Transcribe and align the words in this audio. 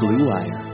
Blue 0.00 0.32
Wire. 0.32 0.66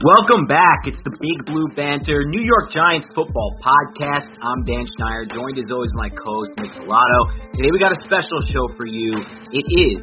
Welcome 0.00 0.44
back. 0.48 0.88
It's 0.88 1.00
the 1.04 1.12
Big 1.12 1.44
Blue 1.44 1.68
Banter 1.76 2.24
New 2.28 2.40
York 2.40 2.72
Giants 2.72 3.08
football 3.12 3.56
podcast. 3.60 4.28
I'm 4.40 4.60
Dan 4.64 4.84
Schneider, 4.96 5.28
joined 5.28 5.60
as 5.60 5.68
always 5.68 5.92
my 5.92 6.08
co-host 6.08 6.52
Nick 6.56 6.72
Pilato. 6.72 7.20
Today 7.52 7.68
we 7.68 7.76
got 7.76 7.92
a 7.92 8.00
special 8.00 8.40
show 8.48 8.64
for 8.76 8.88
you. 8.88 9.12
It 9.52 9.66
is 9.68 10.00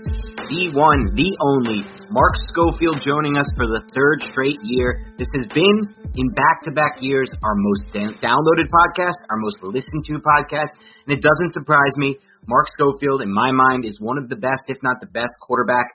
the 0.50 0.74
one, 0.78 1.14
the 1.18 1.34
only 1.42 1.82
Mark 2.14 2.34
Schofield 2.50 3.02
joining 3.02 3.38
us 3.38 3.50
for 3.58 3.66
the 3.66 3.82
third 3.94 4.22
straight 4.30 4.62
year. 4.62 5.14
This 5.18 5.30
has 5.34 5.50
been 5.50 5.78
in 6.14 6.28
back-to-back 6.34 7.02
years 7.02 7.30
our 7.42 7.58
most 7.58 7.90
downloaded 7.94 8.70
podcast, 8.70 9.18
our 9.30 9.38
most 9.42 9.62
listened 9.66 10.06
to 10.10 10.22
podcast, 10.22 10.78
and 11.06 11.18
it 11.18 11.22
doesn't 11.26 11.54
surprise 11.54 11.98
me. 11.98 12.18
Mark 12.46 12.68
Schofield, 12.76 13.22
in 13.22 13.32
my 13.32 13.54
mind, 13.54 13.86
is 13.86 14.02
one 14.02 14.18
of 14.18 14.28
the 14.28 14.36
best, 14.36 14.68
if 14.68 14.78
not 14.84 15.00
the 15.00 15.08
best, 15.08 15.32
quarterback 15.40 15.86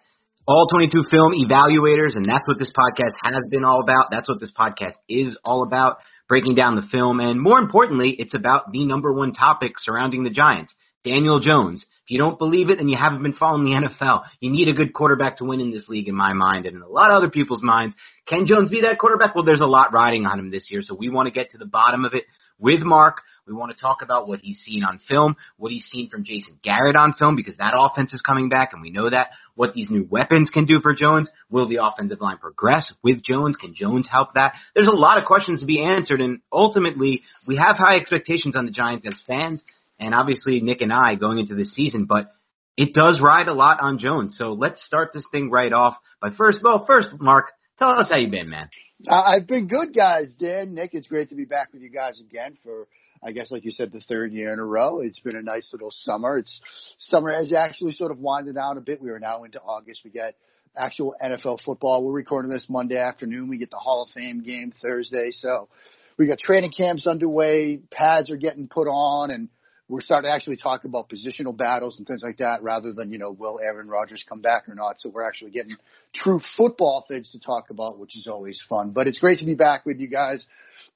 all 0.48 0.66
22 0.66 1.02
film 1.10 1.34
evaluators, 1.34 2.16
and 2.16 2.24
that's 2.24 2.48
what 2.48 2.58
this 2.58 2.72
podcast 2.72 3.12
has 3.22 3.42
been 3.50 3.64
all 3.64 3.82
about. 3.82 4.06
That's 4.10 4.30
what 4.30 4.40
this 4.40 4.52
podcast 4.58 4.94
is 5.06 5.36
all 5.44 5.62
about, 5.62 5.98
breaking 6.26 6.54
down 6.54 6.74
the 6.74 6.88
film. 6.90 7.20
And 7.20 7.38
more 7.38 7.58
importantly, 7.58 8.16
it's 8.18 8.32
about 8.32 8.72
the 8.72 8.86
number 8.86 9.12
one 9.12 9.34
topic 9.34 9.72
surrounding 9.76 10.24
the 10.24 10.30
Giants, 10.30 10.74
Daniel 11.04 11.38
Jones. 11.38 11.84
If 12.06 12.12
you 12.12 12.18
don't 12.18 12.38
believe 12.38 12.70
it, 12.70 12.78
then 12.78 12.88
you 12.88 12.96
haven't 12.96 13.22
been 13.22 13.34
following 13.34 13.64
the 13.64 13.78
NFL. 14.02 14.22
You 14.40 14.50
need 14.50 14.70
a 14.70 14.72
good 14.72 14.94
quarterback 14.94 15.36
to 15.36 15.44
win 15.44 15.60
in 15.60 15.70
this 15.70 15.86
league, 15.86 16.08
in 16.08 16.14
my 16.14 16.32
mind, 16.32 16.64
and 16.64 16.76
in 16.76 16.82
a 16.82 16.88
lot 16.88 17.10
of 17.10 17.18
other 17.18 17.28
people's 17.28 17.62
minds. 17.62 17.94
Can 18.26 18.46
Jones 18.46 18.70
be 18.70 18.80
that 18.80 18.98
quarterback? 18.98 19.34
Well, 19.34 19.44
there's 19.44 19.60
a 19.60 19.66
lot 19.66 19.92
riding 19.92 20.24
on 20.24 20.38
him 20.38 20.50
this 20.50 20.68
year, 20.70 20.80
so 20.82 20.94
we 20.94 21.10
want 21.10 21.26
to 21.26 21.30
get 21.30 21.50
to 21.50 21.58
the 21.58 21.66
bottom 21.66 22.06
of 22.06 22.14
it 22.14 22.24
with 22.58 22.80
Mark. 22.80 23.20
We 23.46 23.54
want 23.54 23.74
to 23.74 23.80
talk 23.80 24.02
about 24.02 24.28
what 24.28 24.40
he's 24.40 24.58
seen 24.58 24.84
on 24.84 24.98
film, 25.08 25.36
what 25.56 25.72
he's 25.72 25.84
seen 25.84 26.10
from 26.10 26.24
Jason 26.24 26.58
Garrett 26.62 26.96
on 26.96 27.14
film, 27.14 27.34
because 27.34 27.56
that 27.56 27.72
offense 27.74 28.12
is 28.12 28.20
coming 28.20 28.50
back, 28.50 28.74
and 28.74 28.82
we 28.82 28.90
know 28.90 29.08
that. 29.08 29.28
What 29.58 29.74
these 29.74 29.90
new 29.90 30.06
weapons 30.08 30.50
can 30.54 30.66
do 30.66 30.78
for 30.80 30.94
Jones. 30.94 31.28
Will 31.50 31.68
the 31.68 31.84
offensive 31.84 32.20
line 32.20 32.38
progress 32.38 32.94
with 33.02 33.24
Jones? 33.24 33.56
Can 33.56 33.74
Jones 33.74 34.08
help 34.08 34.34
that? 34.34 34.54
There's 34.72 34.86
a 34.86 34.92
lot 34.92 35.18
of 35.18 35.24
questions 35.24 35.58
to 35.58 35.66
be 35.66 35.82
answered, 35.82 36.20
and 36.20 36.42
ultimately, 36.52 37.24
we 37.48 37.56
have 37.56 37.74
high 37.74 37.96
expectations 37.96 38.54
on 38.54 38.66
the 38.66 38.70
Giants 38.70 39.04
as 39.04 39.20
fans, 39.26 39.60
and 39.98 40.14
obviously 40.14 40.60
Nick 40.60 40.80
and 40.80 40.92
I 40.92 41.16
going 41.16 41.38
into 41.38 41.56
this 41.56 41.74
season, 41.74 42.04
but 42.04 42.30
it 42.76 42.94
does 42.94 43.20
ride 43.20 43.48
a 43.48 43.52
lot 43.52 43.80
on 43.80 43.98
Jones. 43.98 44.36
So 44.38 44.52
let's 44.52 44.80
start 44.86 45.10
this 45.12 45.26
thing 45.32 45.50
right 45.50 45.72
off 45.72 45.96
by 46.22 46.30
first, 46.30 46.60
well, 46.62 46.84
first, 46.86 47.08
Mark, 47.18 47.46
tell 47.80 47.88
us 47.88 48.10
how 48.10 48.16
you 48.16 48.28
been, 48.28 48.48
man. 48.48 48.70
I've 49.10 49.48
been 49.48 49.66
good, 49.66 49.92
guys. 49.92 50.36
Dan, 50.38 50.72
Nick, 50.72 50.90
it's 50.92 51.08
great 51.08 51.30
to 51.30 51.34
be 51.34 51.46
back 51.46 51.72
with 51.72 51.82
you 51.82 51.90
guys 51.90 52.20
again 52.20 52.56
for 52.62 52.86
I 53.22 53.32
guess, 53.32 53.50
like 53.50 53.64
you 53.64 53.70
said, 53.70 53.92
the 53.92 54.00
third 54.00 54.32
year 54.32 54.52
in 54.52 54.58
a 54.58 54.64
row. 54.64 55.00
It's 55.00 55.20
been 55.20 55.36
a 55.36 55.42
nice 55.42 55.70
little 55.72 55.90
summer. 55.90 56.38
It's 56.38 56.60
summer 56.98 57.32
has 57.32 57.52
actually 57.52 57.92
sort 57.92 58.10
of 58.10 58.18
winded 58.18 58.54
down 58.54 58.78
a 58.78 58.80
bit. 58.80 59.00
We 59.00 59.10
are 59.10 59.18
now 59.18 59.44
into 59.44 59.60
August. 59.60 60.02
We 60.04 60.10
get 60.10 60.36
actual 60.76 61.14
NFL 61.22 61.60
football. 61.64 62.04
We're 62.04 62.12
recording 62.12 62.50
this 62.50 62.66
Monday 62.68 62.98
afternoon. 62.98 63.48
We 63.48 63.58
get 63.58 63.70
the 63.70 63.78
Hall 63.78 64.04
of 64.04 64.10
Fame 64.10 64.42
game 64.42 64.72
Thursday. 64.82 65.32
So 65.32 65.68
we 66.16 66.26
got 66.26 66.38
training 66.38 66.72
camps 66.76 67.06
underway. 67.06 67.80
Pads 67.90 68.30
are 68.30 68.36
getting 68.36 68.68
put 68.68 68.86
on 68.86 69.30
and 69.30 69.48
we're 69.88 70.02
starting 70.02 70.28
to 70.28 70.34
actually 70.34 70.58
talk 70.58 70.84
about 70.84 71.08
positional 71.08 71.56
battles 71.56 71.96
and 71.96 72.06
things 72.06 72.20
like 72.22 72.38
that 72.38 72.62
rather 72.62 72.92
than, 72.92 73.10
you 73.10 73.18
know, 73.18 73.30
will 73.30 73.58
Aaron 73.58 73.88
Rodgers 73.88 74.22
come 74.28 74.42
back 74.42 74.68
or 74.68 74.74
not. 74.74 75.00
So 75.00 75.08
we're 75.08 75.26
actually 75.26 75.50
getting 75.50 75.76
true 76.14 76.40
football 76.58 77.06
things 77.08 77.30
to 77.32 77.40
talk 77.40 77.70
about, 77.70 77.98
which 77.98 78.14
is 78.14 78.26
always 78.26 78.62
fun. 78.68 78.90
But 78.90 79.06
it's 79.06 79.18
great 79.18 79.38
to 79.38 79.46
be 79.46 79.54
back 79.54 79.86
with 79.86 79.98
you 79.98 80.08
guys 80.08 80.46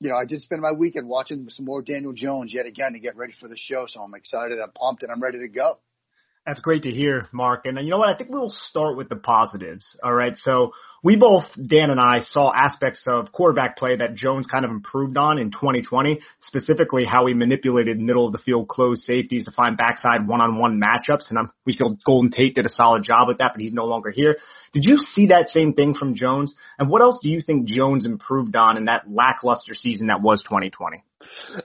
you 0.00 0.09
know, 0.09 0.16
I 0.16 0.25
did 0.25 0.43
spend 0.43 0.62
my 0.62 0.72
weekend 0.72 1.09
watching 1.09 1.48
some 1.50 1.65
more 1.65 1.82
Daniel 1.82 2.12
Jones 2.12 2.53
yet 2.53 2.66
again 2.66 2.93
to 2.93 2.98
get 2.98 3.16
ready 3.16 3.34
for 3.41 3.48
the 3.48 3.56
show. 3.56 3.87
So 3.88 4.00
I'm 4.00 4.15
excited, 4.15 4.59
I'm 4.60 4.70
pumped, 4.72 5.03
and 5.03 5.12
I'm 5.12 5.22
ready 5.22 5.38
to 5.41 5.48
go. 5.48 5.78
That's 6.47 6.58
great 6.58 6.82
to 6.82 6.91
hear, 6.91 7.28
Mark. 7.30 7.66
And 7.66 7.78
uh, 7.78 7.82
you 7.82 7.91
know 7.91 7.98
what? 7.98 8.08
I 8.08 8.16
think 8.16 8.30
we'll 8.30 8.50
start 8.50 8.97
with 8.97 9.08
the 9.08 9.14
positives. 9.14 9.97
All 10.03 10.12
right. 10.12 10.36
So 10.36 10.72
we 11.04 11.14
both, 11.14 11.44
Dan 11.54 11.91
and 11.91 12.00
I, 12.00 12.20
saw 12.20 12.53
aspects 12.53 13.04
of 13.06 13.30
quarterback 13.30 13.76
play 13.76 13.97
that 13.97 14.16
Jones 14.16 14.48
kind 14.48 14.64
of 14.64 14.72
improved 14.72 15.16
on 15.16 15.38
in 15.38 15.53
2020, 15.53 16.20
specifically 16.41 17.04
how 17.04 17.26
he 17.26 17.34
manipulated 17.34 18.00
middle 18.00 18.26
of 18.26 18.32
the 18.32 18.38
field 18.38 18.66
closed 18.66 19.03
safeties 19.03 19.44
to 19.44 19.53
find 19.53 19.76
backside 19.76 20.26
one 20.26 20.41
on 20.41 20.58
one 20.58 20.80
matchups. 20.80 21.30
And 21.30 21.38
I'm, 21.38 21.53
we 21.64 21.76
feel 21.76 21.97
Golden 22.04 22.32
Tate 22.32 22.56
did 22.56 22.66
a 22.66 22.70
solid 22.70 23.04
job 23.04 23.28
with 23.28 23.38
that, 23.38 23.53
but 23.54 23.60
he's 23.60 23.72
no 23.72 23.84
longer 23.84 24.10
here. 24.10 24.38
Did 24.72 24.84
you 24.84 24.97
see 24.97 25.28
that 25.28 25.48
same 25.48 25.74
thing 25.74 25.94
from 25.94 26.16
Jones? 26.16 26.53
And 26.76 26.88
what 26.91 27.03
else 27.03 27.20
do 27.22 27.28
you 27.28 27.41
think 27.41 27.69
Jones 27.69 28.04
improved 28.04 28.56
on 28.56 28.76
in 28.76 28.86
that 28.86 29.03
lackluster 29.09 29.74
season 29.74 30.09
that 30.09 30.22
was 30.22 30.42
2020? 30.42 31.04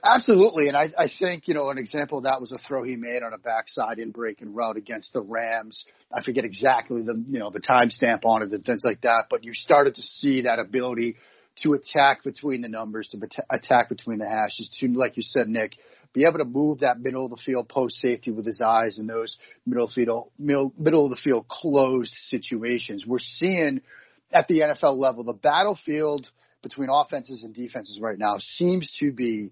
Absolutely, 0.04 0.68
and 0.68 0.76
I, 0.76 0.92
I 0.98 1.10
think 1.18 1.48
you 1.48 1.54
know 1.54 1.70
an 1.70 1.78
example 1.78 2.18
of 2.18 2.24
that 2.24 2.40
was 2.40 2.52
a 2.52 2.58
throw 2.66 2.82
he 2.82 2.96
made 2.96 3.22
on 3.22 3.32
a 3.32 3.38
backside 3.38 3.98
in 3.98 4.10
breaking 4.10 4.54
route 4.54 4.76
against 4.76 5.12
the 5.12 5.20
Rams. 5.20 5.84
I 6.12 6.22
forget 6.22 6.44
exactly 6.44 7.02
the 7.02 7.22
you 7.26 7.38
know 7.38 7.50
the 7.50 7.60
timestamp 7.60 8.24
on 8.24 8.42
it 8.42 8.52
and 8.52 8.64
things 8.64 8.82
like 8.84 9.02
that, 9.02 9.24
but 9.30 9.44
you 9.44 9.54
started 9.54 9.94
to 9.96 10.02
see 10.02 10.42
that 10.42 10.58
ability 10.58 11.16
to 11.62 11.74
attack 11.74 12.22
between 12.24 12.62
the 12.62 12.68
numbers, 12.68 13.08
to 13.08 13.18
attack 13.50 13.88
between 13.88 14.18
the 14.18 14.28
hashes, 14.28 14.70
to 14.80 14.88
like 14.88 15.16
you 15.16 15.22
said, 15.22 15.48
Nick, 15.48 15.72
be 16.12 16.24
able 16.24 16.38
to 16.38 16.44
move 16.44 16.80
that 16.80 17.00
middle 17.00 17.24
of 17.24 17.30
the 17.30 17.42
field 17.44 17.68
post 17.68 17.96
safety 17.96 18.30
with 18.30 18.46
his 18.46 18.60
eyes 18.60 18.98
in 18.98 19.06
those 19.06 19.36
middle 19.66 19.88
field 19.88 20.30
middle, 20.38 20.72
middle 20.78 21.04
of 21.04 21.10
the 21.10 21.20
field 21.22 21.48
closed 21.48 22.14
situations. 22.28 23.04
We're 23.06 23.18
seeing 23.18 23.80
at 24.32 24.48
the 24.48 24.60
NFL 24.60 24.96
level 24.98 25.24
the 25.24 25.32
battlefield 25.32 26.26
between 26.62 26.88
offenses 26.90 27.42
and 27.42 27.54
defenses 27.54 27.98
right 28.00 28.18
now 28.18 28.38
seems 28.38 28.92
to 29.00 29.12
be 29.12 29.50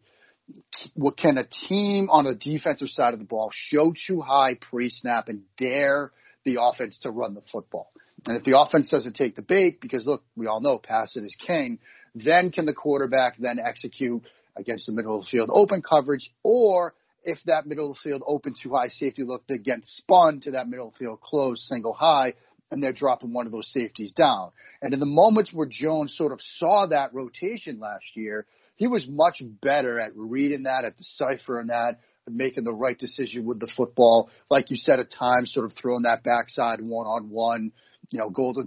what 0.95 1.17
can 1.17 1.39
a 1.39 1.47
team 1.69 2.09
on 2.11 2.25
the 2.25 2.35
defensive 2.35 2.89
side 2.89 3.13
of 3.13 3.19
the 3.19 3.25
ball 3.25 3.51
show 3.53 3.93
too 4.07 4.21
high 4.21 4.55
pre-snap 4.71 5.29
and 5.29 5.43
dare 5.59 6.13
the 6.45 6.59
offense 6.61 6.99
to 7.01 7.11
run 7.11 7.35
the 7.35 7.43
football. 7.51 7.91
And 8.27 8.37
if 8.37 8.45
the 8.45 8.59
offense 8.59 8.89
doesn't 8.89 9.17
take 9.17 9.37
the 9.37 9.43
bait, 9.43 9.81
because 9.81 10.07
look, 10.07 10.23
we 10.37 10.47
all 10.47 10.61
know 10.61 10.79
passing 10.79 11.25
is 11.25 11.37
king, 11.45 11.79
then 12.15 12.51
can 12.51 12.67
the 12.67 12.73
quarterback 12.73 13.37
then 13.39 13.59
execute 13.59 14.23
against 14.57 14.87
the 14.87 14.93
middle 14.93 15.19
of 15.19 15.25
the 15.25 15.31
field 15.31 15.51
open 15.53 15.83
coverage, 15.83 16.33
or 16.43 16.95
if 17.25 17.39
that 17.47 17.67
middle 17.67 17.91
of 17.91 17.97
the 17.97 18.09
field 18.09 18.23
open 18.27 18.55
too 18.61 18.73
high 18.75 18.89
safety 18.89 19.23
look, 19.25 19.47
they 19.49 19.59
get 19.59 19.81
spun 19.83 20.41
to 20.41 20.53
that 20.53 20.69
middle 20.69 20.95
field 20.99 21.21
close 21.21 21.67
single 21.69 21.93
high, 21.93 22.35
and 22.71 22.83
they're 22.83 22.93
dropping 22.93 23.33
one 23.33 23.47
of 23.47 23.53
those 23.53 23.71
safeties 23.73 24.13
down. 24.13 24.51
And 24.83 24.93
in 24.93 25.01
the 25.01 25.07
moments 25.07 25.53
where 25.53 25.69
Jones 25.71 26.17
sort 26.17 26.33
of 26.33 26.41
saw 26.59 26.87
that 26.91 27.15
rotation 27.15 27.79
last 27.79 28.05
year, 28.15 28.47
he 28.77 28.87
was 28.87 29.07
much 29.09 29.43
better 29.63 29.99
at 29.99 30.15
reading 30.15 30.65
that, 30.65 30.85
at 30.85 30.97
deciphering 30.97 31.69
that, 31.69 32.01
and 32.27 32.37
making 32.37 32.65
the 32.65 32.75
right 32.75 32.99
decision 32.99 33.45
with 33.45 33.61
the 33.61 33.71
football. 33.77 34.31
Like 34.51 34.71
you 34.71 34.77
said, 34.77 35.01
at 35.01 35.11
times, 35.11 35.53
sort 35.53 35.67
of 35.67 35.73
throwing 35.81 36.03
that 36.03 36.25
backside 36.25 36.81
one 36.81 37.07
on 37.07 37.31
one, 37.31 37.73
you 38.11 38.19
know, 38.19 38.29
Golden 38.29 38.67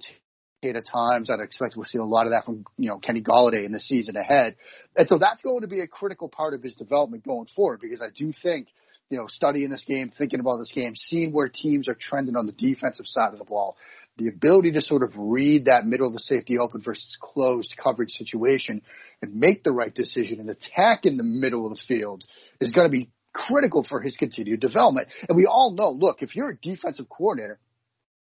Tate 0.62 0.76
at 0.76 0.88
times. 0.88 1.30
I'd 1.30 1.42
expect 1.42 1.76
we'll 1.76 1.86
see 1.86 1.98
a 1.98 2.04
lot 2.04 2.26
of 2.26 2.32
that 2.32 2.46
from, 2.46 2.66
you 2.78 2.90
know, 2.90 2.98
Kenny 2.98 3.22
Golladay 3.22 3.66
in 3.66 3.72
the 3.72 3.80
season 3.80 4.16
ahead. 4.16 4.56
And 4.96 5.08
so 5.08 5.18
that's 5.18 5.42
going 5.42 5.62
to 5.62 5.68
be 5.68 5.82
a 5.82 5.88
critical 5.88 6.30
part 6.30 6.54
of 6.54 6.64
his 6.64 6.76
development 6.76 7.24
going 7.24 7.48
forward 7.56 7.82
because 7.82 8.02
I 8.02 8.10
do 8.16 8.34
think, 8.42 8.70
you 9.10 9.18
know, 9.18 9.28
studying 9.28 9.70
this 9.70 9.84
game, 9.88 10.12
thinking 10.18 10.40
about 10.40 10.58
this 10.58 10.72
game, 10.72 10.96
seeing 10.96 11.32
where 11.32 11.50
teams 11.50 11.88
are 11.88 11.98
trending 12.00 12.36
on 12.36 12.46
the 12.46 12.52
defensive 12.52 13.08
side 13.08 13.34
of 13.34 13.40
the 13.40 13.46
ball, 13.46 13.76
the 14.18 14.28
ability 14.28 14.72
to 14.74 14.82
sort 14.82 15.02
of 15.02 15.12
read 15.16 15.66
that 15.66 15.86
middle 15.86 16.08
of 16.08 16.14
the 16.14 16.20
safety 16.20 16.58
open 16.60 16.82
versus 16.82 17.18
closed 17.20 17.74
coverage 17.82 18.12
situation 18.12 18.82
and 19.22 19.36
make 19.36 19.64
the 19.64 19.72
right 19.72 19.94
decision 19.94 20.40
and 20.40 20.50
attack 20.50 21.06
in 21.06 21.18
the 21.18 21.24
middle 21.24 21.66
of 21.66 21.72
the 21.72 21.82
field 21.88 22.24
is 22.60 22.72
going 22.72 22.86
to 22.86 22.92
be 22.92 23.10
critical 23.34 23.86
for 23.88 24.02
his 24.02 24.16
continued 24.18 24.60
development. 24.60 25.08
And 25.28 25.38
we 25.38 25.46
all 25.46 25.74
know, 25.74 25.92
look, 25.92 26.22
if 26.22 26.36
you're 26.36 26.52
a 26.52 26.58
defensive 26.58 27.08
coordinator, 27.10 27.60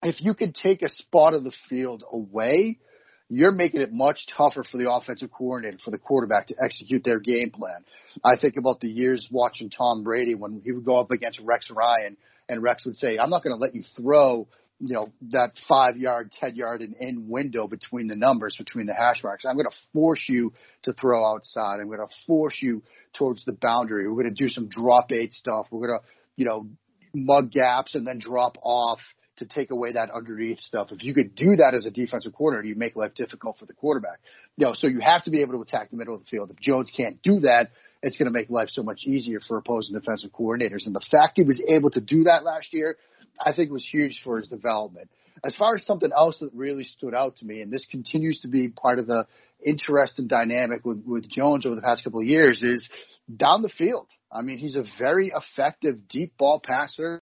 if 0.03 0.21
you 0.21 0.35
can 0.35 0.53
take 0.53 0.83
a 0.83 0.89
spot 0.89 1.35
of 1.35 1.45
the 1.45 1.53
field 1.69 2.05
away, 2.11 2.79
you're 3.29 3.53
making 3.53 3.83
it 3.83 3.93
much 3.93 4.27
tougher 4.37 4.65
for 4.65 4.79
the 4.79 4.91
offensive 4.91 5.31
coordinator, 5.31 5.79
for 5.85 5.91
the 5.91 5.99
quarterback 5.99 6.47
to 6.49 6.55
execute 6.63 7.05
their 7.05 7.21
game 7.21 7.51
plan. 7.51 7.85
I 8.25 8.37
think 8.41 8.57
about 8.57 8.81
the 8.81 8.89
years 8.89 9.29
watching 9.31 9.71
Tom 9.71 10.03
Brady 10.03 10.35
when 10.35 10.63
he 10.65 10.73
would 10.73 10.85
go 10.85 10.99
up 10.99 11.11
against 11.11 11.39
Rex 11.41 11.71
Ryan 11.71 12.17
and 12.49 12.63
Rex 12.63 12.85
would 12.87 12.97
say, 12.97 13.19
I'm 13.19 13.31
not 13.31 13.43
going 13.43 13.55
to 13.55 13.61
let 13.61 13.75
you 13.75 13.83
throw, 13.97 14.49
you 14.81 14.95
know, 14.95 15.13
that 15.31 15.53
five 15.69 15.99
yard, 15.99 16.33
10 16.41 16.57
yard 16.57 16.81
and 16.81 16.95
in 16.99 17.29
window 17.29 17.69
between 17.69 18.09
the 18.09 18.17
numbers, 18.17 18.57
between 18.57 18.87
the 18.87 18.95
hash 18.95 19.23
marks. 19.23 19.45
I'm 19.45 19.57
going 19.57 19.69
to 19.69 19.77
force 19.93 20.25
you 20.29 20.53
to 20.85 20.95
throw 20.95 21.27
outside. 21.27 21.81
I'm 21.81 21.89
going 21.89 21.99
to 21.99 22.15
force 22.27 22.59
you 22.63 22.83
towards 23.13 23.45
the 23.45 23.53
boundary. 23.53 24.09
We're 24.09 24.23
going 24.23 24.35
to 24.35 24.45
do 24.45 24.49
some 24.49 24.69
drop 24.69 25.13
eight 25.13 25.35
stuff. 25.35 25.67
We're 25.71 25.87
going 25.87 26.01
to, 26.01 26.07
you 26.37 26.47
know, 26.47 26.69
mug 27.15 27.51
gaps 27.51 27.95
and 27.95 28.07
then 28.07 28.19
drop 28.19 28.57
off 28.63 29.01
to 29.39 29.47
take 29.47 29.71
away 29.71 29.93
that 29.93 30.11
underneath 30.11 30.61
stuff. 30.61 30.89
If 30.91 31.03
you 31.03 31.15
could 31.15 31.35
do 31.35 31.57
that 31.57 31.75
as 31.75 31.87
a 31.87 31.91
defensive 31.91 32.33
coordinator, 32.35 32.69
you 32.69 32.75
make 32.75 32.97
life 32.97 33.15
difficult 33.15 33.59
for 33.59 33.67
the 33.67 33.73
quarterback. 33.73 34.19
You 34.57 34.67
know, 34.67 34.75
so 34.75 34.87
you 34.87 35.01
have 35.01 35.25
to 35.25 35.31
be 35.31 35.43
able 35.43 35.55
to 35.55 35.63
attack 35.63 35.91
the 35.91 35.97
middle 35.97 36.15
of 36.15 36.21
the 36.21 36.27
field. 36.27 36.51
If 36.51 36.59
Jones 36.59 36.93
can't 36.95 37.21
do 37.23 37.41
that, 37.41 37.71
it's 38.03 38.17
going 38.17 38.27
to 38.27 38.33
make 38.33 38.51
life 38.51 38.69
so 38.71 38.83
much 38.83 39.05
easier 39.05 39.41
for 39.41 39.59
opposing 39.59 39.99
defensive 39.99 40.31
coordinators. 40.33 40.87
And 40.87 40.95
the 40.95 41.05
fact 41.11 41.35
he 41.37 41.45
was 41.45 41.61
able 41.69 41.91
to 41.91 42.01
do 42.01 42.25
that 42.25 42.45
last 42.45 42.73
year, 42.73 42.97
I 43.45 43.53
think 43.53 43.71
was 43.71 43.87
huge 43.91 44.21
for 44.23 44.39
his 44.39 44.49
development. 44.49 45.11
As 45.45 45.55
far 45.55 45.77
as 45.77 45.85
something 45.85 46.11
else 46.17 46.39
that 46.41 46.51
really 46.53 46.85
stood 46.85 47.15
out 47.15 47.37
to 47.37 47.47
me, 47.47 47.63
and 47.63 47.73
this 47.73 47.87
continues 47.91 48.41
to 48.41 48.49
be 48.49 48.71
part 48.71 48.99
of 48.99 49.07
the 49.07 49.27
interest 49.65 50.19
and 50.19 50.29
dynamic 50.29 50.85
with, 50.85 51.05
with 51.05 51.29
Jones 51.29 51.65
over 51.65 51.75
the 51.75 51.83
past 51.83 52.03
couple 52.05 52.21
of 52.21 52.27
years, 52.27 52.61
is 52.63 52.89
down 53.35 53.63
the 53.63 53.69
field. 53.69 54.07
I 54.33 54.43
mean, 54.43 54.59
he's 54.59 54.77
a 54.77 54.85
very 54.99 55.33
effective 55.35 56.09
deep 56.09 56.37
ball 56.37 56.61
passer. 56.61 57.23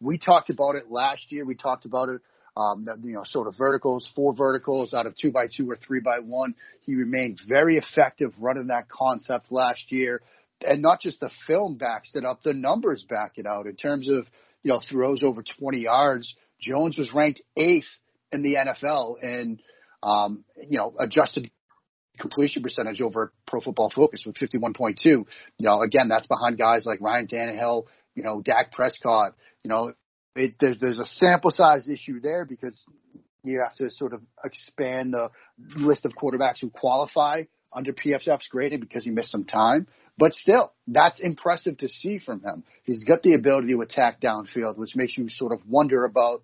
We 0.00 0.18
talked 0.18 0.50
about 0.50 0.76
it 0.76 0.90
last 0.90 1.30
year. 1.30 1.44
We 1.44 1.54
talked 1.54 1.84
about 1.84 2.08
it, 2.08 2.20
um, 2.56 2.86
you 3.02 3.14
know, 3.14 3.24
sort 3.24 3.48
of 3.48 3.56
verticals, 3.56 4.08
four 4.14 4.34
verticals 4.34 4.94
out 4.94 5.06
of 5.06 5.14
two 5.16 5.32
by 5.32 5.46
two 5.54 5.70
or 5.70 5.76
three 5.76 6.00
by 6.00 6.18
one. 6.18 6.54
He 6.82 6.94
remained 6.94 7.40
very 7.46 7.76
effective 7.76 8.32
running 8.38 8.68
that 8.68 8.88
concept 8.88 9.50
last 9.50 9.90
year. 9.90 10.20
And 10.66 10.80
not 10.80 11.00
just 11.00 11.20
the 11.20 11.30
film 11.46 11.76
backs 11.76 12.12
it 12.14 12.24
up, 12.24 12.42
the 12.42 12.52
numbers 12.52 13.04
back 13.08 13.32
it 13.36 13.46
out 13.46 13.66
in 13.66 13.74
terms 13.76 14.08
of, 14.08 14.26
you 14.62 14.70
know, 14.70 14.80
throws 14.90 15.22
over 15.22 15.42
20 15.58 15.78
yards. 15.80 16.34
Jones 16.60 16.96
was 16.96 17.12
ranked 17.12 17.42
eighth 17.56 17.86
in 18.30 18.42
the 18.42 18.54
NFL 18.54 19.16
and, 19.22 19.60
um, 20.02 20.44
you 20.68 20.78
know, 20.78 20.94
adjusted 20.98 21.50
completion 22.18 22.62
percentage 22.62 23.00
over 23.00 23.32
Pro 23.46 23.60
Football 23.60 23.90
Focus 23.94 24.22
with 24.26 24.36
51.2. 24.36 25.04
You 25.04 25.26
know, 25.60 25.82
again, 25.82 26.08
that's 26.08 26.26
behind 26.26 26.58
guys 26.58 26.84
like 26.86 27.00
Ryan 27.00 27.26
Tannehill, 27.26 27.84
you 28.14 28.22
know, 28.22 28.40
Dak 28.40 28.72
Prescott. 28.72 29.34
You 29.64 29.68
know, 29.68 29.92
it, 30.34 30.54
there's 30.60 30.78
there's 30.80 30.98
a 30.98 31.06
sample 31.06 31.50
size 31.50 31.88
issue 31.88 32.20
there 32.20 32.44
because 32.44 32.82
you 33.44 33.62
have 33.66 33.76
to 33.76 33.90
sort 33.90 34.12
of 34.12 34.22
expand 34.44 35.14
the 35.14 35.30
list 35.76 36.04
of 36.04 36.12
quarterbacks 36.12 36.60
who 36.60 36.70
qualify 36.70 37.42
under 37.72 37.92
PFF's 37.92 38.48
grading 38.50 38.80
because 38.80 39.04
he 39.04 39.10
missed 39.10 39.30
some 39.30 39.44
time. 39.44 39.86
But 40.18 40.32
still, 40.34 40.72
that's 40.86 41.20
impressive 41.20 41.78
to 41.78 41.88
see 41.88 42.18
from 42.18 42.42
him. 42.42 42.64
He's 42.84 43.02
got 43.04 43.22
the 43.22 43.34
ability 43.34 43.68
to 43.72 43.80
attack 43.80 44.20
downfield, 44.20 44.76
which 44.76 44.94
makes 44.94 45.16
you 45.16 45.28
sort 45.28 45.52
of 45.52 45.60
wonder 45.66 46.04
about 46.04 46.42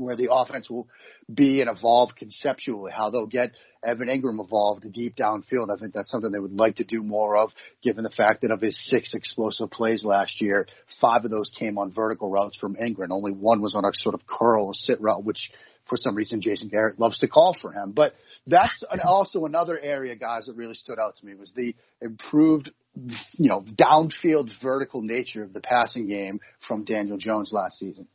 where 0.00 0.16
the 0.16 0.32
offense 0.32 0.68
will 0.68 0.88
be 1.32 1.60
and 1.60 1.70
evolve 1.70 2.10
conceptually, 2.16 2.92
how 2.94 3.10
they'll 3.10 3.26
get 3.26 3.52
Evan 3.82 4.08
Engram 4.08 4.44
evolved 4.44 4.90
deep 4.92 5.16
downfield. 5.16 5.70
I 5.74 5.78
think 5.78 5.94
that's 5.94 6.10
something 6.10 6.30
they 6.30 6.38
would 6.38 6.52
like 6.52 6.76
to 6.76 6.84
do 6.84 7.02
more 7.02 7.36
of, 7.36 7.50
given 7.82 8.04
the 8.04 8.10
fact 8.10 8.42
that 8.42 8.50
of 8.50 8.60
his 8.60 8.78
six 8.88 9.14
explosive 9.14 9.70
plays 9.70 10.04
last 10.04 10.40
year, 10.40 10.66
five 11.00 11.24
of 11.24 11.30
those 11.30 11.50
came 11.58 11.78
on 11.78 11.92
vertical 11.92 12.30
routes 12.30 12.56
from 12.58 12.76
Engram. 12.76 13.10
Only 13.10 13.32
one 13.32 13.60
was 13.60 13.74
on 13.74 13.84
a 13.84 13.90
sort 13.94 14.14
of 14.14 14.26
curl 14.26 14.72
sit 14.74 15.00
route, 15.00 15.24
which 15.24 15.50
for 15.88 15.96
some 15.96 16.14
reason 16.14 16.40
Jason 16.40 16.68
Garrett 16.68 17.00
loves 17.00 17.18
to 17.18 17.28
call 17.28 17.56
for 17.60 17.72
him. 17.72 17.92
But 17.92 18.14
that's 18.46 18.82
an, 18.90 19.00
also 19.04 19.44
another 19.44 19.78
area, 19.78 20.14
guys, 20.14 20.46
that 20.46 20.56
really 20.56 20.74
stood 20.74 20.98
out 20.98 21.16
to 21.18 21.26
me 21.26 21.34
was 21.34 21.52
the 21.54 21.74
improved, 22.00 22.70
you 22.94 23.48
know, 23.48 23.62
downfield 23.62 24.50
vertical 24.62 25.02
nature 25.02 25.42
of 25.42 25.52
the 25.52 25.60
passing 25.60 26.06
game 26.06 26.40
from 26.66 26.84
Daniel 26.84 27.18
Jones 27.18 27.50
last 27.52 27.78
season. 27.78 28.06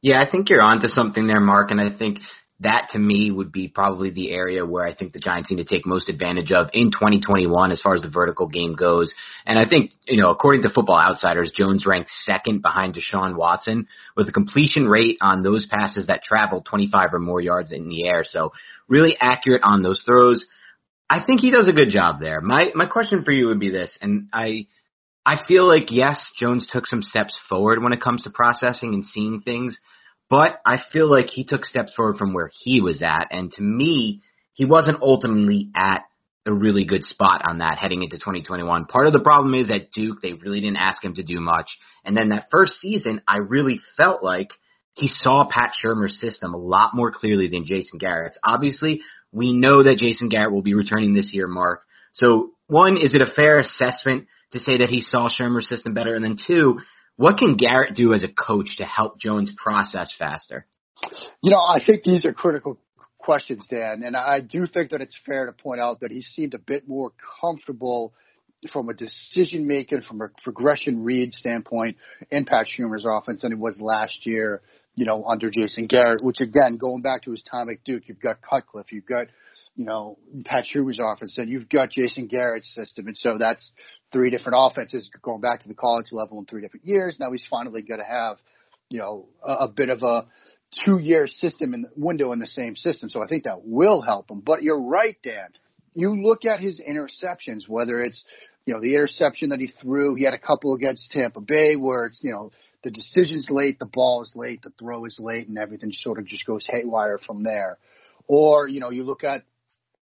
Yeah, 0.00 0.22
I 0.22 0.30
think 0.30 0.48
you're 0.48 0.62
onto 0.62 0.88
something 0.88 1.26
there, 1.26 1.40
Mark, 1.40 1.70
and 1.70 1.80
I 1.80 1.96
think 1.96 2.18
that 2.60 2.88
to 2.92 2.98
me 2.98 3.30
would 3.30 3.52
be 3.52 3.68
probably 3.68 4.10
the 4.10 4.32
area 4.32 4.66
where 4.66 4.84
I 4.84 4.92
think 4.92 5.12
the 5.12 5.20
Giants 5.20 5.50
need 5.50 5.58
to 5.58 5.64
take 5.64 5.86
most 5.86 6.08
advantage 6.08 6.50
of 6.50 6.70
in 6.72 6.90
2021 6.90 7.70
as 7.70 7.80
far 7.80 7.94
as 7.94 8.02
the 8.02 8.10
vertical 8.10 8.48
game 8.48 8.74
goes. 8.74 9.14
And 9.46 9.58
I 9.58 9.68
think, 9.68 9.92
you 10.06 10.20
know, 10.20 10.30
according 10.30 10.62
to 10.62 10.70
Football 10.70 10.98
Outsiders, 10.98 11.52
Jones 11.56 11.86
ranked 11.86 12.10
second 12.24 12.62
behind 12.62 12.96
Deshaun 12.96 13.36
Watson 13.36 13.86
with 14.16 14.28
a 14.28 14.32
completion 14.32 14.88
rate 14.88 15.18
on 15.20 15.42
those 15.42 15.66
passes 15.70 16.08
that 16.08 16.24
traveled 16.24 16.66
25 16.66 17.14
or 17.14 17.20
more 17.20 17.40
yards 17.40 17.70
in 17.70 17.88
the 17.88 18.08
air. 18.08 18.24
So 18.24 18.52
really 18.88 19.16
accurate 19.20 19.62
on 19.62 19.84
those 19.84 20.02
throws. 20.04 20.44
I 21.08 21.24
think 21.24 21.40
he 21.40 21.52
does 21.52 21.68
a 21.68 21.72
good 21.72 21.90
job 21.90 22.20
there. 22.20 22.40
My 22.40 22.70
my 22.74 22.86
question 22.86 23.24
for 23.24 23.30
you 23.30 23.46
would 23.46 23.60
be 23.60 23.70
this, 23.70 23.96
and 24.02 24.28
I 24.32 24.66
I 25.28 25.36
feel 25.46 25.68
like 25.68 25.90
yes, 25.90 26.32
Jones 26.38 26.66
took 26.72 26.86
some 26.86 27.02
steps 27.02 27.38
forward 27.50 27.82
when 27.82 27.92
it 27.92 28.00
comes 28.00 28.22
to 28.22 28.30
processing 28.30 28.94
and 28.94 29.04
seeing 29.04 29.42
things. 29.42 29.76
But 30.30 30.58
I 30.64 30.78
feel 30.90 31.10
like 31.10 31.26
he 31.26 31.44
took 31.44 31.66
steps 31.66 31.92
forward 31.94 32.16
from 32.16 32.32
where 32.32 32.50
he 32.50 32.80
was 32.80 33.02
at. 33.02 33.26
And 33.30 33.52
to 33.52 33.62
me, 33.62 34.22
he 34.54 34.64
wasn't 34.64 35.02
ultimately 35.02 35.68
at 35.76 36.06
a 36.46 36.52
really 36.54 36.86
good 36.86 37.04
spot 37.04 37.42
on 37.46 37.58
that 37.58 37.76
heading 37.76 38.02
into 38.02 38.16
2021. 38.16 38.86
Part 38.86 39.06
of 39.06 39.12
the 39.12 39.20
problem 39.20 39.54
is 39.54 39.70
at 39.70 39.92
Duke, 39.92 40.22
they 40.22 40.32
really 40.32 40.62
didn't 40.62 40.78
ask 40.78 41.04
him 41.04 41.14
to 41.16 41.22
do 41.22 41.40
much. 41.40 41.68
And 42.06 42.16
then 42.16 42.30
that 42.30 42.48
first 42.50 42.80
season, 42.80 43.20
I 43.28 43.36
really 43.36 43.82
felt 43.98 44.24
like 44.24 44.48
he 44.94 45.08
saw 45.08 45.46
Pat 45.46 45.72
Shurmur's 45.74 46.18
system 46.18 46.54
a 46.54 46.58
lot 46.58 46.94
more 46.94 47.12
clearly 47.12 47.48
than 47.48 47.66
Jason 47.66 47.98
Garrett's. 47.98 48.38
Obviously, 48.42 49.02
we 49.30 49.52
know 49.52 49.82
that 49.82 49.98
Jason 49.98 50.30
Garrett 50.30 50.52
will 50.52 50.62
be 50.62 50.72
returning 50.72 51.12
this 51.12 51.34
year, 51.34 51.48
Mark. 51.48 51.82
So 52.14 52.52
one, 52.66 52.96
is 52.96 53.14
it 53.14 53.20
a 53.20 53.30
fair 53.30 53.58
assessment 53.58 54.26
to 54.52 54.58
say 54.58 54.78
that 54.78 54.90
he 54.90 55.00
saw 55.00 55.28
Shurmur's 55.28 55.68
system 55.68 55.94
better? 55.94 56.14
And 56.14 56.24
then 56.24 56.36
two, 56.46 56.80
what 57.16 57.38
can 57.38 57.56
Garrett 57.56 57.94
do 57.94 58.14
as 58.14 58.22
a 58.22 58.28
coach 58.28 58.76
to 58.78 58.84
help 58.84 59.18
Jones 59.18 59.52
process 59.56 60.12
faster? 60.18 60.66
You 61.42 61.50
know, 61.50 61.58
I 61.58 61.80
think 61.84 62.02
these 62.02 62.24
are 62.24 62.32
critical 62.32 62.78
questions, 63.18 63.66
Dan, 63.68 64.02
and 64.04 64.16
I 64.16 64.40
do 64.40 64.66
think 64.66 64.90
that 64.90 65.00
it's 65.00 65.16
fair 65.26 65.46
to 65.46 65.52
point 65.52 65.80
out 65.80 66.00
that 66.00 66.10
he 66.10 66.22
seemed 66.22 66.54
a 66.54 66.58
bit 66.58 66.88
more 66.88 67.12
comfortable 67.40 68.14
from 68.72 68.88
a 68.88 68.94
decision 68.94 69.66
making, 69.66 70.02
from 70.02 70.20
a 70.20 70.28
progression 70.42 71.04
read 71.04 71.34
standpoint 71.34 71.96
in 72.30 72.44
Pat 72.44 72.66
Shurmur's 72.66 73.06
offense 73.08 73.42
than 73.42 73.52
he 73.52 73.58
was 73.58 73.80
last 73.80 74.26
year, 74.26 74.62
you 74.96 75.04
know, 75.04 75.24
under 75.24 75.50
Jason 75.50 75.86
Garrett, 75.86 76.24
which 76.24 76.40
again, 76.40 76.76
going 76.76 77.02
back 77.02 77.24
to 77.24 77.30
his 77.30 77.42
time 77.42 77.68
at 77.68 77.84
Duke, 77.84 78.04
you've 78.06 78.20
got 78.20 78.40
Cutcliffe, 78.42 78.92
you've 78.92 79.06
got 79.06 79.26
you 79.78 79.84
know, 79.84 80.18
Pat 80.44 80.64
Shurmur's 80.64 80.98
offense, 81.00 81.38
and 81.38 81.48
you've 81.48 81.68
got 81.68 81.92
Jason 81.92 82.26
Garrett's 82.26 82.74
system. 82.74 83.06
And 83.06 83.16
so 83.16 83.38
that's 83.38 83.70
three 84.12 84.28
different 84.28 84.58
offenses 84.60 85.08
going 85.22 85.40
back 85.40 85.62
to 85.62 85.68
the 85.68 85.74
college 85.74 86.06
level 86.10 86.40
in 86.40 86.46
three 86.46 86.60
different 86.60 86.84
years. 86.84 87.16
Now 87.20 87.30
he's 87.30 87.46
finally 87.48 87.82
going 87.82 88.00
to 88.00 88.04
have, 88.04 88.38
you 88.90 88.98
know, 88.98 89.28
a, 89.40 89.52
a 89.52 89.68
bit 89.68 89.88
of 89.88 90.02
a 90.02 90.26
two 90.84 90.98
year 90.98 91.28
system 91.28 91.74
in 91.74 91.86
window 91.94 92.32
in 92.32 92.40
the 92.40 92.46
same 92.48 92.74
system. 92.74 93.08
So 93.08 93.22
I 93.22 93.28
think 93.28 93.44
that 93.44 93.64
will 93.64 94.00
help 94.02 94.32
him. 94.32 94.42
But 94.44 94.64
you're 94.64 94.82
right, 94.82 95.16
Dan. 95.22 95.50
You 95.94 96.20
look 96.20 96.44
at 96.44 96.58
his 96.58 96.80
interceptions, 96.80 97.68
whether 97.68 98.02
it's, 98.02 98.24
you 98.66 98.74
know, 98.74 98.80
the 98.80 98.94
interception 98.96 99.50
that 99.50 99.60
he 99.60 99.72
threw, 99.80 100.16
he 100.16 100.24
had 100.24 100.34
a 100.34 100.38
couple 100.38 100.74
against 100.74 101.12
Tampa 101.12 101.40
Bay 101.40 101.76
where 101.76 102.06
it's, 102.06 102.18
you 102.20 102.32
know, 102.32 102.50
the 102.82 102.90
decision's 102.90 103.46
late, 103.48 103.78
the 103.78 103.86
ball 103.86 104.22
is 104.22 104.32
late, 104.34 104.62
the 104.62 104.72
throw 104.76 105.04
is 105.04 105.18
late, 105.20 105.46
and 105.46 105.56
everything 105.56 105.92
sort 105.92 106.18
of 106.18 106.26
just 106.26 106.44
goes 106.46 106.66
haywire 106.68 107.20
from 107.24 107.44
there. 107.44 107.78
Or, 108.26 108.66
you 108.66 108.80
know, 108.80 108.90
you 108.90 109.04
look 109.04 109.22
at 109.22 109.44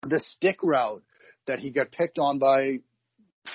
the 0.06 0.22
stick 0.38 0.60
route 0.64 1.04
that 1.48 1.60
he 1.60 1.70
got 1.70 1.92
picked 1.92 2.18
on 2.20 2.40
by 2.40 2.80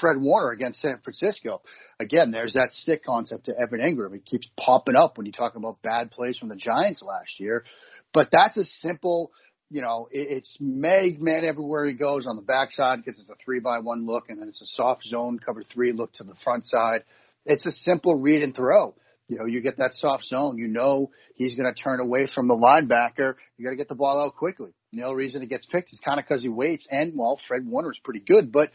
Fred 0.01 0.21
Warner 0.21 0.51
against 0.51 0.81
San 0.81 1.01
Francisco. 1.03 1.63
Again, 1.99 2.31
there's 2.31 2.53
that 2.55 2.71
stick 2.73 3.05
concept 3.05 3.47
to 3.47 3.59
Evan 3.59 3.81
Engram. 3.81 4.15
It 4.15 4.25
keeps 4.25 4.49
popping 4.59 4.97
up 4.97 5.17
when 5.17 5.27
you 5.27 5.33
talk 5.33 5.57
about 5.57 5.83
bad 5.83 6.11
plays 6.11 6.39
from 6.39 6.49
the 6.49 6.57
Giants 6.57 7.03
last 7.03 7.41
year. 7.41 7.65
But 8.13 8.29
that's 8.31 8.57
a 8.57 8.65
simple, 8.81 9.33
you 9.71 9.83
know, 9.83 10.09
it's 10.11 10.57
Meg 10.61 11.21
man 11.21 11.45
everywhere 11.45 11.87
he 11.87 11.95
goes 11.95 12.27
on 12.27 12.37
the 12.37 12.43
backside 12.43 13.05
because 13.05 13.21
it's 13.21 13.31
a 13.31 13.37
three 13.45 13.61
by 13.61 13.79
one 13.81 14.07
look, 14.07 14.29
and 14.29 14.41
then 14.41 14.49
it's 14.49 14.63
a 14.63 14.67
soft 14.67 15.05
zone 15.05 15.39
cover 15.39 15.63
three 15.63 15.93
look 15.93 16.13
to 16.15 16.25
the 16.25 16.35
front 16.43 16.67
side. 16.67 17.05
It's 17.47 17.67
a 17.67 17.73
simple 17.73 18.15
read 18.15 18.43
and 18.43 18.55
throw. 18.55 18.95
You 19.29 19.39
know, 19.39 19.47
you 19.47 19.61
get 19.61 19.79
that 19.79 19.95
soft 19.95 20.25
zone. 20.25 20.59
You 20.59 20.67
know 20.67 21.11
he's 21.37 21.55
going 21.55 21.73
to 21.73 21.81
turn 21.81 22.01
away 22.01 22.27
from 22.35 22.49
the 22.49 22.55
linebacker. 22.55 23.35
You 23.57 23.65
got 23.65 23.71
to 23.71 23.77
get 23.77 23.89
the 23.89 23.95
ball 23.95 24.21
out 24.21 24.35
quickly. 24.35 24.73
The 24.93 25.03
only 25.03 25.17
reason 25.17 25.43
it 25.43 25.49
gets 25.49 25.67
picked 25.67 25.93
is 25.93 26.01
kind 26.05 26.19
of 26.19 26.27
because 26.27 26.43
he 26.43 26.49
waits. 26.49 26.87
And 26.91 27.13
well, 27.17 27.39
Fred 27.47 27.67
Warner 27.67 27.93
is 27.93 28.01
pretty 28.03 28.21
good, 28.21 28.51
but 28.51 28.71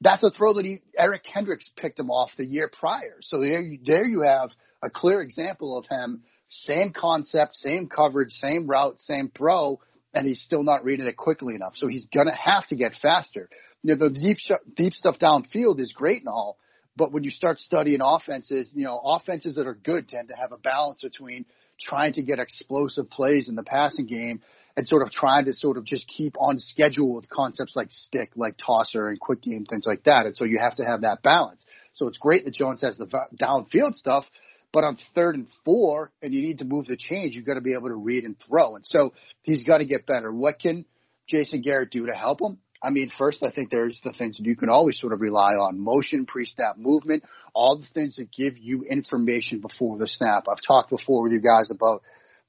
that's 0.00 0.22
a 0.24 0.30
throw 0.30 0.54
that 0.54 0.64
he 0.64 0.78
Eric 0.98 1.22
Kendricks 1.24 1.70
picked 1.76 1.98
him 1.98 2.10
off 2.10 2.30
the 2.36 2.44
year 2.44 2.70
prior. 2.72 3.18
So 3.22 3.40
there, 3.40 3.60
you, 3.60 3.78
there 3.84 4.04
you 4.04 4.22
have 4.22 4.50
a 4.82 4.90
clear 4.90 5.20
example 5.20 5.78
of 5.78 5.86
him 5.88 6.22
same 6.48 6.92
concept, 6.92 7.54
same 7.56 7.88
coverage, 7.88 8.32
same 8.32 8.66
route, 8.66 9.00
same 9.00 9.30
throw, 9.36 9.78
and 10.12 10.26
he's 10.26 10.42
still 10.42 10.64
not 10.64 10.84
reading 10.84 11.06
it 11.06 11.16
quickly 11.16 11.54
enough. 11.54 11.74
So 11.76 11.86
he's 11.86 12.06
gonna 12.12 12.34
have 12.34 12.66
to 12.68 12.76
get 12.76 12.94
faster. 13.00 13.48
You 13.82 13.94
know, 13.94 14.08
the 14.08 14.18
deep 14.18 14.38
deep 14.74 14.94
stuff 14.94 15.18
downfield 15.20 15.80
is 15.80 15.92
great 15.92 16.18
and 16.18 16.28
all, 16.28 16.58
but 16.96 17.12
when 17.12 17.22
you 17.22 17.30
start 17.30 17.60
studying 17.60 18.00
offenses, 18.02 18.68
you 18.74 18.84
know, 18.84 19.00
offenses 19.02 19.54
that 19.54 19.66
are 19.66 19.74
good 19.74 20.08
tend 20.08 20.28
to 20.30 20.34
have 20.34 20.52
a 20.52 20.58
balance 20.58 21.02
between 21.02 21.44
trying 21.80 22.12
to 22.14 22.22
get 22.22 22.38
explosive 22.38 23.08
plays 23.08 23.48
in 23.48 23.54
the 23.54 23.62
passing 23.62 24.06
game 24.06 24.42
and 24.76 24.86
sort 24.86 25.02
of 25.02 25.10
trying 25.10 25.44
to 25.46 25.52
sort 25.52 25.76
of 25.76 25.84
just 25.84 26.06
keep 26.08 26.34
on 26.38 26.58
schedule 26.58 27.14
with 27.14 27.28
concepts 27.28 27.74
like 27.74 27.88
stick, 27.90 28.30
like 28.36 28.56
tosser 28.56 29.08
and 29.08 29.18
quick 29.18 29.42
game, 29.42 29.64
things 29.64 29.84
like 29.86 30.04
that. 30.04 30.26
And 30.26 30.36
so 30.36 30.44
you 30.44 30.58
have 30.60 30.76
to 30.76 30.84
have 30.84 31.02
that 31.02 31.22
balance. 31.22 31.62
So 31.94 32.06
it's 32.06 32.18
great 32.18 32.44
that 32.44 32.54
Jones 32.54 32.80
has 32.82 32.96
the 32.96 33.06
downfield 33.40 33.94
stuff, 33.94 34.24
but 34.72 34.84
on 34.84 34.96
third 35.14 35.34
and 35.34 35.48
four, 35.64 36.12
and 36.22 36.32
you 36.32 36.42
need 36.42 36.58
to 36.58 36.64
move 36.64 36.86
the 36.86 36.96
change, 36.96 37.34
you've 37.34 37.46
got 37.46 37.54
to 37.54 37.60
be 37.60 37.74
able 37.74 37.88
to 37.88 37.94
read 37.94 38.24
and 38.24 38.36
throw. 38.46 38.76
And 38.76 38.86
so 38.86 39.12
he's 39.42 39.64
got 39.64 39.78
to 39.78 39.84
get 39.84 40.06
better. 40.06 40.32
What 40.32 40.60
can 40.60 40.84
Jason 41.28 41.62
Garrett 41.62 41.90
do 41.90 42.06
to 42.06 42.12
help 42.12 42.40
him? 42.40 42.58
I 42.82 42.90
mean, 42.90 43.10
first, 43.18 43.42
I 43.42 43.50
think 43.50 43.70
there's 43.70 44.00
the 44.04 44.12
things 44.16 44.38
that 44.38 44.46
you 44.46 44.56
can 44.56 44.70
always 44.70 44.98
sort 44.98 45.12
of 45.12 45.20
rely 45.20 45.50
on 45.50 45.78
motion, 45.78 46.24
pre 46.24 46.46
snap 46.46 46.78
movement, 46.78 47.24
all 47.54 47.78
the 47.78 47.86
things 47.92 48.16
that 48.16 48.32
give 48.32 48.56
you 48.56 48.84
information 48.84 49.60
before 49.60 49.98
the 49.98 50.08
snap. 50.08 50.44
I've 50.48 50.62
talked 50.66 50.88
before 50.88 51.22
with 51.22 51.32
you 51.32 51.40
guys 51.40 51.70
about 51.70 52.02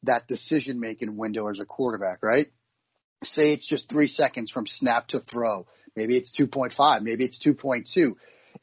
that 0.04 0.28
decision 0.28 0.80
making 0.80 1.18
window 1.18 1.48
as 1.48 1.60
a 1.60 1.66
quarterback, 1.66 2.24
right? 2.24 2.48
Say 3.24 3.54
it's 3.54 3.68
just 3.68 3.90
three 3.90 4.08
seconds 4.08 4.50
from 4.52 4.66
snap 4.68 5.08
to 5.10 5.20
throw. 5.20 5.68
Maybe 5.96 6.18
it's 6.18 6.32
2.5. 6.40 7.02
Maybe 7.02 7.26
it's 7.26 7.40
2.2. 7.46 8.14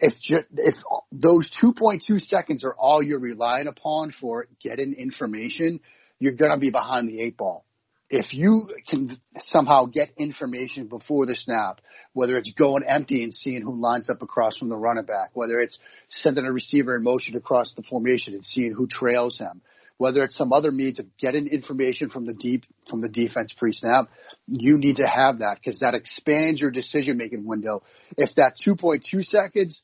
If 0.00 0.14
just, 0.20 0.46
if 0.56 0.74
those 1.12 1.50
2.2 1.62 2.20
seconds 2.20 2.64
are 2.64 2.74
all 2.74 3.02
you're 3.02 3.18
relying 3.18 3.68
upon 3.68 4.12
for 4.20 4.46
getting 4.60 4.94
information, 4.94 5.80
you're 6.18 6.34
to 6.50 6.58
be 6.58 6.70
behind 6.70 7.08
the 7.08 7.20
eight 7.20 7.36
ball. 7.36 7.64
If 8.10 8.32
you 8.32 8.68
can 8.88 9.20
somehow 9.44 9.84
get 9.84 10.08
information 10.16 10.86
before 10.86 11.26
the 11.26 11.36
snap, 11.36 11.80
whether 12.14 12.38
it's 12.38 12.52
going 12.54 12.82
empty 12.84 13.22
and 13.22 13.34
seeing 13.34 13.60
who 13.60 13.78
lines 13.78 14.08
up 14.08 14.22
across 14.22 14.56
from 14.56 14.70
the 14.70 14.76
running 14.76 15.04
back, 15.04 15.30
whether 15.34 15.60
it's 15.60 15.78
sending 16.08 16.46
a 16.46 16.52
receiver 16.52 16.96
in 16.96 17.02
motion 17.02 17.36
across 17.36 17.74
the 17.74 17.82
formation 17.82 18.32
and 18.32 18.44
seeing 18.44 18.72
who 18.72 18.86
trails 18.86 19.38
him, 19.38 19.60
whether 19.98 20.22
it's 20.22 20.36
some 20.36 20.52
other 20.52 20.70
means 20.70 20.98
of 20.98 21.06
getting 21.18 21.48
information 21.48 22.08
from 22.08 22.24
the 22.24 22.32
deep 22.32 22.64
from 22.88 23.00
the 23.00 23.08
defense 23.08 23.52
pre-snap, 23.56 24.08
you 24.46 24.78
need 24.78 24.96
to 24.96 25.06
have 25.06 25.40
that 25.40 25.58
because 25.62 25.80
that 25.80 25.94
expands 25.94 26.60
your 26.60 26.70
decision 26.70 27.18
making 27.18 27.44
window. 27.44 27.82
If 28.16 28.34
that 28.36 28.54
2.2 28.64 29.24
seconds 29.24 29.82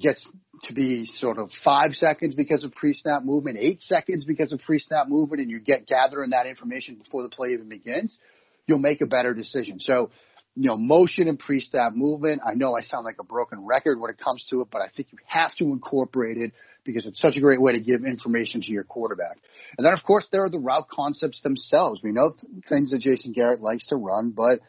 gets 0.00 0.26
to 0.64 0.74
be 0.74 1.06
sort 1.06 1.38
of 1.38 1.50
five 1.64 1.92
seconds 1.92 2.34
because 2.34 2.64
of 2.64 2.72
pre-snap 2.72 3.24
movement, 3.24 3.58
eight 3.58 3.80
seconds 3.82 4.24
because 4.24 4.52
of 4.52 4.60
pre-snap 4.60 5.08
movement, 5.08 5.40
and 5.40 5.50
you 5.50 5.60
get 5.60 5.86
gathering 5.86 6.30
that 6.30 6.46
information 6.46 6.96
before 6.96 7.22
the 7.22 7.28
play 7.28 7.52
even 7.52 7.68
begins, 7.68 8.18
you'll 8.66 8.78
make 8.78 9.00
a 9.00 9.06
better 9.06 9.34
decision. 9.34 9.80
So, 9.80 10.10
you 10.56 10.68
know, 10.68 10.76
motion 10.76 11.26
and 11.26 11.38
pre-snap 11.38 11.94
movement. 11.94 12.40
I 12.46 12.54
know 12.54 12.76
I 12.76 12.82
sound 12.82 13.04
like 13.04 13.16
a 13.18 13.24
broken 13.24 13.64
record 13.64 13.98
when 13.98 14.10
it 14.10 14.18
comes 14.18 14.46
to 14.50 14.60
it, 14.60 14.68
but 14.70 14.82
I 14.82 14.88
think 14.96 15.08
you 15.10 15.18
have 15.26 15.54
to 15.56 15.64
incorporate 15.64 16.36
it 16.36 16.52
because 16.84 17.06
it's 17.06 17.20
such 17.20 17.36
a 17.36 17.40
great 17.40 17.60
way 17.60 17.72
to 17.72 17.80
give 17.80 18.04
information 18.04 18.60
to 18.60 18.70
your 18.70 18.84
quarterback. 18.84 19.38
And 19.76 19.84
then, 19.84 19.92
of 19.92 20.02
course, 20.04 20.26
there 20.30 20.44
are 20.44 20.50
the 20.50 20.58
route 20.58 20.88
concepts 20.88 21.40
themselves. 21.42 22.02
We 22.04 22.12
know 22.12 22.34
things 22.68 22.92
that 22.92 23.00
Jason 23.00 23.32
Garrett 23.32 23.60
likes 23.60 23.86
to 23.88 23.96
run, 23.96 24.30
but, 24.30 24.60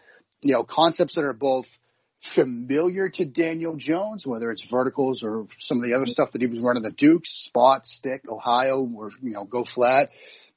you 0.41 0.53
know, 0.53 0.63
concepts 0.63 1.15
that 1.15 1.23
are 1.23 1.33
both 1.33 1.65
familiar 2.33 3.09
to 3.09 3.25
Daniel 3.25 3.75
Jones, 3.77 4.25
whether 4.25 4.49
it's 4.49 4.65
verticals 4.71 5.21
or 5.21 5.45
some 5.59 5.77
of 5.77 5.83
the 5.83 5.95
other 5.95 6.07
stuff 6.07 6.31
that 6.31 6.41
he 6.41 6.47
was 6.47 6.59
running 6.59 6.85
at 6.85 6.97
Dukes, 6.97 7.29
spot, 7.45 7.85
stick, 7.85 8.23
Ohio, 8.27 8.89
or, 8.95 9.11
you 9.21 9.33
know, 9.33 9.43
go 9.43 9.65
flat, 9.75 10.09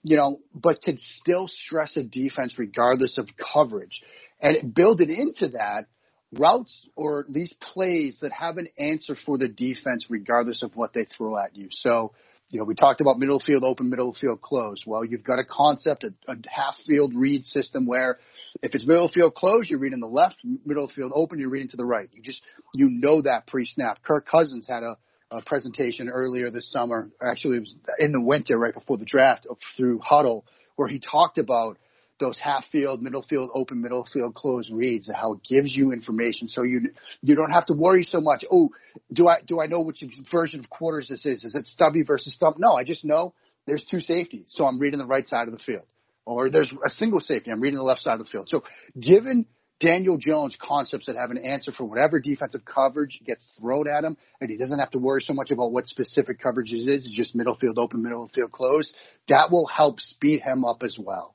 you 0.03 0.17
know, 0.17 0.41
but 0.55 0.81
could 0.83 0.99
still 1.21 1.49
stress 1.49 1.97
a 1.97 2.03
defense 2.03 2.55
regardless 2.57 3.19
of 3.19 3.29
coverage. 3.53 4.01
And 4.41 4.75
build 4.75 5.01
it 5.01 5.11
into 5.11 5.49
that 5.49 5.87
routes 6.33 6.87
or 6.95 7.21
at 7.21 7.31
least 7.31 7.59
plays 7.61 8.19
that 8.21 8.33
have 8.33 8.57
an 8.59 8.69
answer 8.79 9.17
for 9.27 9.39
the 9.39 9.49
defense 9.49 10.07
regardless 10.09 10.63
of 10.63 10.77
what 10.77 10.93
they 10.93 11.05
throw 11.05 11.39
at 11.39 11.57
you. 11.57 11.69
So, 11.71 12.13
you 12.51 12.59
know, 12.59 12.65
we 12.65 12.75
talked 12.75 13.01
about 13.01 13.19
middle 13.19 13.41
field 13.41 13.65
open, 13.65 13.91
middle 13.91 14.15
field 14.15 14.41
closed. 14.41 14.85
Well, 14.87 15.05
you've 15.05 15.25
got 15.25 15.39
a 15.39 15.45
concept, 15.45 16.05
a, 16.05 16.13
a 16.31 16.37
half 16.49 16.77
field 16.87 17.13
read 17.15 17.45
system 17.45 17.87
where 17.87 18.19
if 18.63 18.75
it's 18.75 18.87
middle 18.87 19.09
field 19.09 19.35
closed, 19.35 19.69
you're 19.69 19.79
reading 19.79 20.01
the 20.01 20.07
left, 20.07 20.37
middle 20.65 20.89
field 20.89 21.13
open, 21.15 21.39
you're 21.39 21.51
reading 21.51 21.69
to 21.69 21.77
the 21.77 21.85
right. 21.85 22.09
You 22.13 22.23
just, 22.23 22.43
you 22.75 22.89
know 22.91 23.23
that 23.23 23.47
pre-snap. 23.47 24.03
Kirk 24.03 24.27
Cousins 24.27 24.67
had 24.69 24.83
a, 24.83 24.97
a 25.31 25.43
presentation 25.43 26.09
earlier 26.09 26.51
this 26.51 26.71
summer. 26.71 27.11
Actually, 27.23 27.59
it 27.59 27.61
was 27.61 27.75
in 27.99 28.13
the 28.13 28.21
winter 28.21 28.59
right 28.59 28.73
before 28.73 28.97
the 28.97 29.05
draft 29.05 29.47
through 29.77 30.01
Huddle, 30.03 30.47
where 30.77 30.89
he 30.89 31.01
talked 31.01 31.39
about 31.39 31.77
those 32.19 32.39
half 32.39 32.65
field, 32.71 33.03
middle 33.03 33.23
field, 33.23 33.51
open, 33.55 33.81
middle 33.81 34.07
field, 34.13 34.35
closed 34.35 34.71
reads 34.73 35.11
how 35.15 35.35
it 35.35 35.41
gives 35.49 35.75
you 35.75 35.93
information. 35.93 36.49
So 36.49 36.63
you 36.63 36.91
you 37.23 37.35
don't 37.35 37.51
have 37.51 37.67
to 37.67 37.75
worry 37.75 38.05
so 38.05 38.21
much. 38.21 38.45
Oh, 38.51 38.71
do 39.13 39.29
I 39.29 39.41
do 39.47 39.61
I 39.61 39.67
know 39.67 39.81
which 39.81 40.03
version 40.31 40.61
of 40.61 40.71
quarters 40.71 41.09
this 41.09 41.25
is? 41.25 41.45
Is 41.45 41.55
it 41.55 41.67
stubby 41.67 42.03
versus 42.03 42.35
stump? 42.35 42.57
No, 42.59 42.75
I 42.75 42.85
just 42.85 43.05
know 43.05 43.35
there's 43.67 43.87
two 43.91 44.01
safeties, 44.01 44.47
so 44.49 44.65
I'm 44.67 44.79
reading 44.79 44.99
the 44.99 45.07
right 45.07 45.29
side 45.29 45.49
of 45.49 45.53
the 45.53 45.61
field. 45.61 45.85
Or 46.25 46.51
there's 46.51 46.73
a 46.85 46.91
single 46.91 47.21
safety, 47.21 47.51
I'm 47.51 47.61
reading 47.61 47.79
the 47.79 47.85
left 47.85 48.03
side 48.03 48.21
of 48.21 48.27
the 48.27 48.31
field. 48.31 48.49
So 48.51 48.63
given 49.01 49.47
Daniel 49.81 50.19
Jones 50.19 50.57
concepts 50.61 51.07
that 51.07 51.17
have 51.17 51.31
an 51.31 51.39
answer 51.39 51.71
for 51.71 51.85
whatever 51.85 52.19
defensive 52.19 52.65
coverage 52.65 53.21
gets 53.25 53.45
thrown 53.59 53.89
at 53.89 54.05
him, 54.05 54.17
and 54.41 54.51
he 54.51 54.57
doesn't 54.57 54.79
have 54.79 54.91
to 54.91 54.99
worry 54.99 55.23
so 55.23 55.33
much 55.33 55.51
about 55.51 55.73
what 55.73 55.87
specific 55.87 56.41
coverage 56.41 56.73
it 56.73 56.89
is. 56.89 57.09
Just 57.15 57.35
middle 57.35 57.55
field 57.55 57.79
open, 57.79 58.03
middle 58.03 58.29
field 58.35 58.51
closed. 58.51 58.93
That 59.29 59.51
will 59.51 59.67
help 59.67 60.01
speed 60.01 60.41
him 60.41 60.65
up 60.65 60.83
as 60.83 60.99
well. 60.99 61.35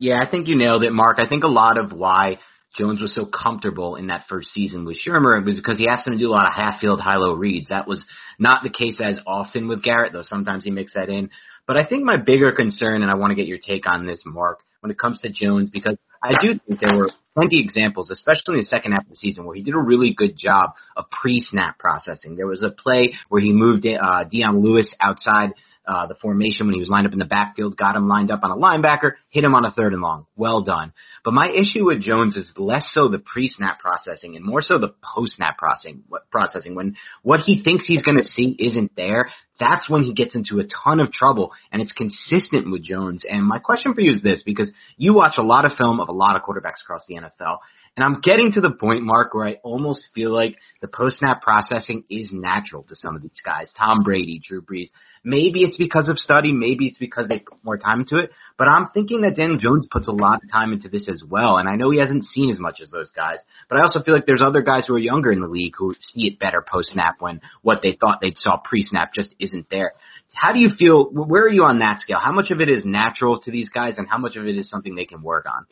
Yeah, 0.00 0.18
I 0.18 0.28
think 0.28 0.48
you 0.48 0.56
nailed 0.56 0.82
it, 0.82 0.92
Mark. 0.92 1.18
I 1.20 1.28
think 1.28 1.44
a 1.44 1.48
lot 1.48 1.76
of 1.76 1.92
why 1.92 2.38
Jones 2.74 3.02
was 3.02 3.14
so 3.14 3.26
comfortable 3.26 3.96
in 3.96 4.06
that 4.06 4.24
first 4.30 4.48
season 4.48 4.86
with 4.86 4.96
Shurmur 4.96 5.44
was 5.44 5.56
because 5.56 5.78
he 5.78 5.88
asked 5.88 6.06
him 6.06 6.14
to 6.14 6.18
do 6.18 6.28
a 6.28 6.32
lot 6.32 6.46
of 6.46 6.54
half 6.54 6.80
field 6.80 7.00
high 7.00 7.16
low 7.16 7.34
reads. 7.34 7.68
That 7.68 7.86
was 7.86 8.04
not 8.38 8.62
the 8.62 8.70
case 8.70 8.98
as 8.98 9.20
often 9.26 9.68
with 9.68 9.82
Garrett, 9.82 10.14
though 10.14 10.22
sometimes 10.22 10.64
he 10.64 10.70
mixed 10.70 10.94
that 10.94 11.10
in. 11.10 11.28
But 11.66 11.76
I 11.76 11.84
think 11.84 12.04
my 12.04 12.16
bigger 12.16 12.50
concern, 12.50 13.02
and 13.02 13.10
I 13.10 13.16
want 13.16 13.32
to 13.32 13.34
get 13.34 13.46
your 13.46 13.58
take 13.58 13.86
on 13.86 14.06
this, 14.06 14.22
Mark, 14.24 14.60
when 14.80 14.90
it 14.90 14.98
comes 14.98 15.20
to 15.20 15.28
Jones, 15.28 15.68
because 15.68 15.98
I 16.22 16.32
do 16.40 16.58
think 16.66 16.80
there 16.80 16.96
were 16.96 17.10
plenty 17.34 17.62
examples, 17.62 18.10
especially 18.10 18.54
in 18.54 18.60
the 18.60 18.66
second 18.66 18.92
half 18.92 19.02
of 19.02 19.10
the 19.10 19.16
season, 19.16 19.44
where 19.44 19.54
he 19.54 19.62
did 19.62 19.74
a 19.74 19.78
really 19.78 20.14
good 20.16 20.34
job 20.34 20.70
of 20.96 21.10
pre-snap 21.10 21.78
processing. 21.78 22.36
There 22.36 22.46
was 22.46 22.62
a 22.62 22.70
play 22.70 23.12
where 23.28 23.42
he 23.42 23.52
moved 23.52 23.86
uh, 23.86 24.24
Dion 24.24 24.62
Lewis 24.62 24.94
outside 24.98 25.52
uh, 25.86 26.06
the 26.06 26.14
formation 26.14 26.66
when 26.66 26.74
he 26.74 26.80
was 26.80 26.88
lined 26.88 27.06
up 27.06 27.12
in 27.12 27.18
the 27.18 27.24
backfield, 27.24 27.76
got 27.76 27.96
him 27.96 28.08
lined 28.08 28.30
up 28.30 28.40
on 28.42 28.50
a 28.50 28.56
linebacker, 28.56 29.12
hit 29.30 29.44
him 29.44 29.54
on 29.54 29.64
a 29.64 29.70
third 29.70 29.92
and 29.92 30.02
long. 30.02 30.26
Well 30.36 30.62
done. 30.62 30.92
But 31.24 31.34
my 31.34 31.50
issue 31.50 31.86
with 31.86 32.02
Jones 32.02 32.36
is 32.36 32.52
less 32.56 32.90
so 32.92 33.08
the 33.08 33.18
pre-snap 33.18 33.80
processing 33.80 34.36
and 34.36 34.44
more 34.44 34.62
so 34.62 34.78
the 34.78 34.94
post-snap 35.02 35.58
processing. 35.58 36.04
Processing 36.30 36.74
when 36.74 36.96
what 37.22 37.40
he 37.40 37.62
thinks 37.62 37.86
he's 37.86 38.02
going 38.02 38.18
to 38.18 38.24
see 38.24 38.54
isn't 38.58 38.94
there, 38.96 39.30
that's 39.58 39.88
when 39.90 40.02
he 40.02 40.14
gets 40.14 40.34
into 40.34 40.58
a 40.58 40.66
ton 40.66 41.00
of 41.00 41.12
trouble, 41.12 41.52
and 41.70 41.82
it's 41.82 41.92
consistent 41.92 42.70
with 42.70 42.82
Jones. 42.82 43.24
And 43.28 43.44
my 43.44 43.58
question 43.58 43.94
for 43.94 44.00
you 44.00 44.10
is 44.10 44.22
this, 44.22 44.42
because 44.44 44.72
you 44.96 45.14
watch 45.14 45.34
a 45.36 45.42
lot 45.42 45.64
of 45.64 45.72
film 45.72 46.00
of 46.00 46.08
a 46.08 46.12
lot 46.12 46.36
of 46.36 46.42
quarterbacks 46.42 46.82
across 46.82 47.04
the 47.08 47.16
NFL, 47.16 47.58
and 48.00 48.14
I'm 48.14 48.22
getting 48.22 48.50
to 48.52 48.62
the 48.62 48.70
point, 48.70 49.02
Mark, 49.02 49.34
where 49.34 49.46
I 49.46 49.56
almost 49.62 50.06
feel 50.14 50.32
like 50.32 50.56
the 50.80 50.88
post 50.88 51.18
snap 51.18 51.42
processing 51.42 52.04
is 52.08 52.30
natural 52.32 52.82
to 52.84 52.94
some 52.94 53.14
of 53.14 53.20
these 53.20 53.40
guys. 53.44 53.70
Tom 53.76 54.02
Brady, 54.02 54.40
Drew 54.42 54.62
Brees. 54.62 54.88
Maybe 55.22 55.64
it's 55.64 55.76
because 55.76 56.08
of 56.08 56.16
study, 56.16 56.50
maybe 56.50 56.86
it's 56.86 56.96
because 56.96 57.28
they 57.28 57.40
put 57.40 57.62
more 57.62 57.76
time 57.76 58.00
into 58.00 58.16
it, 58.16 58.30
but 58.56 58.68
I'm 58.68 58.86
thinking 58.94 59.20
that 59.20 59.36
Daniel 59.36 59.58
Jones 59.58 59.86
puts 59.90 60.08
a 60.08 60.12
lot 60.12 60.40
of 60.42 60.50
time 60.50 60.72
into 60.72 60.88
this 60.88 61.10
as 61.10 61.22
well. 61.28 61.58
And 61.58 61.68
I 61.68 61.76
know 61.76 61.90
he 61.90 61.98
hasn't 61.98 62.24
seen 62.24 62.48
as 62.48 62.58
much 62.58 62.80
as 62.80 62.88
those 62.88 63.10
guys, 63.10 63.40
but 63.68 63.78
I 63.78 63.82
also 63.82 64.02
feel 64.02 64.14
like 64.14 64.24
there's 64.24 64.40
other 64.40 64.62
guys 64.62 64.86
who 64.86 64.94
are 64.94 64.98
younger 64.98 65.30
in 65.30 65.42
the 65.42 65.46
league 65.46 65.74
who 65.76 65.94
see 66.00 66.26
it 66.26 66.38
better 66.38 66.64
post 66.66 66.92
snap 66.92 67.16
when 67.18 67.42
what 67.60 67.82
they 67.82 67.98
thought 68.00 68.22
they 68.22 68.32
saw 68.34 68.56
pre 68.56 68.80
snap 68.80 69.12
just 69.12 69.34
isn't 69.38 69.68
there. 69.70 69.92
How 70.32 70.52
do 70.52 70.58
you 70.58 70.68
feel? 70.76 71.10
Where 71.10 71.42
are 71.42 71.52
you 71.52 71.64
on 71.64 71.80
that 71.80 72.00
scale? 72.00 72.18
How 72.18 72.32
much 72.32 72.50
of 72.50 72.60
it 72.60 72.70
is 72.70 72.84
natural 72.84 73.40
to 73.40 73.50
these 73.50 73.68
guys, 73.68 73.94
and 73.98 74.08
how 74.08 74.18
much 74.18 74.36
of 74.36 74.46
it 74.46 74.56
is 74.56 74.70
something 74.70 74.94
they 74.94 75.04
can 75.04 75.22
work 75.22 75.46
on? 75.46 75.66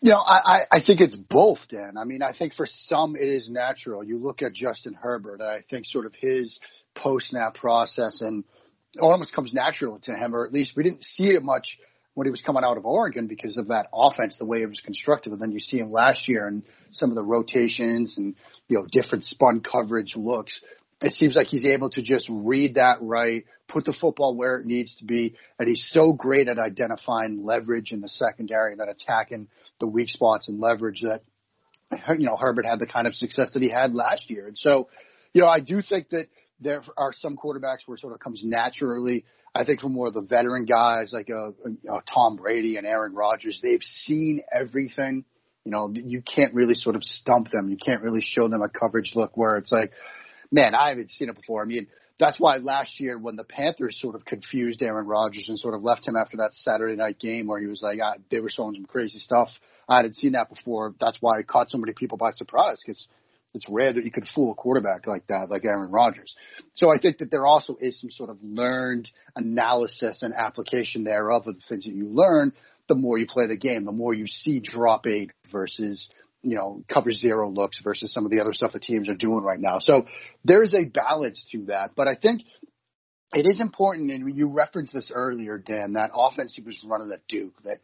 You 0.00 0.12
know, 0.12 0.18
I, 0.18 0.62
I 0.70 0.80
think 0.84 1.00
it's 1.00 1.16
both, 1.16 1.58
Dan. 1.68 1.96
I 1.98 2.04
mean, 2.04 2.22
I 2.22 2.32
think 2.32 2.54
for 2.54 2.66
some 2.86 3.16
it 3.16 3.28
is 3.28 3.50
natural. 3.50 4.04
You 4.04 4.18
look 4.18 4.42
at 4.42 4.54
Justin 4.54 4.94
Herbert, 4.94 5.40
I 5.40 5.62
think 5.68 5.86
sort 5.86 6.06
of 6.06 6.12
his 6.18 6.58
post 6.94 7.28
snap 7.28 7.54
process 7.54 8.20
and 8.20 8.44
it 8.94 9.00
almost 9.00 9.34
comes 9.34 9.52
natural 9.52 9.98
to 10.04 10.14
him, 10.14 10.34
or 10.34 10.46
at 10.46 10.52
least 10.52 10.72
we 10.76 10.82
didn't 10.82 11.02
see 11.02 11.26
it 11.26 11.42
much 11.42 11.78
when 12.14 12.26
he 12.26 12.30
was 12.30 12.40
coming 12.40 12.64
out 12.64 12.76
of 12.76 12.84
Oregon 12.84 13.28
because 13.28 13.56
of 13.56 13.68
that 13.68 13.86
offense, 13.94 14.36
the 14.38 14.44
way 14.44 14.62
it 14.62 14.68
was 14.68 14.80
constructed. 14.84 15.32
And 15.32 15.40
then 15.40 15.52
you 15.52 15.60
see 15.60 15.78
him 15.78 15.92
last 15.92 16.26
year 16.26 16.48
and 16.48 16.64
some 16.90 17.10
of 17.10 17.16
the 17.16 17.22
rotations 17.22 18.14
and 18.16 18.34
you 18.66 18.78
know 18.78 18.86
different 18.90 19.24
spun 19.24 19.60
coverage 19.60 20.14
looks. 20.16 20.60
It 21.00 21.12
seems 21.12 21.36
like 21.36 21.46
he's 21.46 21.64
able 21.64 21.90
to 21.90 22.02
just 22.02 22.26
read 22.28 22.74
that 22.74 22.96
right, 23.00 23.44
put 23.68 23.84
the 23.84 23.94
football 23.98 24.34
where 24.34 24.56
it 24.56 24.66
needs 24.66 24.96
to 24.96 25.04
be, 25.04 25.36
and 25.58 25.68
he's 25.68 25.88
so 25.92 26.12
great 26.12 26.48
at 26.48 26.58
identifying 26.58 27.44
leverage 27.44 27.92
in 27.92 28.00
the 28.00 28.08
secondary 28.08 28.72
and 28.72 28.80
then 28.80 28.88
attacking 28.88 29.48
the 29.78 29.86
weak 29.86 30.08
spots 30.08 30.48
and 30.48 30.58
leverage 30.58 31.02
that 31.02 31.22
you 32.18 32.26
know 32.26 32.36
Herbert 32.36 32.66
had 32.66 32.80
the 32.80 32.86
kind 32.86 33.06
of 33.06 33.14
success 33.14 33.50
that 33.54 33.62
he 33.62 33.70
had 33.70 33.94
last 33.94 34.28
year. 34.28 34.48
And 34.48 34.58
so, 34.58 34.88
you 35.32 35.40
know, 35.40 35.48
I 35.48 35.60
do 35.60 35.82
think 35.82 36.08
that 36.10 36.26
there 36.60 36.82
are 36.96 37.12
some 37.16 37.36
quarterbacks 37.36 37.86
where 37.86 37.94
it 37.94 38.00
sort 38.00 38.12
of 38.12 38.20
comes 38.20 38.42
naturally. 38.44 39.24
I 39.54 39.64
think 39.64 39.80
for 39.80 39.88
more 39.88 40.08
of 40.08 40.14
the 40.14 40.22
veteran 40.22 40.64
guys 40.64 41.10
like 41.12 41.28
a, 41.28 41.52
a, 41.64 41.96
a 41.96 42.02
Tom 42.12 42.36
Brady 42.36 42.76
and 42.76 42.86
Aaron 42.86 43.14
Rodgers, 43.14 43.60
they've 43.62 43.82
seen 43.82 44.42
everything. 44.52 45.24
You 45.64 45.72
know, 45.72 45.92
you 45.92 46.22
can't 46.22 46.54
really 46.54 46.74
sort 46.74 46.96
of 46.96 47.04
stump 47.04 47.50
them. 47.50 47.68
You 47.68 47.76
can't 47.76 48.02
really 48.02 48.22
show 48.22 48.48
them 48.48 48.62
a 48.62 48.68
coverage 48.68 49.12
look 49.14 49.36
where 49.36 49.58
it's 49.58 49.70
like, 49.70 49.92
man, 50.50 50.74
I 50.74 50.90
haven't 50.90 51.10
seen 51.10 51.28
it 51.28 51.36
before. 51.36 51.62
I 51.62 51.66
mean, 51.66 51.86
that's 52.18 52.40
why 52.40 52.56
last 52.56 52.98
year 52.98 53.18
when 53.18 53.36
the 53.36 53.44
Panthers 53.44 53.98
sort 54.00 54.14
of 54.14 54.24
confused 54.24 54.82
Aaron 54.82 55.06
Rodgers 55.06 55.46
and 55.48 55.58
sort 55.58 55.74
of 55.74 55.82
left 55.82 56.06
him 56.06 56.16
after 56.16 56.38
that 56.38 56.52
Saturday 56.52 56.96
night 56.96 57.18
game 57.18 57.46
where 57.46 57.60
he 57.60 57.66
was 57.66 57.80
like, 57.82 58.00
ah, 58.02 58.14
they 58.30 58.40
were 58.40 58.50
showing 58.50 58.74
some 58.74 58.86
crazy 58.86 59.18
stuff. 59.18 59.48
I 59.88 59.96
hadn't 59.96 60.16
seen 60.16 60.32
that 60.32 60.48
before. 60.48 60.94
That's 61.00 61.18
why 61.20 61.38
it 61.38 61.46
caught 61.46 61.70
so 61.70 61.78
many 61.78 61.92
people 61.92 62.18
by 62.18 62.32
surprise 62.32 62.78
because 62.84 63.06
it's 63.54 63.66
rare 63.68 63.92
that 63.92 64.04
you 64.04 64.10
could 64.10 64.26
fool 64.34 64.52
a 64.52 64.54
quarterback 64.54 65.06
like 65.06 65.26
that, 65.28 65.48
like 65.48 65.64
Aaron 65.64 65.90
Rodgers. 65.90 66.34
So 66.74 66.92
I 66.92 66.98
think 66.98 67.18
that 67.18 67.30
there 67.30 67.46
also 67.46 67.76
is 67.80 68.00
some 68.00 68.10
sort 68.10 68.30
of 68.30 68.38
learned 68.42 69.08
analysis 69.36 70.22
and 70.22 70.34
application 70.34 71.04
there 71.04 71.30
of 71.30 71.44
the 71.44 71.54
things 71.68 71.84
that 71.84 71.94
you 71.94 72.08
learn. 72.08 72.52
The 72.88 72.94
more 72.94 73.18
you 73.18 73.26
play 73.26 73.46
the 73.46 73.56
game, 73.56 73.84
the 73.84 73.92
more 73.92 74.14
you 74.14 74.26
see 74.26 74.60
drop 74.60 75.06
eight 75.06 75.30
versus 75.52 76.08
you 76.48 76.56
know, 76.56 76.82
cover 76.92 77.12
zero 77.12 77.50
looks 77.50 77.80
versus 77.82 78.12
some 78.12 78.24
of 78.24 78.30
the 78.30 78.40
other 78.40 78.52
stuff 78.52 78.72
the 78.72 78.80
teams 78.80 79.08
are 79.08 79.14
doing 79.14 79.42
right 79.42 79.60
now. 79.60 79.78
So 79.78 80.06
there 80.44 80.62
is 80.62 80.74
a 80.74 80.84
balance 80.84 81.44
to 81.52 81.66
that. 81.66 81.90
But 81.96 82.08
I 82.08 82.14
think 82.14 82.42
it 83.32 83.46
is 83.46 83.60
important, 83.60 84.10
and 84.10 84.36
you 84.36 84.48
referenced 84.48 84.92
this 84.92 85.10
earlier, 85.14 85.58
Dan, 85.58 85.94
that 85.94 86.10
offense 86.14 86.54
he 86.54 86.62
was 86.62 86.82
running 86.84 87.12
at 87.12 87.26
Duke 87.28 87.62
that 87.64 87.80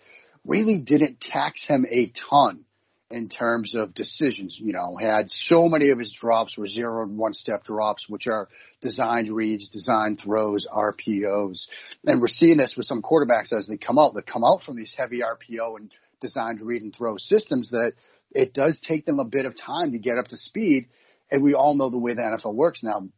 really 0.47 0.81
didn't 0.81 1.21
tax 1.21 1.65
him 1.67 1.87
a 1.91 2.13
ton 2.31 2.65
in 3.11 3.29
terms 3.29 3.75
of 3.75 3.95
decisions. 3.95 4.59
You 4.61 4.73
know, 4.73 4.97
had 4.99 5.29
so 5.29 5.69
many 5.69 5.91
of 5.91 5.99
his 5.99 6.13
drops 6.19 6.57
were 6.57 6.69
zero 6.69 7.03
and 7.03 7.19
one 7.19 7.35
step 7.35 7.65
drops, 7.65 8.07
which 8.09 8.27
are 8.27 8.49
designed 8.81 9.31
reads, 9.35 9.69
designed 9.69 10.21
throws, 10.25 10.67
RPOs. 10.73 11.67
And 12.07 12.21
we're 12.21 12.29
seeing 12.29 12.57
this 12.57 12.75
with 12.77 12.87
some 12.87 13.03
quarterbacks 13.03 13.53
as 13.53 13.67
they 13.67 13.77
come 13.77 13.99
out, 13.99 14.15
that 14.15 14.27
come 14.27 14.45
out 14.45 14.63
from 14.63 14.77
these 14.77 14.95
heavy 14.97 15.21
RPO 15.21 15.77
and 15.77 15.91
designed 16.21 16.61
read 16.61 16.83
and 16.83 16.95
throw 16.95 17.17
systems 17.19 17.71
that 17.71 17.93
it 18.35 18.53
does 18.53 18.81
take 18.87 19.07
them 19.07 19.19
a 19.19 19.25
bit 19.25 19.47
of 19.47 19.55
time 19.59 19.93
to 19.93 19.99
get 19.99 20.19
up 20.19 20.29
to 20.29 20.37
speed. 20.37 20.89
And 21.31 21.43
we 21.43 21.55
all 21.55 21.75
know 21.75 21.91
the 21.91 21.99
way 21.99 22.15
the 22.15 22.23
NFL 22.23 22.55
works 22.55 22.83
now. 22.83 23.09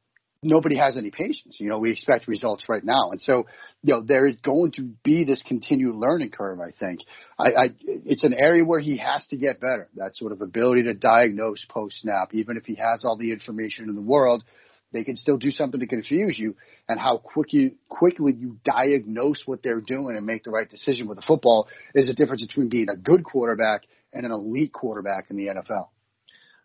Nobody 0.42 0.76
has 0.76 0.96
any 0.96 1.10
patience. 1.10 1.56
You 1.58 1.68
know, 1.68 1.78
we 1.78 1.90
expect 1.90 2.28
results 2.28 2.68
right 2.68 2.84
now. 2.84 3.10
And 3.10 3.20
so, 3.20 3.46
you 3.82 3.94
know, 3.94 4.02
there 4.02 4.26
is 4.26 4.36
going 4.36 4.72
to 4.72 4.82
be 5.02 5.24
this 5.24 5.42
continued 5.42 5.96
learning 5.96 6.30
curve, 6.30 6.60
I 6.60 6.70
think. 6.78 7.00
I, 7.38 7.44
I 7.44 7.74
it's 7.82 8.22
an 8.22 8.34
area 8.34 8.64
where 8.64 8.78
he 8.78 8.98
has 8.98 9.26
to 9.28 9.36
get 9.36 9.60
better. 9.60 9.88
That 9.96 10.14
sort 10.14 10.32
of 10.32 10.42
ability 10.42 10.84
to 10.84 10.94
diagnose 10.94 11.64
post 11.68 12.00
snap, 12.02 12.32
even 12.32 12.56
if 12.56 12.64
he 12.64 12.76
has 12.76 13.04
all 13.04 13.16
the 13.16 13.32
information 13.32 13.88
in 13.88 13.96
the 13.96 14.02
world, 14.02 14.44
they 14.92 15.04
can 15.04 15.16
still 15.16 15.36
do 15.36 15.50
something 15.50 15.80
to 15.80 15.86
confuse 15.86 16.38
you 16.38 16.54
and 16.88 17.00
how 17.00 17.18
quick 17.18 17.52
you, 17.52 17.72
quickly 17.88 18.32
you 18.32 18.58
diagnose 18.64 19.42
what 19.46 19.62
they're 19.62 19.80
doing 19.80 20.16
and 20.16 20.24
make 20.24 20.44
the 20.44 20.50
right 20.50 20.70
decision 20.70 21.08
with 21.08 21.16
the 21.16 21.24
football 21.26 21.68
is 21.94 22.06
the 22.06 22.14
difference 22.14 22.46
between 22.46 22.68
being 22.68 22.88
a 22.88 22.96
good 22.96 23.24
quarterback 23.24 23.82
and 24.12 24.24
an 24.24 24.32
elite 24.32 24.72
quarterback 24.72 25.26
in 25.30 25.36
the 25.36 25.48
NFL. 25.48 25.88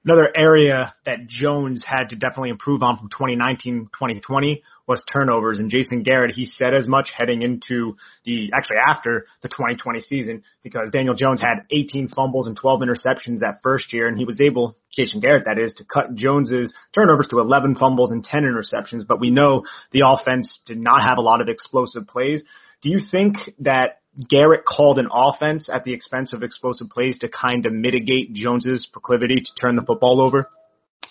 Another 0.04 0.30
area 0.36 0.96
that 1.06 1.28
Jones 1.28 1.84
had 1.86 2.10
to 2.10 2.16
definitely 2.16 2.50
improve 2.50 2.82
on 2.82 2.98
from 2.98 3.10
2019 3.10 3.90
2020 3.94 4.64
was 4.88 5.04
turnovers. 5.12 5.60
And 5.60 5.70
Jason 5.70 6.02
Garrett, 6.02 6.34
he 6.34 6.46
said 6.46 6.74
as 6.74 6.88
much 6.88 7.12
heading 7.16 7.44
into 7.44 7.96
the, 8.26 8.52
actually 8.52 8.78
after 8.86 9.28
the 9.44 9.48
2020 9.48 10.02
season, 10.02 10.44
because 10.64 10.90
Daniel 10.92 11.14
Jones 11.14 11.40
had 11.40 11.66
18 11.72 12.08
fumbles 12.10 12.48
and 12.48 12.58
12 12.58 12.82
interceptions 12.82 13.40
that 13.42 13.60
first 13.62 13.94
year. 13.94 14.08
And 14.08 14.18
he 14.18 14.26
was 14.26 14.42
able, 14.42 14.76
Jason 14.92 15.22
Garrett, 15.22 15.46
that 15.46 15.60
is, 15.60 15.72
to 15.76 15.86
cut 15.86 16.16
Jones's 16.16 16.74
turnovers 16.96 17.28
to 17.28 17.38
11 17.38 17.76
fumbles 17.76 18.10
and 18.10 18.24
10 18.24 18.42
interceptions. 18.42 19.06
But 19.08 19.20
we 19.20 19.30
know 19.30 19.66
the 19.92 20.02
offense 20.04 20.60
did 20.66 20.80
not 20.80 21.04
have 21.04 21.20
a 21.20 21.22
lot 21.22 21.42
of 21.42 21.48
explosive 21.48 22.08
plays. 22.08 22.42
Do 22.82 22.90
you 22.90 23.02
think 23.12 23.36
that 23.60 24.01
Garrett 24.30 24.66
called 24.66 25.00
an 25.00 25.08
offense 25.12 25.70
at 25.74 25.84
the 25.84 25.94
expense 25.94 26.34
of 26.34 26.44
explosive 26.44 26.90
plays 26.90 27.20
to 27.20 27.30
kind 27.30 27.66
of 27.66 27.74
mitigate 27.74 28.34
Jones's 28.34 28.88
proclivity 28.92 29.36
to 29.36 29.52
turn 29.60 29.76
the 29.76 29.84
football 29.84 30.22
over? 30.22 30.50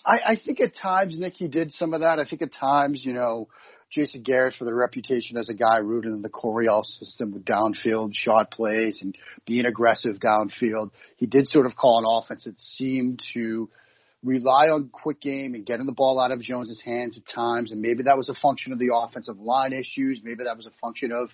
I, 0.05 0.33
I 0.33 0.37
think 0.37 0.61
at 0.61 0.75
times, 0.75 1.19
Nick, 1.19 1.35
he 1.35 1.49
did 1.49 1.73
some 1.73 1.95
of 1.95 2.01
that. 2.01 2.19
I 2.19 2.25
think 2.25 2.43
at 2.43 2.53
times, 2.53 3.03
you 3.05 3.13
know, 3.13 3.49
Jason 3.91 4.23
Garrett 4.23 4.55
for 4.57 4.65
the 4.65 4.75
reputation 4.75 5.37
as 5.37 5.49
a 5.49 5.55
guy 5.55 5.79
rooted 5.79 6.13
in 6.13 6.23
the 6.23 6.29
Coryell 6.29 6.85
system 6.85 7.33
with 7.33 7.45
downfield 7.45 8.13
shot 8.15 8.51
plays 8.51 9.01
and 9.03 9.17
being 9.47 9.67
aggressive 9.67 10.17
downfield. 10.17 10.91
He 11.17 11.27
did 11.27 11.49
sort 11.49 11.67
of 11.67 11.77
call 11.77 11.99
an 11.99 12.05
offense 12.07 12.45
that 12.45 12.59
seemed 12.61 13.21
to 13.35 13.69
rely 14.23 14.69
on 14.69 14.91
quick 14.93 15.21
game 15.21 15.55
and 15.55 15.67
getting 15.67 15.87
the 15.87 15.93
ball 15.93 16.21
out 16.21 16.31
of 16.31 16.41
Jones's 16.41 16.81
hands 16.85 17.19
at 17.19 17.35
times. 17.35 17.73
And 17.73 17.81
maybe 17.81 18.05
that 18.05 18.17
was 18.17 18.29
a 18.29 18.35
function 18.35 18.73
of 18.73 18.79
the 18.79 18.91
offensive 18.95 19.41
line 19.41 19.73
issues. 19.73 20.21
Maybe 20.23 20.45
that 20.45 20.57
was 20.57 20.67
a 20.67 20.73
function 20.81 21.11
of 21.11 21.31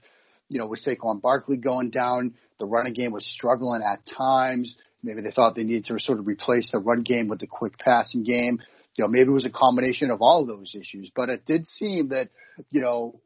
you 0.48 0.58
know, 0.58 0.66
with 0.66 0.84
Saquon 0.84 1.20
Barkley 1.20 1.56
going 1.56 1.90
down, 1.90 2.34
the 2.58 2.66
running 2.66 2.94
game 2.94 3.12
was 3.12 3.26
struggling 3.26 3.82
at 3.82 4.00
times. 4.06 4.76
Maybe 5.02 5.20
they 5.20 5.30
thought 5.30 5.54
they 5.54 5.64
needed 5.64 5.86
to 5.86 5.98
sort 5.98 6.18
of 6.18 6.26
replace 6.26 6.70
the 6.72 6.78
run 6.78 7.02
game 7.02 7.28
with 7.28 7.40
the 7.40 7.46
quick 7.46 7.78
passing 7.78 8.24
game. 8.24 8.60
You 8.96 9.04
know, 9.04 9.08
maybe 9.08 9.28
it 9.28 9.34
was 9.34 9.44
a 9.44 9.50
combination 9.50 10.10
of 10.10 10.22
all 10.22 10.46
those 10.46 10.74
issues, 10.74 11.10
but 11.14 11.28
it 11.28 11.44
did 11.44 11.66
seem 11.66 12.08
that, 12.08 12.30
you 12.70 12.80
know, 12.80 13.20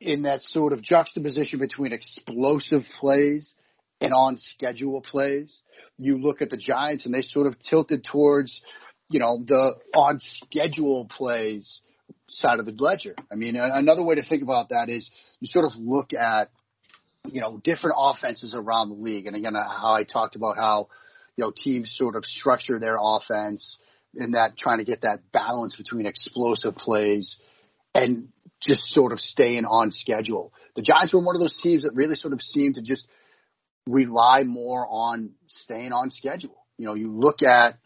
in 0.00 0.22
that 0.22 0.42
sort 0.42 0.72
of 0.72 0.82
juxtaposition 0.82 1.58
between 1.58 1.92
explosive 1.92 2.82
plays 3.00 3.54
and 4.00 4.12
on 4.12 4.38
schedule 4.54 5.00
plays, 5.00 5.50
you 5.96 6.18
look 6.18 6.42
at 6.42 6.50
the 6.50 6.58
Giants 6.58 7.06
and 7.06 7.14
they 7.14 7.22
sort 7.22 7.46
of 7.46 7.56
tilted 7.62 8.04
towards, 8.04 8.60
you 9.08 9.18
know, 9.18 9.42
the 9.46 9.76
on 9.94 10.18
schedule 10.20 11.08
plays 11.16 11.80
side 12.30 12.58
of 12.58 12.66
the 12.66 12.72
ledger. 12.72 13.14
I 13.30 13.34
mean, 13.34 13.56
another 13.56 14.02
way 14.02 14.16
to 14.16 14.24
think 14.24 14.42
about 14.42 14.70
that 14.70 14.88
is 14.88 15.10
you 15.40 15.48
sort 15.48 15.64
of 15.64 15.72
look 15.76 16.12
at, 16.12 16.50
you 17.26 17.40
know, 17.40 17.60
different 17.62 17.96
offenses 17.98 18.54
around 18.54 18.88
the 18.90 18.96
league. 18.96 19.26
And 19.26 19.36
again, 19.36 19.54
how 19.54 19.94
I 19.94 20.04
talked 20.04 20.36
about 20.36 20.56
how, 20.56 20.88
you 21.36 21.44
know, 21.44 21.52
teams 21.54 21.94
sort 21.96 22.16
of 22.16 22.24
structure 22.24 22.78
their 22.78 22.96
offense 23.00 23.78
in 24.14 24.32
that 24.32 24.56
trying 24.56 24.78
to 24.78 24.84
get 24.84 25.02
that 25.02 25.30
balance 25.32 25.76
between 25.76 26.06
explosive 26.06 26.74
plays 26.74 27.36
and 27.94 28.28
just 28.62 28.82
sort 28.94 29.12
of 29.12 29.20
staying 29.20 29.64
on 29.64 29.90
schedule. 29.90 30.52
The 30.74 30.82
Giants 30.82 31.12
were 31.12 31.20
one 31.20 31.36
of 31.36 31.40
those 31.40 31.58
teams 31.62 31.82
that 31.82 31.94
really 31.94 32.16
sort 32.16 32.32
of 32.32 32.40
seemed 32.40 32.76
to 32.76 32.82
just 32.82 33.06
rely 33.86 34.42
more 34.44 34.86
on 34.88 35.32
staying 35.46 35.92
on 35.92 36.10
schedule. 36.10 36.56
You 36.78 36.86
know, 36.86 36.94
you 36.94 37.12
look 37.12 37.42
at, 37.42 37.78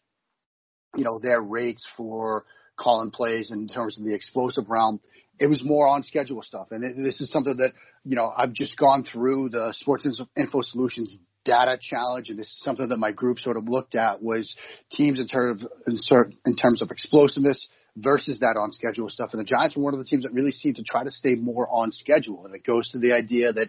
you 0.97 1.05
know, 1.05 1.19
their 1.21 1.41
rates 1.41 1.87
for 1.97 2.45
calling 2.81 3.11
plays 3.11 3.51
in 3.51 3.69
terms 3.69 3.99
of 3.99 4.05
the 4.05 4.15
explosive 4.15 4.69
realm. 4.69 5.01
It 5.39 5.47
was 5.47 5.63
more 5.65 5.87
on 5.87 6.03
schedule 6.03 6.43
stuff. 6.43 6.69
And 6.71 6.85
it, 6.85 6.97
this 6.97 7.21
is 7.21 7.31
something 7.31 7.57
that, 7.59 7.73
you 8.05 8.17
know, 8.17 8.33
I've 8.37 8.53
just 8.53 8.77
gone 8.77 9.05
through 9.05 9.51
the 9.51 9.75
Sports 9.79 10.07
Info 10.37 10.61
Solutions 10.63 11.17
data 11.45 11.79
challenge, 11.81 12.29
and 12.29 12.39
this 12.39 12.47
is 12.47 12.61
something 12.63 12.89
that 12.89 12.99
my 12.99 13.13
group 13.13 13.39
sort 13.39 13.57
of 13.57 13.67
looked 13.67 13.95
at 13.95 14.23
was 14.23 14.55
teams 14.93 15.19
in 15.19 15.27
terms 15.27 15.63
of, 15.63 16.33
in 16.45 16.57
terms 16.57 16.83
of 16.83 16.91
explosiveness 16.91 17.69
versus 17.97 18.41
that 18.41 18.57
on 18.61 18.73
schedule 18.73 19.09
stuff. 19.09 19.31
And 19.33 19.41
the 19.41 19.45
Giants 19.45 19.77
were 19.77 19.83
one 19.83 19.95
of 19.95 19.99
the 19.99 20.05
teams 20.05 20.25
that 20.25 20.33
really 20.33 20.53
seemed 20.53 20.77
to 20.77 20.83
try 20.83 21.05
to 21.05 21.11
stay 21.11 21.35
more 21.35 21.69
on 21.71 21.93
schedule. 21.93 22.45
And 22.45 22.55
it 22.55 22.65
goes 22.65 22.91
to 22.91 22.99
the 22.99 23.13
idea 23.13 23.53
that 23.53 23.69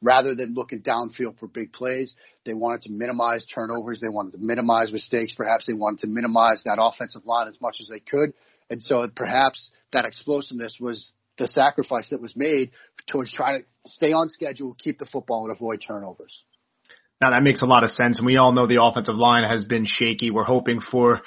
rather 0.00 0.34
than 0.34 0.54
looking 0.54 0.80
downfield 0.80 1.38
for 1.38 1.46
big 1.46 1.72
plays, 1.72 2.14
they 2.44 2.54
wanted 2.54 2.82
to 2.82 2.90
minimize 2.90 3.46
turnovers. 3.54 4.00
They 4.00 4.08
wanted 4.08 4.32
to 4.32 4.38
minimize 4.38 4.92
mistakes. 4.92 5.32
Perhaps 5.34 5.66
they 5.66 5.74
wanted 5.74 6.00
to 6.00 6.06
minimize 6.06 6.62
that 6.64 6.78
offensive 6.80 7.24
line 7.24 7.48
as 7.48 7.60
much 7.60 7.76
as 7.80 7.88
they 7.88 8.00
could. 8.00 8.32
And 8.72 8.82
so 8.82 9.06
perhaps 9.14 9.70
that 9.92 10.06
explosiveness 10.06 10.78
was 10.80 11.12
the 11.38 11.46
sacrifice 11.46 12.08
that 12.10 12.22
was 12.22 12.34
made 12.34 12.70
towards 13.10 13.32
trying 13.32 13.62
to 13.62 13.90
stay 13.90 14.12
on 14.12 14.30
schedule, 14.30 14.74
keep 14.78 14.98
the 14.98 15.06
football, 15.06 15.44
and 15.44 15.54
avoid 15.54 15.84
turnovers. 15.86 16.32
Now 17.20 17.30
that 17.30 17.42
makes 17.42 17.60
a 17.60 17.66
lot 17.66 17.84
of 17.84 17.90
sense, 17.90 18.16
and 18.16 18.26
we 18.26 18.38
all 18.38 18.52
know 18.52 18.66
the 18.66 18.82
offensive 18.82 19.16
line 19.16 19.48
has 19.48 19.64
been 19.64 19.84
shaky. 19.86 20.30
We're 20.30 20.44
hoping 20.44 20.80
for 20.80 21.20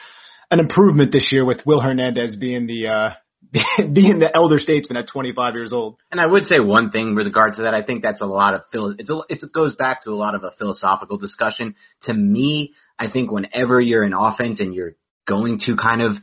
an 0.49 0.60
improvement 0.60 1.12
this 1.12 1.29
year 1.31 1.45
with 1.45 1.60
Will 1.65 1.79
Hernandez 1.79 2.36
being 2.36 2.65
the 2.65 2.88
uh, 2.88 3.10
being 3.93 4.19
the 4.19 4.31
elder 4.34 4.58
statesman 4.58 4.97
at 4.97 5.08
25 5.08 5.53
years 5.53 5.71
old. 5.71 5.97
And 6.12 6.19
I 6.19 6.25
would 6.25 6.45
say 6.45 6.60
one 6.60 6.89
thing 6.89 7.15
with 7.15 7.27
regards 7.27 7.58
to 7.58 7.63
that. 7.63 7.75
I 7.75 7.84
think 7.84 8.01
that's 8.01 8.21
a 8.21 8.25
lot 8.25 8.55
of 8.55 8.62
phil. 8.71 8.95
It's 8.97 9.10
a, 9.10 9.19
it's, 9.29 9.43
it 9.43 9.53
goes 9.53 9.75
back 9.75 10.03
to 10.03 10.10
a 10.10 10.17
lot 10.17 10.34
of 10.34 10.43
a 10.43 10.51
philosophical 10.58 11.17
discussion. 11.17 11.75
To 12.03 12.13
me, 12.13 12.73
I 12.97 13.12
think 13.12 13.31
whenever 13.31 13.79
you're 13.79 14.03
in 14.03 14.13
offense 14.13 14.60
and 14.60 14.73
you're 14.73 14.95
going 15.27 15.60
to 15.67 15.75
kind 15.75 16.01
of, 16.01 16.13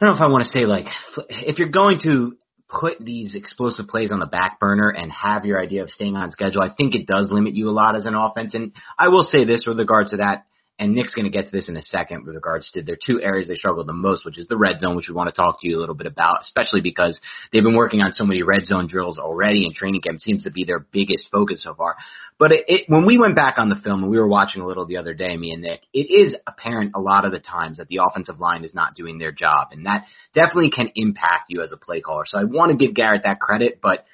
I 0.00 0.06
don't 0.06 0.14
know 0.14 0.24
if 0.24 0.28
I 0.28 0.32
want 0.32 0.44
to 0.44 0.50
say 0.50 0.64
like, 0.64 0.86
if 1.28 1.58
you're 1.58 1.68
going 1.68 1.98
to 2.04 2.36
put 2.70 2.98
these 3.00 3.34
explosive 3.34 3.86
plays 3.86 4.10
on 4.10 4.20
the 4.20 4.26
back 4.26 4.58
burner 4.58 4.88
and 4.88 5.12
have 5.12 5.44
your 5.44 5.60
idea 5.60 5.82
of 5.82 5.90
staying 5.90 6.16
on 6.16 6.30
schedule, 6.30 6.62
I 6.62 6.72
think 6.74 6.94
it 6.94 7.06
does 7.06 7.30
limit 7.30 7.54
you 7.54 7.68
a 7.68 7.72
lot 7.72 7.96
as 7.96 8.06
an 8.06 8.14
offense. 8.14 8.54
And 8.54 8.72
I 8.98 9.08
will 9.08 9.24
say 9.24 9.44
this 9.44 9.64
with 9.66 9.78
regards 9.78 10.12
to 10.12 10.18
that 10.18 10.46
and 10.80 10.94
Nick's 10.94 11.14
going 11.14 11.26
to 11.26 11.30
get 11.30 11.44
to 11.44 11.52
this 11.52 11.68
in 11.68 11.76
a 11.76 11.82
second 11.82 12.24
with 12.24 12.34
regards 12.34 12.70
to 12.72 12.82
their 12.82 12.96
two 12.96 13.20
areas 13.20 13.48
they 13.48 13.54
struggle 13.54 13.84
the 13.84 13.92
most, 13.92 14.24
which 14.24 14.38
is 14.38 14.48
the 14.48 14.56
red 14.56 14.80
zone, 14.80 14.96
which 14.96 15.08
we 15.08 15.14
want 15.14 15.32
to 15.32 15.38
talk 15.38 15.60
to 15.60 15.68
you 15.68 15.76
a 15.76 15.78
little 15.78 15.94
bit 15.94 16.06
about, 16.06 16.38
especially 16.40 16.80
because 16.80 17.20
they've 17.52 17.62
been 17.62 17.76
working 17.76 18.00
on 18.00 18.12
so 18.12 18.24
many 18.24 18.42
red 18.42 18.64
zone 18.64 18.88
drills 18.88 19.18
already, 19.18 19.66
and 19.66 19.74
training 19.74 20.00
camp 20.00 20.20
seems 20.20 20.44
to 20.44 20.50
be 20.50 20.64
their 20.64 20.80
biggest 20.80 21.28
focus 21.30 21.62
so 21.62 21.74
far. 21.74 21.96
But 22.38 22.52
it, 22.52 22.64
it, 22.68 22.84
when 22.88 23.04
we 23.04 23.18
went 23.18 23.36
back 23.36 23.58
on 23.58 23.68
the 23.68 23.76
film 23.76 24.02
and 24.02 24.10
we 24.10 24.18
were 24.18 24.26
watching 24.26 24.62
a 24.62 24.66
little 24.66 24.86
the 24.86 24.96
other 24.96 25.12
day, 25.12 25.36
me 25.36 25.52
and 25.52 25.60
Nick, 25.60 25.82
it 25.92 26.10
is 26.10 26.34
apparent 26.46 26.92
a 26.94 27.00
lot 27.00 27.26
of 27.26 27.32
the 27.32 27.40
times 27.40 27.76
that 27.76 27.88
the 27.88 28.00
offensive 28.02 28.40
line 28.40 28.64
is 28.64 28.74
not 28.74 28.94
doing 28.94 29.18
their 29.18 29.32
job, 29.32 29.68
and 29.72 29.84
that 29.84 30.06
definitely 30.34 30.70
can 30.70 30.90
impact 30.94 31.50
you 31.50 31.62
as 31.62 31.72
a 31.72 31.76
play 31.76 32.00
caller. 32.00 32.24
So 32.24 32.38
I 32.38 32.44
want 32.44 32.72
to 32.72 32.82
give 32.82 32.94
Garrett 32.94 33.24
that 33.24 33.38
credit, 33.38 33.80
but 33.82 34.06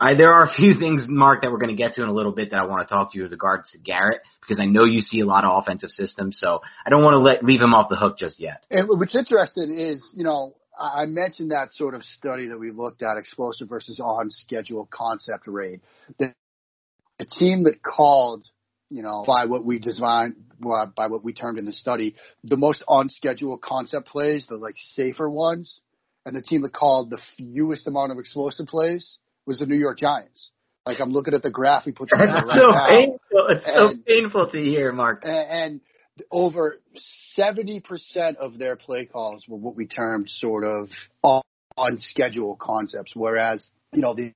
I, 0.00 0.14
there 0.14 0.32
are 0.32 0.44
a 0.44 0.52
few 0.52 0.74
things, 0.78 1.06
Mark, 1.08 1.42
that 1.42 1.50
we're 1.50 1.58
going 1.58 1.74
to 1.74 1.80
get 1.80 1.94
to 1.94 2.02
in 2.02 2.08
a 2.08 2.12
little 2.12 2.32
bit 2.32 2.50
that 2.50 2.58
I 2.58 2.66
want 2.66 2.86
to 2.86 2.92
talk 2.92 3.12
to 3.12 3.18
you 3.18 3.24
with 3.24 3.32
regards 3.32 3.70
to 3.72 3.78
Garrett 3.78 4.20
because 4.40 4.60
I 4.60 4.66
know 4.66 4.84
you 4.84 5.00
see 5.00 5.20
a 5.20 5.26
lot 5.26 5.44
of 5.44 5.62
offensive 5.62 5.90
systems, 5.90 6.38
so 6.38 6.60
I 6.86 6.90
don't 6.90 7.02
want 7.02 7.14
to 7.14 7.18
let 7.18 7.44
leave 7.44 7.60
him 7.60 7.74
off 7.74 7.88
the 7.88 7.96
hook 7.96 8.18
just 8.18 8.38
yet. 8.38 8.64
And 8.70 8.88
what's 8.88 9.16
interesting 9.16 9.78
is, 9.78 10.04
you 10.14 10.24
know, 10.24 10.54
I 10.78 11.06
mentioned 11.06 11.52
that 11.52 11.72
sort 11.72 11.94
of 11.94 12.02
study 12.02 12.48
that 12.48 12.58
we 12.58 12.72
looked 12.72 13.02
at, 13.02 13.16
explosive 13.16 13.68
versus 13.68 14.00
on 14.00 14.28
schedule 14.28 14.88
concept 14.92 15.46
rate. 15.46 15.80
The, 16.18 16.34
the 17.18 17.26
team 17.26 17.62
that 17.64 17.80
called, 17.80 18.44
you 18.90 19.02
know, 19.02 19.24
by 19.24 19.44
what 19.44 19.64
we 19.64 19.78
designed, 19.78 20.34
by 20.60 21.06
what 21.06 21.22
we 21.22 21.32
termed 21.32 21.58
in 21.58 21.64
the 21.64 21.72
study, 21.72 22.16
the 22.42 22.56
most 22.56 22.82
on 22.88 23.08
schedule 23.08 23.56
concept 23.56 24.08
plays, 24.08 24.46
the 24.48 24.56
like 24.56 24.74
safer 24.94 25.30
ones, 25.30 25.80
and 26.26 26.34
the 26.34 26.42
team 26.42 26.62
that 26.62 26.72
called 26.72 27.10
the 27.10 27.20
fewest 27.36 27.86
amount 27.86 28.10
of 28.10 28.18
explosive 28.18 28.66
plays 28.66 29.16
was 29.46 29.58
the 29.58 29.66
New 29.66 29.76
York 29.76 29.98
Giants. 29.98 30.50
Like 30.86 31.00
I'm 31.00 31.10
looking 31.10 31.34
at 31.34 31.42
the 31.42 31.50
graph 31.50 31.86
we 31.86 31.92
put 31.92 32.10
together 32.10 32.32
right 32.32 32.58
so 32.58 32.70
now. 32.70 32.88
Painful. 32.88 33.18
It's 33.48 33.64
and, 33.66 33.74
so 33.74 34.02
painful 34.06 34.50
to 34.50 34.58
hear, 34.58 34.92
Mark. 34.92 35.22
And, 35.24 35.32
and 35.50 35.80
over 36.30 36.80
70% 37.38 38.36
of 38.36 38.58
their 38.58 38.76
play 38.76 39.06
calls 39.06 39.44
were 39.48 39.56
what 39.56 39.76
we 39.76 39.86
termed 39.86 40.28
sort 40.28 40.64
of 40.64 40.90
on, 41.22 41.42
on 41.76 41.98
schedule 42.00 42.56
concepts, 42.60 43.12
whereas, 43.14 43.66
you 43.92 44.02
know, 44.02 44.14
the, 44.14 44.32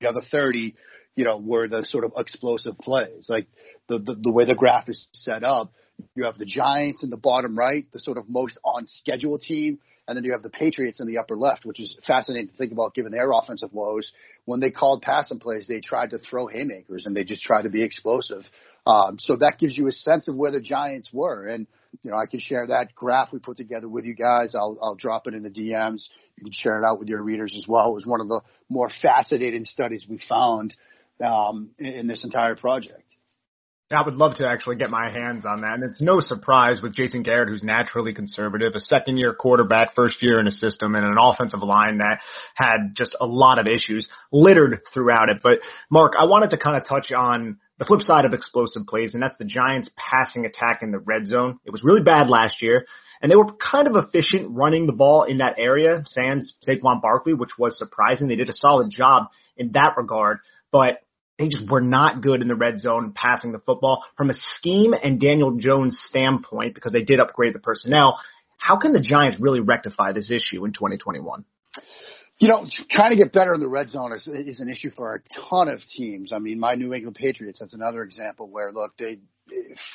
the 0.00 0.08
other 0.08 0.22
30, 0.30 0.74
you 1.16 1.24
know, 1.24 1.36
were 1.36 1.68
the 1.68 1.84
sort 1.84 2.04
of 2.04 2.12
explosive 2.16 2.78
plays. 2.78 3.26
Like 3.28 3.46
the, 3.88 3.98
the, 3.98 4.16
the 4.20 4.32
way 4.32 4.46
the 4.46 4.54
graph 4.54 4.88
is 4.88 5.06
set 5.12 5.44
up, 5.44 5.72
you 6.14 6.24
have 6.24 6.38
the 6.38 6.44
Giants 6.44 7.02
in 7.02 7.10
the 7.10 7.16
bottom 7.16 7.58
right, 7.58 7.84
the 7.92 7.98
sort 7.98 8.18
of 8.18 8.28
most 8.28 8.58
on 8.64 8.86
schedule 8.86 9.38
team, 9.38 9.78
and 10.10 10.16
then 10.16 10.24
you 10.24 10.32
have 10.32 10.42
the 10.42 10.50
Patriots 10.50 11.00
in 11.00 11.06
the 11.06 11.18
upper 11.18 11.36
left, 11.36 11.64
which 11.64 11.78
is 11.78 11.96
fascinating 12.06 12.48
to 12.48 12.56
think 12.56 12.72
about 12.72 12.94
given 12.94 13.12
their 13.12 13.30
offensive 13.30 13.72
woes. 13.72 14.10
When 14.44 14.58
they 14.58 14.70
called 14.70 15.02
passing 15.02 15.38
plays, 15.38 15.66
they 15.68 15.80
tried 15.80 16.10
to 16.10 16.18
throw 16.18 16.48
haymakers 16.48 17.06
and 17.06 17.14
they 17.14 17.22
just 17.22 17.42
tried 17.42 17.62
to 17.62 17.68
be 17.68 17.82
explosive. 17.82 18.42
Um, 18.86 19.18
so 19.20 19.36
that 19.36 19.58
gives 19.60 19.76
you 19.76 19.86
a 19.86 19.92
sense 19.92 20.26
of 20.26 20.34
where 20.34 20.50
the 20.50 20.60
Giants 20.60 21.10
were. 21.12 21.46
And, 21.46 21.68
you 22.02 22.10
know, 22.10 22.16
I 22.16 22.26
can 22.26 22.40
share 22.40 22.66
that 22.66 22.94
graph 22.94 23.32
we 23.32 23.38
put 23.38 23.56
together 23.56 23.88
with 23.88 24.04
you 24.04 24.14
guys. 24.14 24.54
I'll, 24.56 24.78
I'll 24.82 24.96
drop 24.96 25.28
it 25.28 25.34
in 25.34 25.44
the 25.44 25.50
DMs. 25.50 26.08
You 26.36 26.44
can 26.44 26.52
share 26.52 26.82
it 26.82 26.84
out 26.84 26.98
with 26.98 27.08
your 27.08 27.22
readers 27.22 27.54
as 27.56 27.68
well. 27.68 27.90
It 27.90 27.94
was 27.94 28.06
one 28.06 28.20
of 28.20 28.28
the 28.28 28.40
more 28.68 28.90
fascinating 29.02 29.64
studies 29.64 30.06
we 30.08 30.20
found 30.28 30.74
um, 31.24 31.70
in, 31.78 31.86
in 31.86 32.06
this 32.08 32.24
entire 32.24 32.56
project. 32.56 33.09
I 33.92 34.04
would 34.04 34.14
love 34.14 34.36
to 34.36 34.46
actually 34.46 34.76
get 34.76 34.88
my 34.88 35.10
hands 35.10 35.44
on 35.44 35.62
that. 35.62 35.74
And 35.74 35.82
it's 35.82 36.00
no 36.00 36.20
surprise 36.20 36.80
with 36.80 36.94
Jason 36.94 37.24
Garrett, 37.24 37.48
who's 37.48 37.64
naturally 37.64 38.14
conservative, 38.14 38.74
a 38.76 38.80
second 38.80 39.16
year 39.16 39.34
quarterback, 39.34 39.96
first 39.96 40.22
year 40.22 40.38
in 40.38 40.46
a 40.46 40.52
system, 40.52 40.94
and 40.94 41.04
an 41.04 41.16
offensive 41.20 41.60
line 41.60 41.98
that 41.98 42.20
had 42.54 42.94
just 42.94 43.16
a 43.20 43.26
lot 43.26 43.58
of 43.58 43.66
issues 43.66 44.08
littered 44.30 44.82
throughout 44.94 45.28
it. 45.28 45.38
But 45.42 45.58
Mark, 45.90 46.12
I 46.16 46.26
wanted 46.26 46.50
to 46.50 46.58
kind 46.58 46.76
of 46.76 46.86
touch 46.86 47.10
on 47.10 47.58
the 47.78 47.84
flip 47.84 48.02
side 48.02 48.24
of 48.26 48.32
explosive 48.32 48.86
plays, 48.86 49.14
and 49.14 49.22
that's 49.22 49.36
the 49.38 49.44
Giants 49.44 49.90
passing 49.96 50.46
attack 50.46 50.82
in 50.82 50.92
the 50.92 51.00
red 51.00 51.26
zone. 51.26 51.58
It 51.64 51.70
was 51.70 51.82
really 51.82 52.02
bad 52.02 52.30
last 52.30 52.62
year. 52.62 52.86
And 53.22 53.30
they 53.30 53.36
were 53.36 53.52
kind 53.54 53.88
of 53.88 53.96
efficient 53.96 54.50
running 54.50 54.86
the 54.86 54.92
ball 54.92 55.24
in 55.24 55.38
that 55.38 55.56
area, 55.58 56.02
sans 56.06 56.54
Saquon 56.66 57.02
Barkley, 57.02 57.34
which 57.34 57.58
was 57.58 57.76
surprising. 57.76 58.28
They 58.28 58.36
did 58.36 58.48
a 58.48 58.54
solid 58.54 58.90
job 58.90 59.24
in 59.56 59.72
that 59.72 59.96
regard. 59.96 60.38
But 60.72 61.02
they 61.40 61.48
just 61.48 61.70
were 61.70 61.80
not 61.80 62.20
good 62.20 62.42
in 62.42 62.48
the 62.48 62.54
red 62.54 62.80
zone 62.80 63.14
passing 63.16 63.52
the 63.52 63.58
football 63.58 64.04
from 64.14 64.28
a 64.28 64.34
scheme 64.36 64.92
and 64.92 65.18
Daniel 65.18 65.56
Jones 65.56 65.98
standpoint 66.06 66.74
because 66.74 66.92
they 66.92 67.00
did 67.00 67.18
upgrade 67.18 67.54
the 67.54 67.58
personnel. 67.58 68.20
How 68.58 68.78
can 68.78 68.92
the 68.92 69.00
Giants 69.00 69.40
really 69.40 69.60
rectify 69.60 70.12
this 70.12 70.30
issue 70.30 70.66
in 70.66 70.74
2021? 70.74 71.46
You 72.38 72.48
know, 72.48 72.66
trying 72.90 73.10
to 73.10 73.16
get 73.16 73.32
better 73.32 73.54
in 73.54 73.60
the 73.60 73.68
red 73.68 73.88
zone 73.88 74.12
is, 74.12 74.28
is 74.28 74.60
an 74.60 74.68
issue 74.68 74.90
for 74.90 75.14
a 75.14 75.48
ton 75.48 75.68
of 75.68 75.80
teams. 75.96 76.30
I 76.30 76.38
mean, 76.38 76.60
my 76.60 76.74
New 76.74 76.92
England 76.92 77.16
Patriots, 77.18 77.58
that's 77.58 77.74
another 77.74 78.02
example 78.02 78.46
where, 78.46 78.70
look, 78.70 78.92
they 78.98 79.18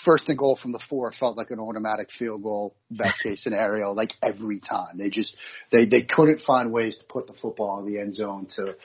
first 0.03 0.27
and 0.27 0.37
goal 0.37 0.57
from 0.59 0.71
the 0.71 0.81
four 0.89 1.11
felt 1.11 1.37
like 1.37 1.51
an 1.51 1.59
automatic 1.59 2.09
field 2.17 2.41
goal, 2.41 2.75
best 2.89 3.21
case 3.21 3.43
scenario, 3.43 3.93
like 3.93 4.13
every 4.23 4.59
time. 4.59 4.97
They 4.97 5.09
just, 5.09 5.35
they, 5.71 5.85
they 5.85 6.03
couldn't 6.03 6.41
find 6.41 6.71
ways 6.71 6.97
to 6.97 7.05
put 7.05 7.27
the 7.27 7.33
football 7.39 7.79
in 7.79 7.91
the 7.91 7.99
end 7.99 8.15
zone 8.15 8.47
to, 8.55 8.75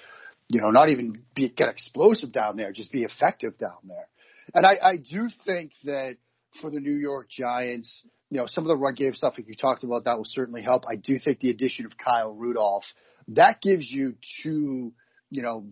you 0.50 0.60
know, 0.60 0.70
not 0.70 0.88
even 0.88 1.22
be 1.34 1.48
get 1.48 1.68
explosive 1.68 2.32
down 2.32 2.56
there, 2.56 2.72
just 2.72 2.90
be 2.90 3.04
effective 3.04 3.56
down 3.56 3.78
there. 3.86 4.08
And 4.52 4.66
I, 4.66 4.78
I 4.82 4.96
do 4.96 5.28
think 5.46 5.72
that 5.84 6.16
for 6.60 6.70
the 6.70 6.80
New 6.80 6.96
York 6.96 7.28
Giants, 7.30 8.02
you 8.30 8.38
know, 8.38 8.46
some 8.48 8.64
of 8.64 8.68
the 8.68 8.76
run 8.76 8.94
game 8.94 9.14
stuff 9.14 9.34
like 9.38 9.46
you 9.48 9.54
talked 9.54 9.84
about 9.84 10.04
that 10.04 10.16
will 10.16 10.24
certainly 10.24 10.62
help. 10.62 10.84
I 10.88 10.96
do 10.96 11.18
think 11.18 11.38
the 11.38 11.50
addition 11.50 11.86
of 11.86 11.92
Kyle 11.96 12.32
Rudolph 12.32 12.84
that 13.28 13.60
gives 13.60 13.88
you 13.88 14.16
two, 14.42 14.92
you 15.30 15.42
know, 15.42 15.66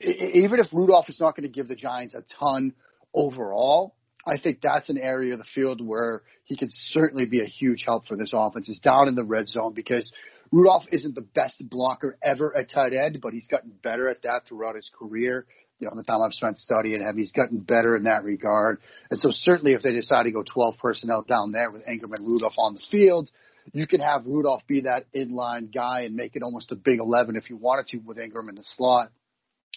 even 0.00 0.60
if 0.60 0.66
Rudolph 0.72 1.08
is 1.08 1.18
not 1.18 1.34
going 1.34 1.48
to 1.48 1.52
give 1.52 1.68
the 1.68 1.74
Giants 1.74 2.14
a 2.14 2.22
ton 2.38 2.74
overall, 3.14 3.94
I 4.26 4.38
think 4.38 4.60
that's 4.62 4.90
an 4.90 4.98
area 4.98 5.32
of 5.32 5.38
the 5.38 5.46
field 5.54 5.84
where 5.84 6.22
he 6.44 6.56
could 6.56 6.70
certainly 6.70 7.24
be 7.24 7.40
a 7.40 7.46
huge 7.46 7.82
help 7.86 8.06
for 8.06 8.16
this 8.16 8.32
offense. 8.34 8.68
Is 8.68 8.78
down 8.80 9.08
in 9.08 9.14
the 9.14 9.24
red 9.24 9.48
zone 9.48 9.72
because 9.72 10.12
Rudolph 10.50 10.84
isn't 10.90 11.14
the 11.14 11.26
best 11.34 11.62
blocker 11.68 12.16
ever 12.22 12.56
at 12.56 12.70
tight 12.70 12.92
end, 12.92 13.20
but 13.22 13.32
he's 13.32 13.46
gotten 13.46 13.72
better 13.82 14.08
at 14.08 14.22
that 14.22 14.42
throughout 14.48 14.76
his 14.76 14.90
career. 14.98 15.46
You 15.78 15.86
know, 15.86 15.96
the 15.96 16.02
time 16.02 16.22
I've 16.22 16.32
spent 16.32 16.58
studying 16.58 17.00
him, 17.02 17.16
he's 17.16 17.32
gotten 17.32 17.58
better 17.58 17.96
in 17.96 18.04
that 18.04 18.24
regard. 18.24 18.80
And 19.10 19.20
so 19.20 19.30
certainly 19.30 19.74
if 19.74 19.82
they 19.82 19.92
decide 19.92 20.24
to 20.24 20.32
go 20.32 20.42
12 20.42 20.76
personnel 20.78 21.24
down 21.28 21.52
there 21.52 21.70
with 21.70 21.86
Engram 21.86 22.14
and 22.16 22.26
Rudolph 22.26 22.54
on 22.58 22.74
the 22.74 22.82
field, 22.90 23.30
you 23.72 23.86
can 23.86 24.00
have 24.00 24.26
Rudolph 24.26 24.66
be 24.66 24.82
that 24.82 25.06
inline 25.14 25.72
guy 25.72 26.00
and 26.00 26.16
make 26.16 26.34
it 26.34 26.42
almost 26.42 26.72
a 26.72 26.76
big 26.76 27.00
11 27.00 27.36
if 27.36 27.50
you 27.50 27.56
wanted 27.56 27.86
to 27.88 27.98
with 27.98 28.16
Engram 28.16 28.48
in 28.48 28.56
the 28.56 28.64
slot 28.76 29.10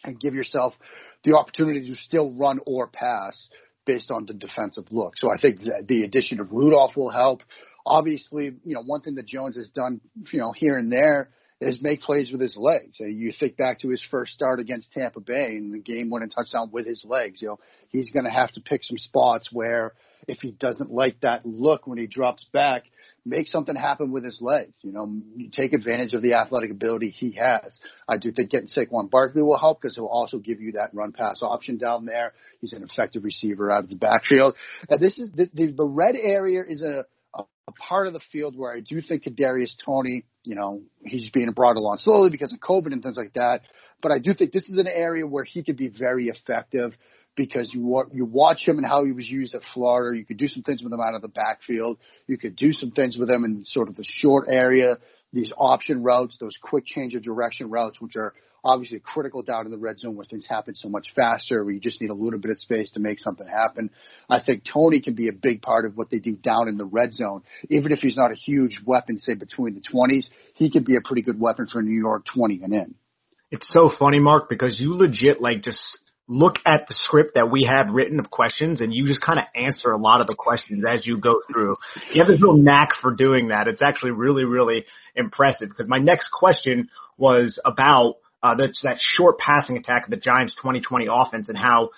and 0.04 0.20
give 0.20 0.34
yourself 0.34 0.74
the 1.24 1.38
opportunity 1.38 1.88
to 1.88 1.96
still 1.96 2.34
run 2.36 2.60
or 2.66 2.88
pass 2.88 3.50
based 3.86 4.12
on 4.12 4.26
the 4.26 4.34
defensive 4.34 4.86
look. 4.92 5.18
So 5.18 5.32
I 5.32 5.38
think 5.38 5.60
the 5.88 6.04
addition 6.04 6.40
of 6.40 6.52
Rudolph 6.52 6.96
will 6.96 7.10
help. 7.12 7.42
Obviously, 7.86 8.46
you 8.64 8.76
know, 8.76 8.84
one 8.84 9.02
thing 9.02 9.16
that 9.16 9.28
Jones 9.28 9.56
has 9.56 9.70
done, 9.70 10.02
you 10.32 10.40
know, 10.40 10.52
here 10.52 10.78
and 10.78 10.92
there 10.92 11.30
is 11.62 11.82
make 11.82 12.02
plays 12.02 12.32
with 12.32 12.42
his 12.42 12.58
legs. 12.58 12.98
You 13.00 13.32
think 13.40 13.56
back 13.56 13.80
to 13.82 13.90
his 13.90 14.04
first 14.10 14.34
start 14.34 14.60
against 14.60 14.92
Tampa 14.94 15.20
Bay 15.20 15.58
and 15.58 15.74
the 15.74 15.80
game 15.80 16.10
winning 16.10 16.30
touchdown 16.30 16.70
with 16.72 16.88
his 16.88 17.06
legs. 17.06 17.42
You 17.42 17.50
know, 17.50 17.60
he's 17.90 18.10
going 18.10 18.26
to 18.26 18.32
have 18.32 18.52
to 18.54 18.62
pick 18.62 18.84
some 18.84 18.98
spots 18.98 19.50
where 19.52 19.94
if 20.28 20.40
he 20.40 20.52
doesn't 20.52 20.92
like 20.92 21.22
that 21.22 21.46
look 21.46 21.86
when 21.86 22.00
he 22.00 22.08
drops 22.08 22.46
back, 22.52 22.84
make 23.26 23.48
something 23.48 23.76
happen 23.76 24.12
with 24.12 24.24
his 24.24 24.40
legs. 24.42 24.74
You 24.82 24.92
know, 24.92 25.22
take 25.52 25.74
advantage 25.74 26.14
of 26.14 26.24
the 26.24 26.34
athletic 26.34 26.72
ability 26.72 27.12
he 27.12 27.34
has. 27.34 27.80
I 28.08 28.18
do 28.18 28.32
think 28.32 28.50
getting 28.50 28.68
Saquon 28.68 29.12
Barkley 29.12 29.44
will 29.44 29.58
help 29.58 29.82
because 29.82 29.96
he'll 29.96 30.06
also 30.06 30.40
give 30.40 30.62
you 30.62 30.74
that 30.74 30.94
run 30.94 31.12
pass 31.12 31.42
option 31.44 31.78
down 31.78 32.06
there. 32.06 32.34
He's 32.60 32.74
an 32.74 32.84
effective 32.84 33.24
receiver 33.24 33.72
out 33.72 33.84
of 33.84 33.90
the 33.92 33.98
backfield. 33.98 34.56
And 34.90 35.00
this 35.00 35.20
is 35.20 35.30
the, 35.32 35.48
the, 35.54 35.72
the 35.74 35.86
red 35.86 36.16
area 36.16 36.64
is 36.68 36.82
a 36.82 37.06
a 37.72 37.82
part 37.82 38.08
of 38.08 38.14
the 38.14 38.22
field 38.32 38.58
where 38.58 38.74
I 38.74 38.80
do 38.80 39.02
think 39.02 39.24
Kadarius 39.24 39.74
Toney, 39.86 40.26
you 40.44 40.56
know, 40.56 40.82
he's 41.06 41.30
being 41.30 41.52
brought 41.52 41.76
along 41.76 41.98
slowly 42.00 42.30
because 42.30 42.54
of 42.54 42.60
COVID 42.60 42.94
and 42.94 43.02
things 43.02 43.18
like 43.18 43.34
that. 43.34 43.62
But 44.02 44.12
I 44.12 44.20
do 44.20 44.34
think 44.34 44.52
this 44.52 44.68
is 44.70 44.78
an 44.78 44.88
area 44.88 45.26
where 45.28 45.44
he 45.44 45.64
could 45.64 45.78
be 45.78 45.90
very 45.90 46.28
effective 46.28 46.94
because 47.36 47.72
you 47.74 48.04
you 48.12 48.26
watch 48.26 48.68
him 48.68 48.78
and 48.78 48.86
how 48.86 49.06
he 49.06 49.12
was 49.12 49.30
used 49.30 49.56
at 49.56 49.62
Florida. 49.74 50.18
You 50.18 50.26
could 50.26 50.38
do 50.38 50.48
some 50.48 50.64
things 50.64 50.82
with 50.82 50.92
him 50.92 51.00
out 51.00 51.16
of 51.16 51.22
the 51.22 51.28
backfield. 51.28 51.98
You 52.28 52.38
could 52.38 52.56
do 52.56 52.74
some 52.74 52.92
things 52.92 53.18
with 53.18 53.30
him 53.30 53.44
in 53.46 53.64
sort 53.66 53.88
of 53.88 53.96
the 53.96 54.06
short 54.06 54.48
area, 54.50 54.96
these 55.32 55.54
option 55.58 56.04
routes, 56.04 56.38
those 56.40 56.58
quick 56.62 56.86
change 56.86 57.16
of 57.16 57.24
direction 57.24 57.70
routes, 57.70 58.02
which 58.02 58.16
are 58.16 58.34
obviously 58.64 59.00
critical 59.00 59.42
down 59.42 59.66
in 59.66 59.72
the 59.72 59.78
red 59.78 60.00
zone 60.00 60.16
where 60.16 60.26
things 60.26 60.46
happen 60.48 60.76
so 60.76 60.90
much 60.90 61.08
faster, 61.16 61.64
where 61.64 61.74
you 61.74 61.80
just 61.80 62.00
need 62.00 62.10
a 62.10 62.16
little 62.16 62.40
bit 62.40 62.52
of 62.52 62.60
space 62.60 62.92
to 62.92 63.00
make 63.00 63.20
something 63.20 63.48
happen. 63.48 63.90
I 64.30 64.42
think 64.42 64.64
Toney 64.64 65.02
can 65.02 65.16
be 65.16 65.30
a 65.30 65.34
big 65.34 65.62
part 65.62 65.86
of 65.86 65.98
what 65.98 66.10
they 66.10 66.20
do 66.20 66.36
down 66.36 66.68
in 66.68 66.78
the 66.78 66.86
red 66.86 67.14
zone. 67.14 67.42
Even 67.70 67.92
if 67.92 68.00
he's 68.00 68.18
not 68.18 68.32
a 68.32 68.36
huge 68.36 68.82
weapon, 68.86 69.18
say 69.18 69.34
between 69.34 69.76
the 69.76 69.82
20s, 69.82 70.26
he 70.54 70.70
could 70.70 70.86
be 70.86 70.96
a 70.96 71.02
pretty 71.04 71.22
good 71.22 71.40
weapon 71.40 71.68
for 71.68 71.82
New 71.82 72.00
York 72.00 72.26
20 72.34 72.62
and 72.64 72.74
in. 72.74 72.96
It's 73.50 73.68
so 73.72 73.90
funny, 73.98 74.20
Mark, 74.20 74.48
because 74.48 74.80
you 74.80 74.96
legit 74.96 75.42
like 75.42 75.64
just 75.64 75.98
look 76.28 76.56
at 76.66 76.88
the 76.88 76.94
script 76.94 77.36
that 77.36 77.52
we 77.52 77.66
have 77.70 77.90
written 77.90 78.18
of 78.20 78.30
questions 78.30 78.80
and 78.80 78.94
you 78.94 79.06
just 79.06 79.22
kind 79.22 79.38
of 79.38 79.46
answer 79.54 79.92
a 79.92 79.98
lot 79.98 80.22
of 80.22 80.28
the 80.28 80.36
questions 80.36 80.84
as 80.88 81.06
you 81.06 81.20
go 81.20 81.42
through. 81.52 81.76
You 82.14 82.22
have 82.22 82.32
this 82.32 82.42
real 82.42 82.56
knack 82.56 82.92
for 83.02 83.14
doing 83.14 83.50
that. 83.50 83.68
It's 83.68 83.82
actually 83.82 84.12
really, 84.12 84.46
really 84.46 84.86
impressive 85.14 85.68
because 85.68 85.90
my 85.90 85.98
next 85.98 86.30
question 86.32 86.88
was 87.18 87.60
about 87.66 88.16
uh, 88.44 88.56
that's 88.56 88.82
that 88.84 88.98
short 89.00 89.38
passing 89.38 89.78
attack 89.78 90.06
of 90.06 90.10
the 90.10 90.18
Giants 90.18 90.56
2020 90.56 91.08
offense 91.12 91.50
and 91.50 91.58
how 91.58 91.90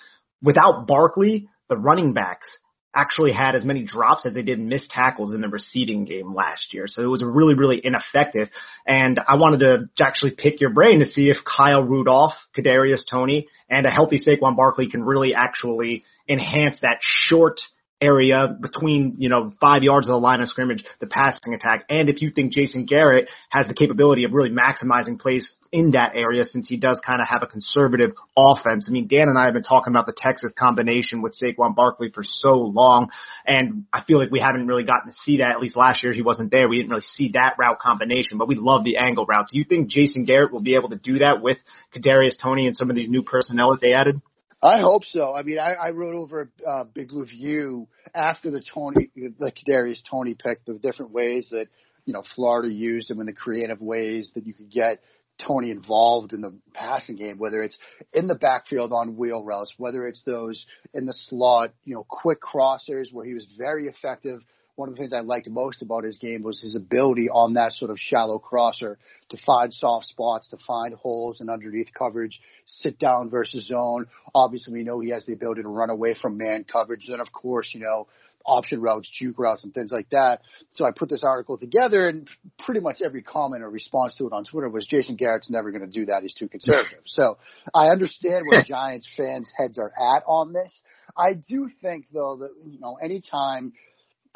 without 0.42 0.86
Barkley, 0.86 1.48
the 1.68 1.76
running 1.76 2.12
backs 2.12 2.46
actually 2.94 3.32
had 3.32 3.56
as 3.56 3.64
many 3.64 3.82
drops 3.82 4.24
as 4.24 4.34
they 4.34 4.42
did 4.42 4.58
missed 4.58 4.90
tackles 4.90 5.34
in 5.34 5.40
the 5.40 5.48
receiving 5.48 6.04
game 6.04 6.32
last 6.32 6.72
year. 6.72 6.86
So 6.86 7.02
it 7.02 7.06
was 7.06 7.24
really, 7.24 7.54
really 7.54 7.80
ineffective. 7.82 8.48
And 8.86 9.18
I 9.26 9.34
wanted 9.34 9.60
to 9.60 10.04
actually 10.04 10.32
pick 10.32 10.60
your 10.60 10.70
brain 10.70 11.00
to 11.00 11.06
see 11.06 11.28
if 11.28 11.38
Kyle 11.44 11.82
Rudolph, 11.82 12.34
Kadarius 12.56 13.02
Toney, 13.10 13.48
and 13.68 13.86
a 13.86 13.90
healthy 13.90 14.18
Saquon 14.18 14.56
Barkley 14.56 14.88
can 14.88 15.02
really 15.02 15.34
actually 15.34 16.04
enhance 16.28 16.78
that 16.82 16.98
short 17.00 17.60
area 18.00 18.56
between, 18.60 19.16
you 19.18 19.28
know, 19.28 19.52
five 19.60 19.82
yards 19.82 20.08
of 20.08 20.12
the 20.12 20.18
line 20.18 20.40
of 20.40 20.48
scrimmage, 20.48 20.84
the 21.00 21.06
passing 21.06 21.54
attack. 21.54 21.84
And 21.88 22.08
if 22.08 22.20
you 22.20 22.30
think 22.30 22.52
Jason 22.52 22.84
Garrett 22.84 23.28
has 23.50 23.66
the 23.66 23.74
capability 23.74 24.24
of 24.24 24.32
really 24.32 24.50
maximizing 24.50 25.18
plays 25.18 25.50
in 25.74 25.90
that 25.90 26.12
area 26.14 26.44
since 26.44 26.68
he 26.68 26.76
does 26.76 27.00
kind 27.04 27.20
of 27.20 27.26
have 27.26 27.42
a 27.42 27.48
conservative 27.48 28.12
offense. 28.36 28.86
I 28.88 28.92
mean, 28.92 29.08
Dan 29.08 29.28
and 29.28 29.36
I 29.36 29.46
have 29.46 29.54
been 29.54 29.64
talking 29.64 29.92
about 29.92 30.06
the 30.06 30.14
Texas 30.16 30.52
combination 30.56 31.20
with 31.20 31.34
Saquon 31.34 31.74
Barkley 31.74 32.12
for 32.14 32.22
so 32.24 32.52
long, 32.52 33.10
and 33.44 33.84
I 33.92 34.04
feel 34.04 34.20
like 34.20 34.30
we 34.30 34.38
haven't 34.38 34.68
really 34.68 34.84
gotten 34.84 35.10
to 35.10 35.16
see 35.24 35.38
that. 35.38 35.50
At 35.50 35.60
least 35.60 35.76
last 35.76 36.04
year 36.04 36.12
he 36.12 36.22
wasn't 36.22 36.52
there. 36.52 36.68
We 36.68 36.76
didn't 36.76 36.90
really 36.90 37.02
see 37.02 37.32
that 37.34 37.56
route 37.58 37.80
combination, 37.80 38.38
but 38.38 38.46
we 38.46 38.54
love 38.54 38.84
the 38.84 38.98
angle 38.98 39.26
route. 39.26 39.48
Do 39.50 39.58
you 39.58 39.64
think 39.64 39.88
Jason 39.88 40.24
Garrett 40.24 40.52
will 40.52 40.62
be 40.62 40.76
able 40.76 40.90
to 40.90 40.96
do 40.96 41.18
that 41.18 41.42
with 41.42 41.58
Kadarius 41.92 42.40
Toney 42.40 42.68
and 42.68 42.76
some 42.76 42.88
of 42.88 42.94
these 42.94 43.08
new 43.08 43.24
personnel 43.24 43.72
that 43.72 43.80
they 43.80 43.94
added? 43.94 44.20
I 44.64 44.78
hope 44.78 45.04
so. 45.04 45.34
I 45.34 45.42
mean, 45.42 45.58
I, 45.58 45.74
I 45.74 45.90
wrote 45.90 46.14
over 46.14 46.50
uh, 46.66 46.84
Big 46.84 47.08
Blue 47.08 47.26
View 47.26 47.86
after 48.14 48.50
the 48.50 48.62
Toney, 48.62 49.10
the 49.14 49.52
Kadarius 49.52 50.00
Toney 50.10 50.34
pick, 50.42 50.64
the 50.64 50.74
different 50.74 51.12
ways 51.12 51.48
that 51.50 51.66
you 52.06 52.14
know 52.14 52.22
Florida 52.34 52.72
used 52.72 53.10
him 53.10 53.20
in 53.20 53.26
the 53.26 53.34
creative 53.34 53.82
ways 53.82 54.30
that 54.34 54.46
you 54.46 54.54
could 54.54 54.70
get 54.70 55.02
Toney 55.46 55.70
involved 55.70 56.32
in 56.32 56.40
the 56.40 56.54
passing 56.72 57.16
game, 57.16 57.36
whether 57.36 57.62
it's 57.62 57.76
in 58.14 58.26
the 58.26 58.36
backfield 58.36 58.90
on 58.94 59.16
wheel 59.18 59.44
routes, 59.44 59.74
whether 59.76 60.06
it's 60.06 60.22
those 60.24 60.64
in 60.94 61.04
the 61.04 61.14
slot, 61.14 61.74
you 61.84 61.94
know, 61.94 62.06
quick 62.08 62.38
crossers 62.40 63.12
where 63.12 63.26
he 63.26 63.34
was 63.34 63.46
very 63.58 63.86
effective 63.86 64.40
one 64.76 64.88
of 64.88 64.96
the 64.96 64.98
things 64.98 65.12
I 65.12 65.20
liked 65.20 65.48
most 65.48 65.82
about 65.82 66.04
his 66.04 66.18
game 66.18 66.42
was 66.42 66.60
his 66.60 66.74
ability 66.74 67.28
on 67.32 67.54
that 67.54 67.72
sort 67.72 67.90
of 67.90 67.98
shallow 67.98 68.38
crosser 68.38 68.98
to 69.28 69.36
find 69.46 69.72
soft 69.72 70.06
spots, 70.06 70.48
to 70.48 70.56
find 70.66 70.94
holes 70.94 71.40
and 71.40 71.48
underneath 71.48 71.88
coverage, 71.96 72.40
sit 72.66 72.98
down 72.98 73.30
versus 73.30 73.66
zone. 73.66 74.06
Obviously, 74.34 74.72
we 74.72 74.82
know 74.82 74.98
he 74.98 75.10
has 75.10 75.24
the 75.26 75.32
ability 75.32 75.62
to 75.62 75.68
run 75.68 75.90
away 75.90 76.16
from 76.20 76.36
man 76.36 76.64
coverage. 76.64 77.06
Then, 77.08 77.20
of 77.20 77.30
course, 77.30 77.70
you 77.72 77.80
know, 77.80 78.08
option 78.44 78.80
routes, 78.80 79.08
juke 79.16 79.38
routes, 79.38 79.62
and 79.62 79.72
things 79.72 79.92
like 79.92 80.10
that. 80.10 80.40
So 80.72 80.84
I 80.84 80.90
put 80.90 81.08
this 81.08 81.22
article 81.22 81.56
together, 81.56 82.08
and 82.08 82.28
pretty 82.64 82.80
much 82.80 82.96
every 83.02 83.22
comment 83.22 83.62
or 83.62 83.70
response 83.70 84.16
to 84.16 84.26
it 84.26 84.32
on 84.32 84.44
Twitter 84.44 84.68
was 84.68 84.86
Jason 84.86 85.14
Garrett's 85.14 85.48
never 85.48 85.70
going 85.70 85.88
to 85.88 85.98
do 85.98 86.06
that. 86.06 86.22
He's 86.22 86.34
too 86.34 86.48
conservative. 86.48 87.04
so 87.06 87.38
I 87.72 87.88
understand 87.88 88.44
where 88.48 88.62
Giants 88.66 89.06
fans' 89.16 89.48
heads 89.56 89.78
are 89.78 89.92
at 89.96 90.24
on 90.26 90.52
this. 90.52 90.76
I 91.16 91.34
do 91.34 91.70
think, 91.80 92.06
though, 92.12 92.38
that 92.40 92.50
you 92.66 92.80
know, 92.80 92.98
anytime– 93.00 93.72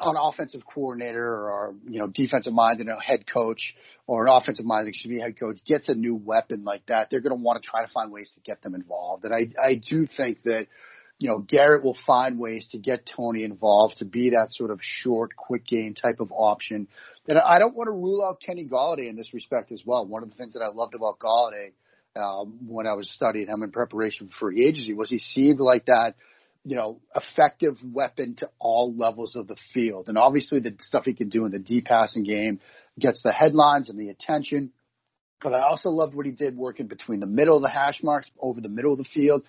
an 0.00 0.16
offensive 0.20 0.62
coordinator 0.64 1.26
or 1.26 1.74
you 1.88 1.98
know 1.98 2.06
defensive 2.06 2.52
mind 2.52 2.80
and 2.80 2.88
a 2.88 3.00
head 3.00 3.24
coach 3.26 3.74
or 4.06 4.26
an 4.26 4.32
offensive 4.32 4.64
mind, 4.64 4.88
excuse 4.88 5.14
me, 5.14 5.20
head 5.20 5.38
coach 5.38 5.58
gets 5.66 5.88
a 5.88 5.94
new 5.94 6.14
weapon 6.14 6.64
like 6.64 6.86
that, 6.86 7.08
they're 7.10 7.20
going 7.20 7.36
to 7.36 7.42
want 7.42 7.62
to 7.62 7.68
try 7.68 7.84
to 7.84 7.92
find 7.92 8.10
ways 8.10 8.30
to 8.34 8.40
get 8.40 8.62
them 8.62 8.74
involved. 8.74 9.24
And 9.24 9.34
I 9.34 9.48
I 9.62 9.74
do 9.74 10.06
think 10.06 10.42
that 10.44 10.66
you 11.18 11.28
know 11.28 11.38
Garrett 11.38 11.82
will 11.82 11.96
find 12.06 12.38
ways 12.38 12.68
to 12.72 12.78
get 12.78 13.08
Toney 13.16 13.44
involved 13.44 13.98
to 13.98 14.04
be 14.04 14.30
that 14.30 14.48
sort 14.50 14.70
of 14.70 14.80
short, 14.82 15.36
quick 15.36 15.66
game 15.66 15.94
type 15.94 16.20
of 16.20 16.32
option. 16.32 16.88
And 17.26 17.38
I 17.38 17.58
don't 17.58 17.76
want 17.76 17.88
to 17.88 17.92
rule 17.92 18.24
out 18.24 18.40
Kenny 18.40 18.66
Golladay 18.66 19.10
in 19.10 19.16
this 19.16 19.34
respect 19.34 19.72
as 19.72 19.82
well. 19.84 20.06
One 20.06 20.22
of 20.22 20.30
the 20.30 20.36
things 20.36 20.54
that 20.54 20.62
I 20.62 20.68
loved 20.68 20.94
about 20.94 21.18
Golladay 21.18 21.72
um, 22.16 22.58
when 22.66 22.86
I 22.86 22.94
was 22.94 23.10
studying 23.10 23.48
him 23.48 23.62
in 23.62 23.70
preparation 23.70 24.28
for 24.28 24.50
free 24.50 24.66
agency 24.66 24.94
was 24.94 25.10
he 25.10 25.18
seemed 25.18 25.60
like 25.60 25.86
that 25.86 26.14
you 26.64 26.76
know, 26.76 27.00
effective 27.14 27.76
weapon 27.82 28.36
to 28.36 28.50
all 28.58 28.94
levels 28.94 29.36
of 29.36 29.46
the 29.46 29.56
field. 29.72 30.08
And 30.08 30.18
obviously 30.18 30.60
the 30.60 30.74
stuff 30.80 31.04
he 31.04 31.14
can 31.14 31.28
do 31.28 31.46
in 31.46 31.52
the 31.52 31.58
deep 31.58 31.86
passing 31.86 32.24
game 32.24 32.60
gets 32.98 33.22
the 33.22 33.32
headlines 33.32 33.88
and 33.88 33.98
the 33.98 34.10
attention. 34.10 34.72
But 35.40 35.54
I 35.54 35.62
also 35.62 35.90
loved 35.90 36.14
what 36.14 36.26
he 36.26 36.32
did 36.32 36.56
working 36.56 36.88
between 36.88 37.20
the 37.20 37.26
middle 37.26 37.56
of 37.56 37.62
the 37.62 37.70
hash 37.70 38.02
marks, 38.02 38.28
over 38.40 38.60
the 38.60 38.68
middle 38.68 38.92
of 38.92 38.98
the 38.98 39.04
field, 39.04 39.44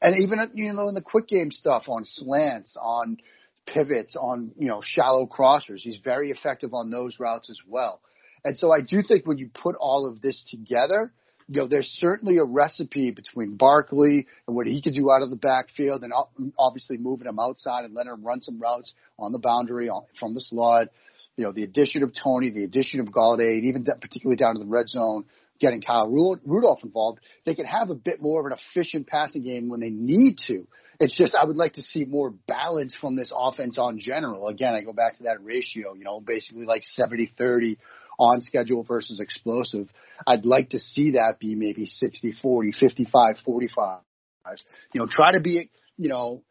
and 0.00 0.22
even 0.22 0.50
you 0.54 0.72
know 0.72 0.88
in 0.88 0.94
the 0.94 1.02
quick 1.02 1.28
game 1.28 1.50
stuff 1.50 1.84
on 1.88 2.04
slants, 2.04 2.76
on 2.80 3.18
pivots, 3.66 4.16
on 4.16 4.52
you 4.58 4.68
know 4.68 4.80
shallow 4.82 5.26
crossers. 5.26 5.80
He's 5.80 5.98
very 6.02 6.30
effective 6.30 6.72
on 6.72 6.90
those 6.90 7.20
routes 7.20 7.50
as 7.50 7.58
well. 7.66 8.00
And 8.42 8.58
so 8.58 8.72
I 8.72 8.80
do 8.80 9.02
think 9.02 9.26
when 9.26 9.38
you 9.38 9.50
put 9.52 9.76
all 9.76 10.06
of 10.08 10.20
this 10.20 10.42
together, 10.50 11.12
you 11.46 11.60
know, 11.60 11.68
there's 11.68 11.88
certainly 11.98 12.38
a 12.38 12.44
recipe 12.44 13.10
between 13.10 13.56
Barkley 13.56 14.26
and 14.46 14.56
what 14.56 14.66
he 14.66 14.80
could 14.80 14.94
do 14.94 15.10
out 15.10 15.22
of 15.22 15.30
the 15.30 15.36
backfield, 15.36 16.02
and 16.02 16.12
obviously 16.58 16.96
moving 16.96 17.26
him 17.26 17.38
outside 17.38 17.84
and 17.84 17.94
letting 17.94 18.12
him 18.12 18.24
run 18.24 18.40
some 18.40 18.58
routes 18.58 18.92
on 19.18 19.32
the 19.32 19.38
boundary 19.38 19.88
on, 19.88 20.04
from 20.18 20.34
the 20.34 20.40
slot. 20.40 20.88
You 21.36 21.44
know, 21.44 21.52
the 21.52 21.64
addition 21.64 22.02
of 22.02 22.12
Toney, 22.14 22.50
the 22.50 22.64
addition 22.64 23.00
of 23.00 23.06
Golladay, 23.08 23.58
and 23.58 23.64
even 23.66 23.84
particularly 23.84 24.36
down 24.36 24.54
to 24.54 24.60
the 24.60 24.66
red 24.66 24.88
zone, 24.88 25.24
getting 25.60 25.82
Kyle 25.82 26.08
Rudolph 26.08 26.82
involved, 26.82 27.20
they 27.44 27.54
can 27.54 27.66
have 27.66 27.90
a 27.90 27.94
bit 27.94 28.22
more 28.22 28.40
of 28.40 28.46
an 28.50 28.58
efficient 28.58 29.06
passing 29.06 29.42
game 29.42 29.68
when 29.68 29.80
they 29.80 29.90
need 29.90 30.38
to. 30.46 30.66
It's 31.00 31.16
just 31.16 31.34
I 31.34 31.44
would 31.44 31.56
like 31.56 31.74
to 31.74 31.82
see 31.82 32.04
more 32.04 32.30
balance 32.30 32.94
from 33.00 33.16
this 33.16 33.32
offense 33.36 33.78
on 33.78 33.98
general. 33.98 34.46
Again, 34.46 34.74
I 34.74 34.82
go 34.82 34.92
back 34.92 35.16
to 35.16 35.24
that 35.24 35.42
ratio, 35.42 35.94
you 35.94 36.04
know, 36.04 36.20
basically 36.20 36.66
like 36.66 36.82
70-30 36.98 37.76
on 38.18 38.40
schedule 38.42 38.82
versus 38.82 39.20
explosive. 39.20 39.88
I'd 40.26 40.44
like 40.44 40.70
to 40.70 40.78
see 40.78 41.12
that 41.12 41.38
be 41.38 41.54
maybe 41.54 41.86
60 41.86 42.32
40, 42.40 42.72
55 42.72 43.36
45. 43.44 44.00
You 44.92 45.00
know, 45.00 45.06
try 45.10 45.32
to 45.32 45.40
be, 45.40 45.70
you 45.96 46.08
know, 46.08 46.42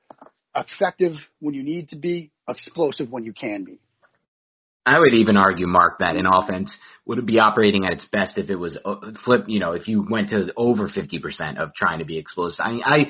effective 0.56 1.14
when 1.40 1.54
you 1.54 1.64
need 1.64 1.90
to 1.90 1.96
be, 1.96 2.32
explosive 2.48 3.10
when 3.10 3.24
you 3.24 3.34
can 3.34 3.64
be. 3.64 3.80
I 4.86 5.00
would 5.00 5.14
even 5.14 5.38
argue, 5.38 5.68
Mark, 5.68 6.00
that 6.00 6.16
an 6.16 6.26
offense 6.26 6.72
would 7.06 7.26
be 7.26 7.40
operating 7.40 7.86
at 7.86 7.94
its 7.94 8.06
best 8.06 8.38
if 8.38 8.50
it 8.50 8.56
was 8.56 8.78
uh, 8.84 9.12
flip. 9.26 9.46
You 9.48 9.60
know, 9.60 9.74
if 9.74 9.88
you 9.88 10.06
went 10.10 10.30
to 10.30 10.54
over 10.56 10.88
fifty 10.88 11.20
percent 11.20 11.58
of 11.58 11.74
trying 11.74 12.00
to 12.00 12.06
be 12.06 12.18
explosive. 12.18 12.60
I, 12.60 12.80
I, 12.86 13.06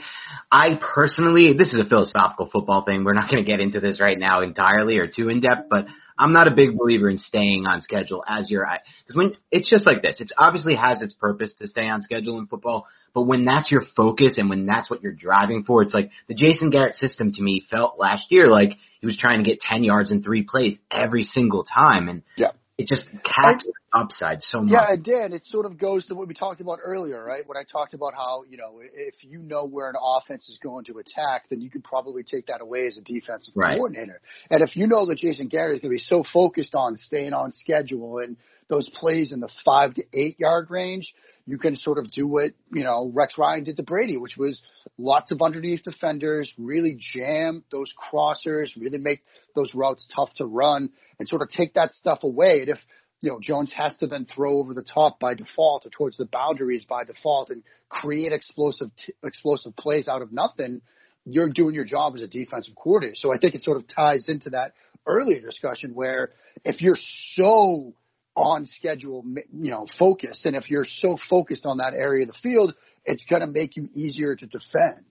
I 0.51 0.79
personally, 0.81 1.53
this 1.57 1.73
is 1.73 1.79
a 1.79 1.87
philosophical 1.87 2.49
football 2.51 2.83
thing. 2.83 3.03
We're 3.03 3.13
not 3.13 3.29
going 3.31 3.43
to 3.43 3.49
get 3.49 3.59
into 3.59 3.79
this 3.79 3.99
right 4.01 4.17
now 4.17 4.41
entirely 4.41 4.97
or 4.97 5.07
too 5.07 5.29
in 5.29 5.41
depth, 5.41 5.67
but 5.69 5.85
I'm 6.17 6.33
not 6.33 6.47
a 6.47 6.55
big 6.55 6.77
believer 6.77 7.09
in 7.09 7.17
staying 7.17 7.65
on 7.65 7.81
schedule 7.81 8.23
as 8.27 8.49
you're 8.49 8.67
because 9.01 9.15
when 9.15 9.33
it's 9.51 9.69
just 9.69 9.85
like 9.85 10.01
this, 10.01 10.21
it 10.21 10.31
obviously 10.37 10.75
has 10.75 11.01
its 11.01 11.13
purpose 11.13 11.53
to 11.59 11.67
stay 11.67 11.87
on 11.87 12.01
schedule 12.01 12.37
in 12.39 12.47
football. 12.47 12.87
But 13.13 13.23
when 13.23 13.45
that's 13.45 13.71
your 13.71 13.83
focus 13.95 14.37
and 14.37 14.49
when 14.49 14.65
that's 14.65 14.89
what 14.89 15.03
you're 15.03 15.13
driving 15.13 15.63
for, 15.63 15.81
it's 15.81 15.93
like 15.93 16.11
the 16.27 16.33
Jason 16.33 16.69
Garrett 16.69 16.95
system 16.95 17.31
to 17.33 17.41
me 17.41 17.63
felt 17.69 17.99
last 17.99 18.31
year 18.31 18.47
like 18.47 18.73
he 19.03 19.05
was 19.05 19.17
trying 19.17 19.43
to 19.43 19.43
get 19.43 19.59
10 19.59 19.83
yards 19.83 20.11
in 20.13 20.23
three 20.23 20.43
plays 20.43 20.77
every 20.89 21.23
single 21.23 21.65
time. 21.65 22.07
And 22.07 22.23
yeah. 22.37 22.51
it 22.77 22.87
just 22.87 23.05
capped 23.25 23.65
upside 23.91 24.41
so 24.41 24.61
much. 24.61 24.71
Yeah, 24.71 24.93
it 24.93 25.03
did. 25.03 25.33
It 25.33 25.43
sort 25.43 25.65
of 25.65 25.77
goes 25.77 26.07
to 26.07 26.15
what 26.15 26.29
we 26.29 26.33
talked 26.33 26.61
about 26.61 26.79
earlier, 26.81 27.21
right? 27.21 27.43
When 27.45 27.57
I 27.57 27.63
talked 27.69 27.93
about 27.93 28.13
how, 28.13 28.45
you 28.49 28.55
know, 28.55 28.79
if 28.81 29.15
you 29.19 29.43
know 29.43 29.67
where 29.67 29.89
an 29.89 29.95
offense 30.01 30.47
is 30.47 30.57
going 30.63 30.85
to 30.85 30.99
attack, 30.99 31.49
then 31.49 31.59
you 31.59 31.69
could 31.69 31.83
probably 31.83 32.23
take 32.23 32.47
that 32.47 32.61
away 32.61 32.87
as 32.87 32.95
a 32.95 33.01
defensive 33.01 33.53
right. 33.57 33.75
coordinator. 33.75 34.21
And 34.49 34.63
if 34.63 34.77
you 34.77 34.87
know 34.87 35.05
that 35.07 35.17
Jason 35.17 35.49
Garrett 35.49 35.75
is 35.75 35.81
going 35.81 35.91
to 35.91 35.97
be 35.97 36.01
so 36.01 36.23
focused 36.23 36.73
on 36.73 36.95
staying 36.95 37.33
on 37.33 37.51
schedule 37.51 38.19
and 38.19 38.37
those 38.69 38.87
plays 38.87 39.33
in 39.33 39.41
the 39.41 39.49
five 39.65 39.95
to 39.95 40.03
eight 40.13 40.39
yard 40.39 40.67
range, 40.69 41.13
you 41.45 41.57
can 41.57 41.75
sort 41.75 41.97
of 41.97 42.09
do 42.11 42.27
what, 42.27 42.51
you 42.71 42.83
know, 42.83 43.11
Rex 43.13 43.37
Ryan 43.37 43.65
did 43.65 43.77
to 43.77 43.83
Brady, 43.83 44.17
which 44.17 44.37
was 44.37 44.61
lots 44.97 45.31
of 45.31 45.41
underneath 45.41 45.83
defenders, 45.83 46.53
really 46.57 46.97
jam 46.97 47.63
those 47.71 47.91
crossers, 47.93 48.69
really 48.77 48.97
make 48.97 49.23
those 49.55 49.73
routes 49.75 50.07
tough 50.15 50.33
to 50.35 50.45
run 50.45 50.89
and 51.19 51.27
sort 51.27 51.41
of 51.41 51.49
take 51.49 51.73
that 51.73 51.93
stuff 51.93 52.19
away. 52.23 52.61
And 52.61 52.69
if, 52.69 52.77
you 53.21 53.29
know, 53.29 53.39
Jones 53.41 53.73
has 53.73 53.95
to 53.97 54.07
then 54.07 54.25
throw 54.25 54.59
over 54.59 54.73
the 54.73 54.83
top 54.83 55.19
by 55.19 55.33
default 55.33 55.85
or 55.85 55.89
towards 55.89 56.17
the 56.17 56.25
boundaries 56.25 56.85
by 56.85 57.03
default 57.03 57.49
and 57.49 57.63
create 57.89 58.31
explosive, 58.31 58.91
t- 59.05 59.13
explosive 59.23 59.75
plays 59.75 60.07
out 60.07 60.21
of 60.21 60.31
nothing, 60.31 60.81
you're 61.25 61.49
doing 61.49 61.75
your 61.75 61.85
job 61.85 62.15
as 62.15 62.21
a 62.21 62.27
defensive 62.27 62.75
coordinator. 62.75 63.15
So 63.17 63.33
I 63.33 63.37
think 63.37 63.55
it 63.55 63.63
sort 63.63 63.77
of 63.77 63.87
ties 63.87 64.29
into 64.29 64.51
that 64.51 64.73
earlier 65.05 65.41
discussion 65.41 65.93
where 65.93 66.29
if 66.63 66.81
you're 66.81 66.97
so 67.33 67.93
on 68.35 68.65
schedule, 68.65 69.23
you 69.53 69.71
know, 69.71 69.87
focused. 69.97 70.45
And 70.45 70.55
if 70.55 70.69
you're 70.69 70.87
so 70.89 71.17
focused 71.29 71.65
on 71.65 71.77
that 71.77 71.93
area 71.93 72.23
of 72.23 72.33
the 72.33 72.39
field, 72.41 72.73
it's 73.05 73.25
going 73.29 73.41
to 73.41 73.47
make 73.47 73.75
you 73.75 73.89
easier 73.93 74.35
to 74.35 74.45
defend. 74.45 75.05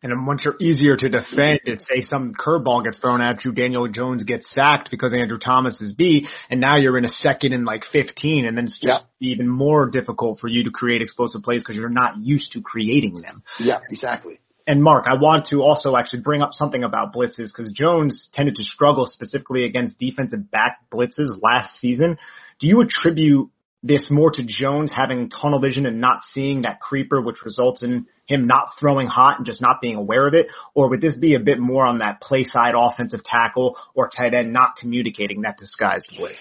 And 0.00 0.26
once 0.28 0.42
you're 0.44 0.56
easier 0.60 0.96
to 0.96 1.08
defend, 1.08 1.60
it's 1.64 1.88
say 1.88 2.02
some 2.02 2.32
curveball 2.32 2.84
gets 2.84 3.00
thrown 3.00 3.20
at 3.20 3.44
you, 3.44 3.50
Daniel 3.50 3.88
Jones 3.88 4.22
gets 4.22 4.48
sacked 4.54 4.92
because 4.92 5.12
Andrew 5.12 5.38
Thomas 5.38 5.80
is 5.80 5.92
B, 5.92 6.28
and 6.48 6.60
now 6.60 6.76
you're 6.76 6.96
in 6.98 7.04
a 7.04 7.08
second 7.08 7.52
and 7.52 7.64
like 7.64 7.82
15, 7.92 8.46
and 8.46 8.56
then 8.56 8.66
it's 8.66 8.78
just 8.78 9.04
yeah. 9.18 9.32
even 9.32 9.48
more 9.48 9.90
difficult 9.90 10.38
for 10.38 10.46
you 10.46 10.62
to 10.64 10.70
create 10.70 11.02
explosive 11.02 11.42
plays 11.42 11.62
because 11.62 11.74
you're 11.74 11.88
not 11.88 12.16
used 12.18 12.52
to 12.52 12.60
creating 12.60 13.20
them. 13.22 13.42
Yeah, 13.58 13.80
exactly. 13.90 14.38
And 14.68 14.82
Mark, 14.82 15.06
I 15.08 15.14
want 15.14 15.46
to 15.46 15.62
also 15.62 15.96
actually 15.96 16.20
bring 16.20 16.42
up 16.42 16.52
something 16.52 16.84
about 16.84 17.14
blitzes 17.14 17.48
because 17.56 17.72
Jones 17.72 18.28
tended 18.34 18.56
to 18.56 18.62
struggle 18.62 19.06
specifically 19.06 19.64
against 19.64 19.98
defensive 19.98 20.50
back 20.50 20.80
blitzes 20.92 21.42
last 21.42 21.80
season. 21.80 22.18
Do 22.60 22.68
you 22.68 22.82
attribute 22.82 23.48
this 23.82 24.08
more 24.10 24.30
to 24.30 24.44
Jones 24.44 24.92
having 24.94 25.30
tunnel 25.30 25.58
vision 25.58 25.86
and 25.86 26.02
not 26.02 26.18
seeing 26.34 26.62
that 26.62 26.80
creeper, 26.80 27.18
which 27.22 27.46
results 27.46 27.82
in 27.82 28.08
him 28.26 28.46
not 28.46 28.72
throwing 28.78 29.06
hot 29.06 29.38
and 29.38 29.46
just 29.46 29.62
not 29.62 29.80
being 29.80 29.96
aware 29.96 30.28
of 30.28 30.34
it? 30.34 30.48
Or 30.74 30.90
would 30.90 31.00
this 31.00 31.16
be 31.16 31.34
a 31.34 31.40
bit 31.40 31.58
more 31.58 31.86
on 31.86 32.00
that 32.00 32.20
play 32.20 32.42
side 32.42 32.74
offensive 32.76 33.24
tackle 33.24 33.78
or 33.94 34.10
tight 34.14 34.34
end 34.34 34.52
not 34.52 34.76
communicating 34.76 35.40
that 35.42 35.56
disguised 35.56 36.10
blitz? 36.14 36.36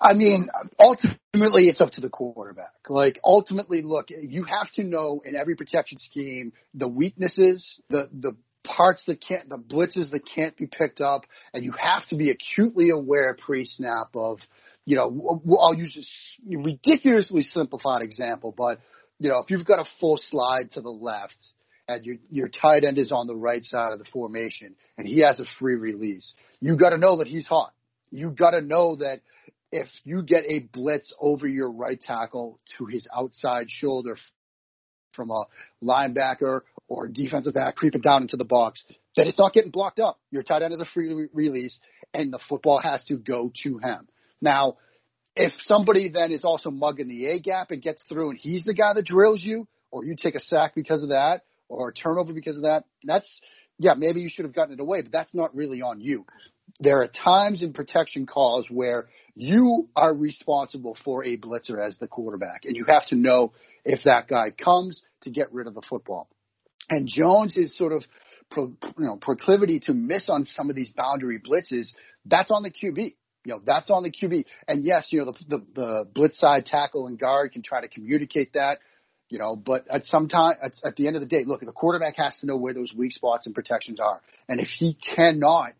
I 0.00 0.14
mean, 0.14 0.48
ultimately, 0.78 1.68
it's 1.68 1.80
up 1.80 1.90
to 1.92 2.00
the 2.00 2.08
quarterback. 2.08 2.72
Like, 2.88 3.18
ultimately, 3.24 3.82
look, 3.82 4.08
you 4.10 4.44
have 4.44 4.70
to 4.72 4.84
know 4.84 5.22
in 5.24 5.36
every 5.36 5.56
protection 5.56 5.98
scheme 5.98 6.52
the 6.74 6.88
weaknesses, 6.88 7.80
the 7.88 8.08
the 8.12 8.36
parts 8.64 9.02
that 9.06 9.20
can't, 9.26 9.48
the 9.48 9.56
blitzes 9.56 10.10
that 10.10 10.22
can't 10.34 10.56
be 10.56 10.66
picked 10.66 11.00
up, 11.00 11.22
and 11.54 11.64
you 11.64 11.72
have 11.78 12.06
to 12.08 12.16
be 12.16 12.30
acutely 12.30 12.90
aware 12.90 13.36
pre-snap 13.40 14.08
of, 14.14 14.38
you 14.84 14.96
know, 14.96 15.42
I'll 15.58 15.74
use 15.74 15.96
a 15.96 16.56
ridiculously 16.56 17.42
simplified 17.42 18.02
example, 18.02 18.54
but 18.56 18.80
you 19.18 19.30
know, 19.30 19.38
if 19.38 19.50
you've 19.50 19.66
got 19.66 19.80
a 19.80 19.88
full 20.00 20.20
slide 20.30 20.70
to 20.72 20.80
the 20.80 20.90
left 20.90 21.36
and 21.88 22.04
your 22.04 22.16
your 22.30 22.48
tight 22.48 22.84
end 22.84 22.98
is 22.98 23.10
on 23.10 23.26
the 23.26 23.36
right 23.36 23.64
side 23.64 23.92
of 23.92 23.98
the 23.98 24.04
formation 24.12 24.74
and 24.96 25.06
he 25.06 25.20
has 25.20 25.40
a 25.40 25.44
free 25.58 25.76
release, 25.76 26.34
you 26.60 26.76
got 26.76 26.90
to 26.90 26.98
know 26.98 27.18
that 27.18 27.26
he's 27.26 27.46
hot 27.46 27.72
you 28.10 28.30
got 28.30 28.50
to 28.50 28.60
know 28.60 28.96
that 28.96 29.20
if 29.70 29.88
you 30.04 30.22
get 30.22 30.44
a 30.46 30.60
blitz 30.72 31.12
over 31.20 31.46
your 31.46 31.70
right 31.70 32.00
tackle 32.00 32.58
to 32.78 32.86
his 32.86 33.06
outside 33.14 33.66
shoulder 33.70 34.16
from 35.12 35.30
a 35.30 35.44
linebacker 35.82 36.60
or 36.88 37.08
defensive 37.08 37.54
back 37.54 37.76
creeping 37.76 38.00
down 38.00 38.22
into 38.22 38.36
the 38.36 38.44
box, 38.44 38.82
that 39.16 39.26
it's 39.26 39.38
not 39.38 39.52
getting 39.52 39.70
blocked 39.70 39.98
up. 39.98 40.18
Your 40.30 40.42
tight 40.42 40.62
end 40.62 40.72
is 40.72 40.80
a 40.80 40.86
free 40.86 41.12
re- 41.12 41.28
release, 41.32 41.78
and 42.14 42.32
the 42.32 42.38
football 42.48 42.80
has 42.80 43.04
to 43.04 43.16
go 43.16 43.52
to 43.64 43.78
him. 43.78 44.08
Now, 44.40 44.76
if 45.36 45.52
somebody 45.62 46.08
then 46.08 46.32
is 46.32 46.44
also 46.44 46.70
mugging 46.70 47.08
the 47.08 47.26
A 47.26 47.40
gap 47.40 47.70
and 47.70 47.82
gets 47.82 48.00
through, 48.08 48.30
and 48.30 48.38
he's 48.38 48.64
the 48.64 48.74
guy 48.74 48.94
that 48.94 49.04
drills 49.04 49.42
you, 49.42 49.66
or 49.90 50.04
you 50.04 50.16
take 50.16 50.34
a 50.34 50.40
sack 50.40 50.74
because 50.74 51.02
of 51.02 51.10
that, 51.10 51.42
or 51.68 51.90
a 51.90 51.92
turnover 51.92 52.32
because 52.32 52.56
of 52.56 52.62
that, 52.62 52.84
that's 53.04 53.40
yeah, 53.78 53.94
maybe 53.96 54.20
you 54.20 54.30
should 54.30 54.44
have 54.44 54.54
gotten 54.54 54.74
it 54.74 54.80
away, 54.80 55.02
but 55.02 55.12
that's 55.12 55.32
not 55.34 55.54
really 55.54 55.82
on 55.82 56.00
you 56.00 56.24
there 56.80 57.02
are 57.02 57.08
times 57.08 57.62
in 57.62 57.72
protection 57.72 58.26
calls 58.26 58.66
where 58.70 59.08
you 59.34 59.88
are 59.96 60.14
responsible 60.14 60.96
for 61.04 61.24
a 61.24 61.36
blitzer 61.36 61.84
as 61.84 61.96
the 61.98 62.08
quarterback, 62.08 62.64
and 62.64 62.76
you 62.76 62.84
have 62.88 63.06
to 63.06 63.16
know 63.16 63.52
if 63.84 64.00
that 64.04 64.28
guy 64.28 64.50
comes 64.50 65.00
to 65.22 65.30
get 65.30 65.52
rid 65.52 65.66
of 65.66 65.74
the 65.74 65.82
football. 65.88 66.28
And 66.90 67.08
Jones 67.08 67.56
is 67.56 67.76
sort 67.76 67.92
of 67.92 68.04
pro, 68.50 68.72
you 68.98 69.04
know 69.04 69.16
proclivity 69.16 69.80
to 69.80 69.94
miss 69.94 70.28
on 70.28 70.46
some 70.46 70.70
of 70.70 70.76
these 70.76 70.90
boundary 70.90 71.40
blitzes. 71.40 71.88
That's 72.24 72.50
on 72.50 72.62
the 72.62 72.70
QB. 72.70 73.14
You 73.44 73.54
know, 73.54 73.60
that's 73.64 73.90
on 73.90 74.02
the 74.02 74.10
QB. 74.10 74.44
And 74.66 74.84
yes, 74.84 75.08
you 75.10 75.20
know, 75.20 75.32
the, 75.32 75.44
the, 75.48 75.66
the 75.74 76.08
blitz 76.12 76.38
side 76.38 76.66
tackle 76.66 77.06
and 77.06 77.18
guard 77.18 77.52
can 77.52 77.62
try 77.62 77.80
to 77.80 77.88
communicate 77.88 78.52
that, 78.54 78.78
you 79.30 79.38
know, 79.38 79.56
but 79.56 79.86
at 79.90 80.04
some 80.06 80.28
time, 80.28 80.56
at, 80.62 80.72
at 80.84 80.96
the 80.96 81.06
end 81.06 81.16
of 81.16 81.22
the 81.22 81.28
day, 81.28 81.44
look, 81.46 81.60
the 81.60 81.72
quarterback 81.72 82.16
has 82.16 82.36
to 82.40 82.46
know 82.46 82.56
where 82.56 82.74
those 82.74 82.92
weak 82.94 83.12
spots 83.12 83.46
and 83.46 83.54
protections 83.54 84.00
are. 84.00 84.20
And 84.48 84.60
if 84.60 84.68
he 84.68 84.98
cannot 85.16 85.72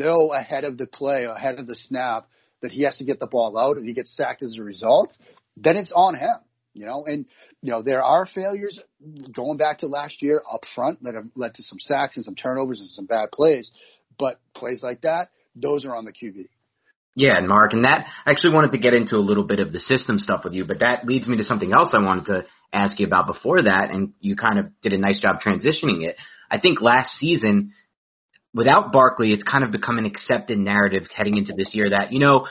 know 0.00 0.32
ahead 0.32 0.64
of 0.64 0.78
the 0.78 0.86
play, 0.86 1.24
ahead 1.24 1.58
of 1.58 1.66
the 1.66 1.76
snap, 1.76 2.28
that 2.62 2.72
he 2.72 2.82
has 2.82 2.96
to 2.98 3.04
get 3.04 3.20
the 3.20 3.26
ball 3.26 3.58
out 3.58 3.76
and 3.76 3.86
he 3.86 3.94
gets 3.94 4.14
sacked 4.16 4.42
as 4.42 4.56
a 4.58 4.62
result, 4.62 5.12
then 5.56 5.76
it's 5.76 5.92
on 5.94 6.14
him. 6.14 6.36
You 6.72 6.86
know, 6.86 7.04
and 7.04 7.26
you 7.62 7.72
know 7.72 7.82
there 7.82 8.02
are 8.02 8.26
failures 8.26 8.78
going 9.34 9.58
back 9.58 9.78
to 9.78 9.86
last 9.86 10.22
year 10.22 10.40
up 10.50 10.62
front 10.74 11.02
that 11.02 11.14
have 11.14 11.26
led 11.34 11.54
to 11.54 11.62
some 11.64 11.78
sacks 11.80 12.14
and 12.16 12.24
some 12.24 12.36
turnovers 12.36 12.80
and 12.80 12.90
some 12.90 13.06
bad 13.06 13.32
plays. 13.32 13.70
But 14.18 14.40
plays 14.54 14.82
like 14.82 15.00
that, 15.00 15.30
those 15.56 15.84
are 15.84 15.96
on 15.96 16.04
the 16.04 16.12
QB. 16.12 16.48
Yeah, 17.16 17.36
and 17.36 17.48
Mark, 17.48 17.72
and 17.72 17.84
that 17.84 18.06
I 18.24 18.30
actually 18.30 18.54
wanted 18.54 18.72
to 18.72 18.78
get 18.78 18.94
into 18.94 19.16
a 19.16 19.18
little 19.18 19.42
bit 19.42 19.58
of 19.58 19.72
the 19.72 19.80
system 19.80 20.20
stuff 20.20 20.42
with 20.44 20.52
you, 20.52 20.64
but 20.64 20.78
that 20.78 21.04
leads 21.04 21.26
me 21.26 21.38
to 21.38 21.44
something 21.44 21.72
else 21.72 21.90
I 21.92 22.02
wanted 22.02 22.26
to 22.26 22.44
ask 22.72 23.00
you 23.00 23.06
about 23.06 23.26
before 23.26 23.62
that, 23.62 23.90
and 23.90 24.12
you 24.20 24.36
kind 24.36 24.58
of 24.60 24.66
did 24.80 24.92
a 24.92 24.98
nice 24.98 25.20
job 25.20 25.40
transitioning 25.44 26.04
it. 26.04 26.16
I 26.48 26.60
think 26.60 26.80
last 26.80 27.18
season 27.18 27.72
without 28.54 28.92
Barkley, 28.92 29.32
it's 29.32 29.42
kind 29.42 29.64
of 29.64 29.72
become 29.72 29.98
an 29.98 30.06
accepted 30.06 30.58
narrative 30.58 31.04
heading 31.14 31.36
into 31.36 31.54
this 31.56 31.74
year 31.74 31.90
that, 31.90 32.12
you 32.12 32.18
know, 32.18 32.46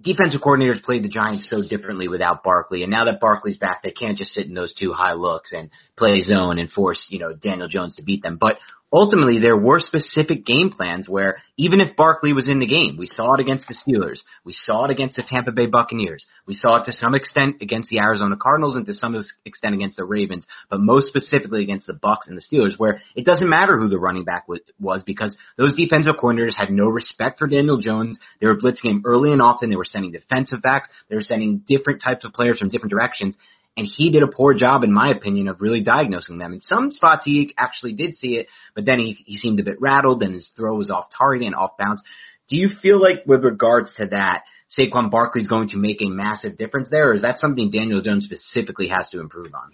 defensive 0.00 0.40
coordinators 0.40 0.82
played 0.82 1.04
the 1.04 1.08
Giants 1.08 1.48
so 1.48 1.62
differently 1.62 2.08
without 2.08 2.42
Barkley. 2.42 2.82
And 2.82 2.90
now 2.90 3.04
that 3.04 3.20
Barkley's 3.20 3.58
back, 3.58 3.82
they 3.82 3.92
can't 3.92 4.18
just 4.18 4.32
sit 4.32 4.46
in 4.46 4.54
those 4.54 4.74
two 4.74 4.92
high 4.92 5.12
looks 5.12 5.52
and 5.52 5.70
play 5.96 6.20
zone 6.20 6.58
and 6.58 6.70
force, 6.70 7.06
you 7.10 7.18
know, 7.18 7.32
Daniel 7.32 7.68
Jones 7.68 7.96
to 7.96 8.02
beat 8.02 8.22
them. 8.22 8.36
But 8.40 8.58
ultimately 8.92 9.38
there 9.38 9.56
were 9.56 9.80
specific 9.80 10.44
game 10.44 10.70
plans 10.70 11.08
where 11.08 11.38
even 11.56 11.80
if 11.80 11.96
Barkley 11.96 12.32
was 12.32 12.48
in 12.48 12.58
the 12.58 12.66
game, 12.66 12.96
we 12.98 13.06
saw 13.06 13.34
it 13.34 13.40
against 13.40 13.66
the 13.68 13.74
Steelers, 13.74 14.20
we 14.44 14.52
saw 14.52 14.84
it 14.84 14.90
against 14.90 15.16
the 15.16 15.22
Tampa 15.26 15.52
Bay 15.52 15.66
Buccaneers, 15.66 16.26
we 16.46 16.54
saw 16.54 16.76
it 16.76 16.84
to 16.84 16.92
some 16.92 17.14
extent 17.14 17.56
against 17.60 17.88
the 17.88 18.00
Arizona 18.00 18.36
Cardinals 18.40 18.76
and 18.76 18.84
to 18.86 18.92
some 18.92 19.16
extent 19.44 19.74
against 19.74 19.96
the 19.96 20.04
Ravens, 20.04 20.46
but 20.68 20.80
most 20.80 21.06
specifically 21.06 21.62
against 21.62 21.86
the 21.86 21.94
Bucks 21.94 22.26
and 22.28 22.36
the 22.36 22.42
Steelers, 22.42 22.78
where 22.78 23.00
it 23.16 23.24
doesn't 23.24 23.48
matter 23.48 23.78
who 23.78 23.88
the 23.88 23.98
running 23.98 24.24
back 24.24 24.46
was 24.48 25.02
because 25.04 25.36
those 25.56 25.76
defensive 25.76 26.16
coordinators 26.22 26.56
had 26.56 26.70
no 26.70 26.86
respect 26.86 27.38
for 27.38 27.46
Daniel 27.46 27.78
Jones. 27.78 28.18
They 28.40 28.46
were 28.46 28.56
blitzing 28.56 28.90
him 28.90 29.02
early 29.06 29.32
and 29.32 29.40
often. 29.40 29.70
They 29.70 29.76
were 29.76 29.84
sending 29.84 30.12
defensive 30.12 30.62
backs. 30.62 30.88
They 31.08 31.16
were 31.16 31.22
sending 31.22 31.62
different 31.66 32.02
types 32.02 32.24
of 32.24 32.32
players 32.32 32.58
from 32.58 32.68
different 32.68 32.90
directions 32.90 33.36
and 33.76 33.86
he 33.86 34.10
did 34.10 34.22
a 34.22 34.26
poor 34.26 34.54
job, 34.54 34.84
in 34.84 34.92
my 34.92 35.10
opinion, 35.10 35.48
of 35.48 35.60
really 35.60 35.82
diagnosing 35.82 36.38
them. 36.38 36.52
In 36.52 36.60
some 36.60 36.90
spots, 36.90 37.22
he 37.24 37.54
actually 37.56 37.94
did 37.94 38.16
see 38.16 38.36
it, 38.36 38.48
but 38.74 38.84
then 38.84 38.98
he 38.98 39.12
he 39.24 39.36
seemed 39.36 39.60
a 39.60 39.64
bit 39.64 39.80
rattled, 39.80 40.22
and 40.22 40.34
his 40.34 40.50
throw 40.56 40.76
was 40.76 40.90
off 40.90 41.06
target 41.16 41.46
and 41.46 41.54
off 41.54 41.76
bounds. 41.78 42.02
Do 42.48 42.56
you 42.56 42.68
feel 42.82 43.00
like, 43.00 43.24
with 43.26 43.44
regards 43.44 43.94
to 43.96 44.06
that, 44.06 44.42
Saquon 44.78 45.10
Barkley 45.10 45.42
is 45.42 45.48
going 45.48 45.68
to 45.68 45.78
make 45.78 46.02
a 46.02 46.08
massive 46.08 46.56
difference 46.56 46.88
there, 46.90 47.10
or 47.10 47.14
is 47.14 47.22
that 47.22 47.38
something 47.38 47.70
Daniel 47.70 48.02
Jones 48.02 48.24
specifically 48.24 48.88
has 48.88 49.08
to 49.10 49.20
improve 49.20 49.54
on? 49.54 49.72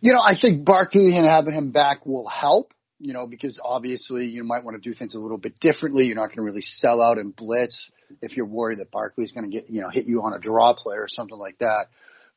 You 0.00 0.12
know, 0.12 0.20
I 0.20 0.34
think 0.40 0.64
Barkley 0.64 1.16
and 1.16 1.26
having 1.26 1.54
him 1.54 1.70
back 1.72 2.06
will 2.06 2.28
help. 2.28 2.72
You 3.02 3.14
know, 3.14 3.26
because 3.26 3.58
obviously 3.64 4.26
you 4.26 4.44
might 4.44 4.62
want 4.62 4.80
to 4.80 4.86
do 4.86 4.94
things 4.94 5.14
a 5.14 5.18
little 5.18 5.38
bit 5.38 5.58
differently. 5.58 6.04
You're 6.04 6.16
not 6.16 6.26
going 6.26 6.36
to 6.36 6.42
really 6.42 6.60
sell 6.60 7.00
out 7.00 7.16
and 7.16 7.34
blitz 7.34 7.74
if 8.20 8.36
you're 8.36 8.44
worried 8.44 8.80
that 8.80 8.90
Barkley's 8.90 9.32
going 9.32 9.50
to 9.50 9.56
get, 9.56 9.70
you 9.70 9.80
know, 9.80 9.88
hit 9.88 10.04
you 10.04 10.20
on 10.20 10.34
a 10.34 10.38
draw 10.38 10.74
play 10.74 10.96
or 10.96 11.06
something 11.08 11.38
like 11.38 11.56
that. 11.60 11.86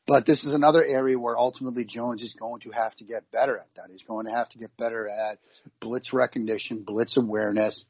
But 0.05 0.25
this 0.25 0.43
is 0.43 0.53
another 0.53 0.83
area 0.83 1.17
where 1.17 1.37
ultimately 1.37 1.85
Jones 1.85 2.21
is 2.21 2.35
going 2.37 2.61
to 2.61 2.71
have 2.71 2.95
to 2.97 3.05
get 3.05 3.31
better 3.31 3.57
at 3.57 3.67
that. 3.75 3.85
He's 3.89 4.01
going 4.01 4.25
to 4.25 4.31
have 4.31 4.49
to 4.49 4.57
get 4.57 4.75
better 4.77 5.07
at 5.07 5.39
blitz 5.79 6.11
recognition, 6.11 6.83
blitz 6.85 7.15
awareness, 7.15 7.85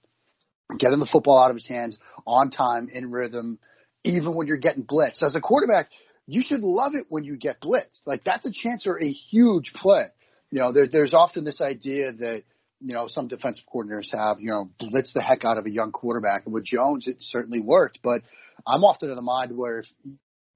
getting 0.77 0.99
the 0.99 1.09
football 1.11 1.39
out 1.39 1.49
of 1.49 1.55
his 1.55 1.67
hands 1.67 1.97
on 2.27 2.51
time, 2.51 2.89
in 2.93 3.09
rhythm, 3.09 3.57
even 4.03 4.35
when 4.35 4.45
you're 4.45 4.57
getting 4.57 4.83
blitzed. 4.83 5.23
As 5.23 5.35
a 5.35 5.41
quarterback, 5.41 5.89
you 6.27 6.43
should 6.45 6.61
love 6.61 6.93
it 6.93 7.07
when 7.09 7.23
you 7.23 7.35
get 7.35 7.59
blitzed. 7.59 8.01
Like 8.05 8.23
that's 8.23 8.45
a 8.45 8.51
chance 8.51 8.83
for 8.83 9.01
a 9.01 9.11
huge 9.11 9.73
play. 9.73 10.05
You 10.51 10.59
know, 10.59 10.71
there, 10.71 10.87
there's 10.87 11.15
often 11.15 11.45
this 11.45 11.61
idea 11.61 12.11
that 12.11 12.43
you 12.83 12.93
know, 12.93 13.07
some 13.07 13.29
defensive 13.29 13.63
coordinators 13.73 14.13
have, 14.13 14.41
you 14.41 14.49
know, 14.49 14.69
blitz 14.77 15.13
the 15.13 15.21
heck 15.21 15.45
out 15.45 15.57
of 15.57 15.65
a 15.65 15.71
young 15.71 15.93
quarterback. 15.93 16.43
And 16.45 16.53
with 16.53 16.65
Jones, 16.65 17.07
it 17.07 17.15
certainly 17.21 17.61
worked. 17.61 17.99
But 18.03 18.21
I'm 18.67 18.83
often 18.83 19.09
of 19.09 19.15
the 19.15 19.21
mind 19.21 19.55
where 19.55 19.79
if, 19.79 19.85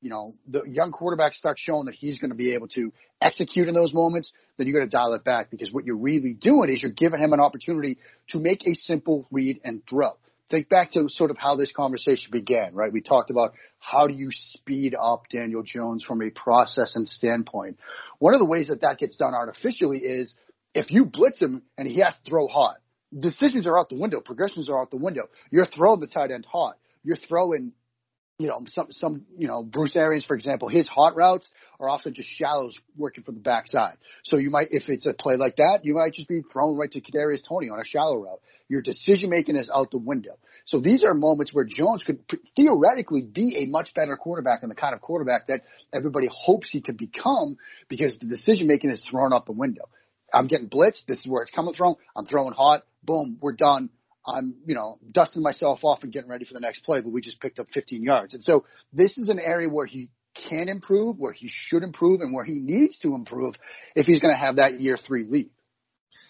you 0.01 0.09
know, 0.09 0.35
the 0.47 0.63
young 0.67 0.91
quarterback 0.91 1.33
starts 1.33 1.61
showing 1.61 1.85
that 1.85 1.95
he's 1.95 2.19
going 2.19 2.29
to 2.29 2.35
be 2.35 2.53
able 2.53 2.67
to 2.69 2.93
execute 3.21 3.67
in 3.67 3.73
those 3.73 3.93
moments, 3.93 4.31
then 4.57 4.67
you're 4.67 4.79
going 4.79 4.89
to 4.89 4.95
dial 4.95 5.13
it 5.13 5.23
back 5.23 5.49
because 5.49 5.71
what 5.71 5.85
you're 5.85 5.97
really 5.97 6.33
doing 6.33 6.69
is 6.69 6.81
you're 6.81 6.91
giving 6.91 7.19
him 7.19 7.33
an 7.33 7.39
opportunity 7.39 7.97
to 8.29 8.39
make 8.39 8.61
a 8.67 8.75
simple 8.75 9.27
read 9.31 9.59
and 9.63 9.81
throw. 9.89 10.11
Think 10.49 10.69
back 10.69 10.91
to 10.91 11.09
sort 11.09 11.29
of 11.29 11.37
how 11.37 11.55
this 11.55 11.71
conversation 11.75 12.29
began, 12.31 12.73
right? 12.73 12.93
We 12.93 13.01
talked 13.01 13.31
about 13.31 13.53
how 13.79 14.07
do 14.07 14.13
you 14.13 14.29
speed 14.31 14.95
up 14.99 15.23
Daniel 15.29 15.61
Jones 15.61 16.05
from 16.05 16.21
a 16.21 16.29
process 16.29 16.95
and 16.95 17.07
standpoint. 17.07 17.79
One 18.19 18.33
of 18.33 18.39
the 18.39 18.45
ways 18.45 18.69
that 18.69 18.81
that 18.81 18.97
gets 18.97 19.17
done 19.17 19.33
artificially 19.33 19.97
is 19.97 20.33
if 20.73 20.89
you 20.89 21.05
blitz 21.05 21.41
him 21.41 21.63
and 21.77 21.87
he 21.87 21.99
has 21.99 22.13
to 22.13 22.29
throw 22.29 22.47
hot, 22.47 22.77
decisions 23.17 23.67
are 23.67 23.77
out 23.77 23.89
the 23.89 23.99
window, 23.99 24.21
progressions 24.21 24.69
are 24.69 24.79
out 24.79 24.91
the 24.91 24.97
window. 24.97 25.23
You're 25.51 25.65
throwing 25.65 25.99
the 25.99 26.07
tight 26.07 26.31
end 26.31 26.45
hot. 26.49 26.75
You're 27.03 27.17
throwing 27.17 27.73
you 28.39 28.47
know, 28.47 28.63
some, 28.67 28.88
some, 28.91 29.25
you 29.38 29.47
know, 29.47 29.63
Bruce 29.63 29.95
Arians, 29.95 30.23
for 30.23 30.35
example, 30.35 30.69
his 30.69 30.88
hot 30.88 31.15
routes 31.15 31.49
are 31.79 31.89
often 31.89 32.13
just 32.13 32.29
shallows 32.29 32.77
working 32.95 33.23
from 33.23 33.35
the 33.35 33.41
backside. 33.41 33.97
So 34.25 34.38
you 34.38 34.51
might, 34.51 34.67
if 34.71 34.89
it's 34.89 35.07
a 35.07 35.13
play 35.13 35.38
like 35.38 35.55
that, 35.55 35.79
you 35.83 35.95
might 35.95 36.13
just 36.13 36.27
be 36.27 36.41
thrown 36.51 36.77
right 36.77 36.91
to 36.91 37.01
Kadarius 37.01 37.47
Toney 37.47 37.69
on 37.69 37.79
a 37.79 37.85
shallow 37.85 38.17
route. 38.17 38.39
Your 38.69 38.81
decision 38.83 39.31
making 39.31 39.55
is 39.55 39.71
out 39.73 39.89
the 39.89 39.97
window. 39.97 40.38
So 40.65 40.79
these 40.79 41.03
are 41.03 41.13
moments 41.13 41.53
where 41.53 41.65
Jones 41.65 42.03
could 42.05 42.19
theoretically 42.55 43.21
be 43.21 43.63
a 43.63 43.65
much 43.65 43.93
better 43.95 44.15
quarterback 44.17 44.61
and 44.61 44.69
the 44.69 44.75
kind 44.75 44.93
of 44.93 45.01
quarterback 45.01 45.47
that 45.47 45.61
everybody 45.93 46.27
hopes 46.29 46.69
he 46.69 46.81
could 46.81 46.97
become 46.97 47.57
because 47.88 48.19
the 48.19 48.27
decision 48.27 48.67
making 48.67 48.91
is 48.91 49.03
thrown 49.09 49.33
out 49.33 49.45
the 49.45 49.53
window. 49.53 49.89
I'm 50.31 50.47
getting 50.47 50.69
blitzed. 50.69 51.05
This 51.07 51.19
is 51.19 51.27
where 51.27 51.41
it's 51.41 51.51
coming 51.51 51.73
from. 51.73 51.95
I'm 52.15 52.25
throwing 52.25 52.53
hot. 52.53 52.83
Boom. 53.03 53.38
We're 53.41 53.53
done. 53.53 53.89
I'm, 54.28 54.55
you 54.65 54.75
know, 54.75 54.99
dusting 55.11 55.41
myself 55.41 55.80
off 55.84 56.03
and 56.03 56.11
getting 56.11 56.30
ready 56.30 56.45
for 56.45 56.53
the 56.53 56.59
next 56.59 56.84
play, 56.84 57.01
but 57.01 57.11
we 57.11 57.21
just 57.21 57.39
picked 57.39 57.59
up 57.59 57.67
15 57.73 58.03
yards. 58.03 58.34
And 58.34 58.43
so 58.43 58.65
this 58.91 59.17
is 59.17 59.30
an 59.30 59.39
area 59.39 59.69
where 59.69 59.86
he 59.86 60.09
can 60.49 60.69
improve, 60.69 61.17
where 61.17 61.32
he 61.32 61.49
should 61.51 61.84
improve, 61.84 62.21
and 62.21 62.34
where 62.34 62.45
he 62.45 62.59
needs 62.59 62.99
to 62.99 63.15
improve 63.15 63.55
if 63.95 64.05
he's 64.05 64.19
going 64.19 64.34
to 64.34 64.39
have 64.39 64.57
that 64.57 64.80
year 64.80 64.97
three 64.97 65.25
lead. 65.28 65.49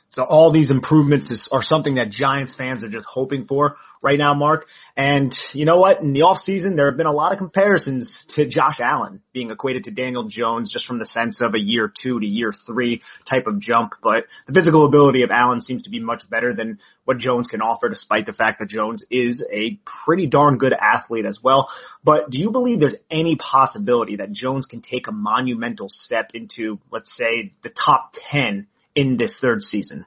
So 0.10 0.24
all 0.24 0.52
these 0.52 0.72
improvements 0.72 1.32
is, 1.32 1.50
are 1.52 1.64
something 1.64 1.96
that 1.96 2.10
Giants 2.10 2.56
fans 2.56 2.84
are 2.84 2.90
just 2.90 3.06
hoping 3.06 3.46
for 3.46 3.78
right 4.02 4.18
now, 4.18 4.34
Mark. 4.34 4.66
And 4.96 5.34
you 5.54 5.66
know 5.66 5.80
what? 5.80 6.02
In 6.02 6.14
the 6.14 6.22
off 6.22 6.38
season, 6.38 6.76
there 6.76 6.90
have 6.90 6.98
been 6.98 7.08
a 7.08 7.12
lot 7.12 7.34
of 7.34 7.38
comparisons 7.38 8.26
to 8.36 8.48
Josh 8.48 8.80
Allen 8.80 9.22
being 9.34 9.52
equated 9.52 9.84
to 9.86 9.92
Daniel 9.92 10.28
Jones 10.28 10.72
just 10.72 10.86
from 10.86 11.00
the 11.00 11.06
sense 11.06 11.42
of 11.42 11.54
a 11.54 11.60
year 11.60 11.92
two 12.02 12.20
to 12.20 12.26
year 12.26 12.54
three 12.66 13.02
type 13.30 13.48
of 13.48 13.60
jump. 13.60 13.94
But 14.02 14.26
the 14.48 14.54
physical 14.54 14.86
ability 14.86 15.24
of 15.24 15.32
Allen 15.32 15.62
seems 15.62 15.84
to 15.84 15.90
be 15.90 16.00
much 16.00 16.24
better 16.30 16.54
than 16.54 16.80
what 17.06 17.18
Jones 17.18 17.48
can 17.48 17.62
offer, 17.62 17.90
despite 17.90 18.26
the 18.26 18.34
fact 18.34 18.60
that 18.60 18.70
Jones 18.70 19.04
is 19.12 19.44
a 19.52 19.80
pretty 20.06 20.28
darn 20.28 20.58
good 20.58 20.74
athlete 20.74 21.26
as 21.26 21.40
well. 21.44 21.70
But 22.04 22.30
do 22.30 22.38
you 22.38 22.52
believe 22.52 22.80
there's 22.80 22.96
any 23.12 23.36
possibility 23.36 24.18
that 24.18 24.32
Jones 24.32 24.66
can 24.66 24.82
take 24.82 25.08
a 25.08 25.12
monumental 25.12 25.88
step 25.90 26.32
into, 26.34 26.80
let's 26.92 27.16
say, 27.16 27.54
the 27.64 27.70
top 27.70 28.14
10 28.32 28.68
in 28.98 29.16
this 29.16 29.38
third 29.40 29.62
season? 29.62 30.06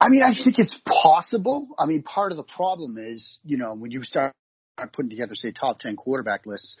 I 0.00 0.08
mean, 0.08 0.22
I 0.22 0.32
think 0.32 0.58
it's 0.58 0.76
possible. 0.86 1.68
I 1.78 1.84
mean, 1.84 2.02
part 2.02 2.32
of 2.32 2.38
the 2.38 2.44
problem 2.44 2.96
is, 2.98 3.38
you 3.44 3.58
know, 3.58 3.74
when 3.74 3.90
you 3.90 4.02
start 4.02 4.34
putting 4.94 5.10
together, 5.10 5.34
say, 5.34 5.52
top 5.52 5.78
10 5.78 5.96
quarterback 5.96 6.46
lists, 6.46 6.74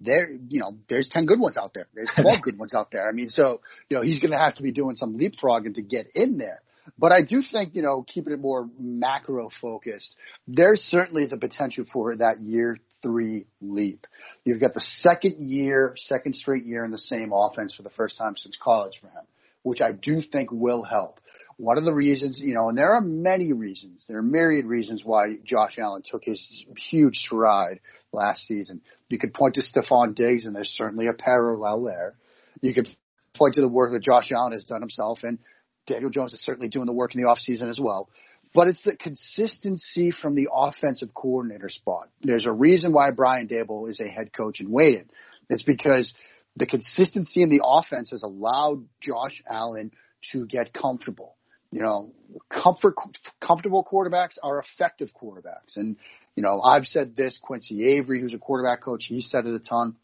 there, 0.00 0.28
you 0.48 0.58
know, 0.58 0.76
there's 0.88 1.08
10 1.08 1.26
good 1.26 1.38
ones 1.38 1.56
out 1.56 1.70
there. 1.72 1.86
There's 1.94 2.10
12 2.20 2.42
good 2.42 2.58
ones 2.58 2.74
out 2.74 2.90
there. 2.90 3.08
I 3.08 3.12
mean, 3.12 3.30
so, 3.30 3.60
you 3.88 3.96
know, 3.96 4.02
he's 4.02 4.20
going 4.20 4.32
to 4.32 4.38
have 4.38 4.56
to 4.56 4.64
be 4.64 4.72
doing 4.72 4.96
some 4.96 5.16
leapfrogging 5.16 5.76
to 5.76 5.82
get 5.82 6.08
in 6.16 6.36
there. 6.36 6.62
But 6.98 7.12
I 7.12 7.22
do 7.22 7.40
think, 7.40 7.76
you 7.76 7.82
know, 7.82 8.04
keeping 8.06 8.32
it 8.32 8.40
more 8.40 8.68
macro 8.78 9.50
focused, 9.60 10.16
there's 10.48 10.80
certainly 10.80 11.26
the 11.26 11.36
potential 11.36 11.84
for 11.92 12.14
that 12.16 12.42
year 12.42 12.78
three 13.02 13.46
leap. 13.62 14.06
You've 14.44 14.60
got 14.60 14.74
the 14.74 14.84
second 14.98 15.48
year, 15.48 15.94
second 15.96 16.34
straight 16.34 16.64
year 16.64 16.84
in 16.84 16.90
the 16.90 16.98
same 16.98 17.30
offense 17.32 17.72
for 17.72 17.84
the 17.84 17.90
first 17.90 18.18
time 18.18 18.36
since 18.36 18.58
college 18.60 18.98
for 19.00 19.06
him 19.06 19.24
which 19.64 19.80
I 19.80 19.90
do 19.90 20.20
think 20.20 20.50
will 20.52 20.84
help. 20.84 21.18
One 21.56 21.78
of 21.78 21.84
the 21.84 21.94
reasons, 21.94 22.40
you 22.40 22.54
know, 22.54 22.68
and 22.68 22.78
there 22.78 22.92
are 22.92 23.00
many 23.00 23.52
reasons, 23.52 24.04
there 24.08 24.18
are 24.18 24.22
myriad 24.22 24.66
reasons 24.66 25.02
why 25.04 25.36
Josh 25.44 25.78
Allen 25.78 26.02
took 26.08 26.22
his 26.24 26.64
huge 26.90 27.16
stride 27.16 27.80
last 28.12 28.46
season. 28.46 28.80
You 29.08 29.18
could 29.18 29.34
point 29.34 29.54
to 29.54 29.62
Stefon 29.62 30.14
Diggs, 30.14 30.46
and 30.46 30.54
there's 30.54 30.70
certainly 30.70 31.06
a 31.06 31.12
parallel 31.12 31.84
there. 31.84 32.14
You 32.60 32.74
could 32.74 32.88
point 33.34 33.54
to 33.54 33.60
the 33.60 33.68
work 33.68 33.92
that 33.92 34.02
Josh 34.02 34.32
Allen 34.32 34.52
has 34.52 34.64
done 34.64 34.80
himself, 34.80 35.20
and 35.22 35.38
Daniel 35.86 36.10
Jones 36.10 36.32
is 36.32 36.42
certainly 36.42 36.68
doing 36.68 36.86
the 36.86 36.92
work 36.92 37.14
in 37.14 37.22
the 37.22 37.28
offseason 37.28 37.70
as 37.70 37.78
well. 37.80 38.08
But 38.54 38.68
it's 38.68 38.82
the 38.84 38.96
consistency 38.96 40.12
from 40.12 40.34
the 40.34 40.48
offensive 40.52 41.12
coordinator 41.14 41.68
spot. 41.68 42.08
There's 42.22 42.46
a 42.46 42.52
reason 42.52 42.92
why 42.92 43.10
Brian 43.10 43.48
Daboll 43.48 43.90
is 43.90 44.00
a 44.00 44.08
head 44.08 44.32
coach 44.32 44.60
and 44.60 44.70
waited. 44.70 45.10
It's 45.50 45.62
because 45.62 46.12
the 46.56 46.66
consistency 46.66 47.42
in 47.42 47.50
the 47.50 47.60
offense 47.64 48.10
has 48.10 48.22
allowed 48.22 48.86
Josh 49.00 49.42
Allen 49.48 49.90
to 50.32 50.46
get 50.46 50.72
comfortable. 50.72 51.36
You 51.70 51.80
know, 51.80 52.12
comfort, 52.48 52.94
comfortable 53.40 53.84
quarterbacks 53.84 54.36
are 54.42 54.60
effective 54.60 55.10
quarterbacks. 55.12 55.76
And, 55.76 55.96
you 56.36 56.42
know, 56.42 56.60
I've 56.60 56.84
said 56.84 57.16
this, 57.16 57.36
Quincy 57.42 57.96
Avery, 57.96 58.20
who's 58.20 58.32
a 58.32 58.38
quarterback 58.38 58.82
coach, 58.82 59.06
he 59.08 59.20
said 59.20 59.46
it 59.46 59.54
a 59.54 59.58
ton. 59.58 59.96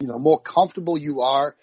You 0.00 0.08
know, 0.08 0.18
more 0.18 0.40
comfortable 0.40 0.98
you 0.98 1.20
are 1.20 1.54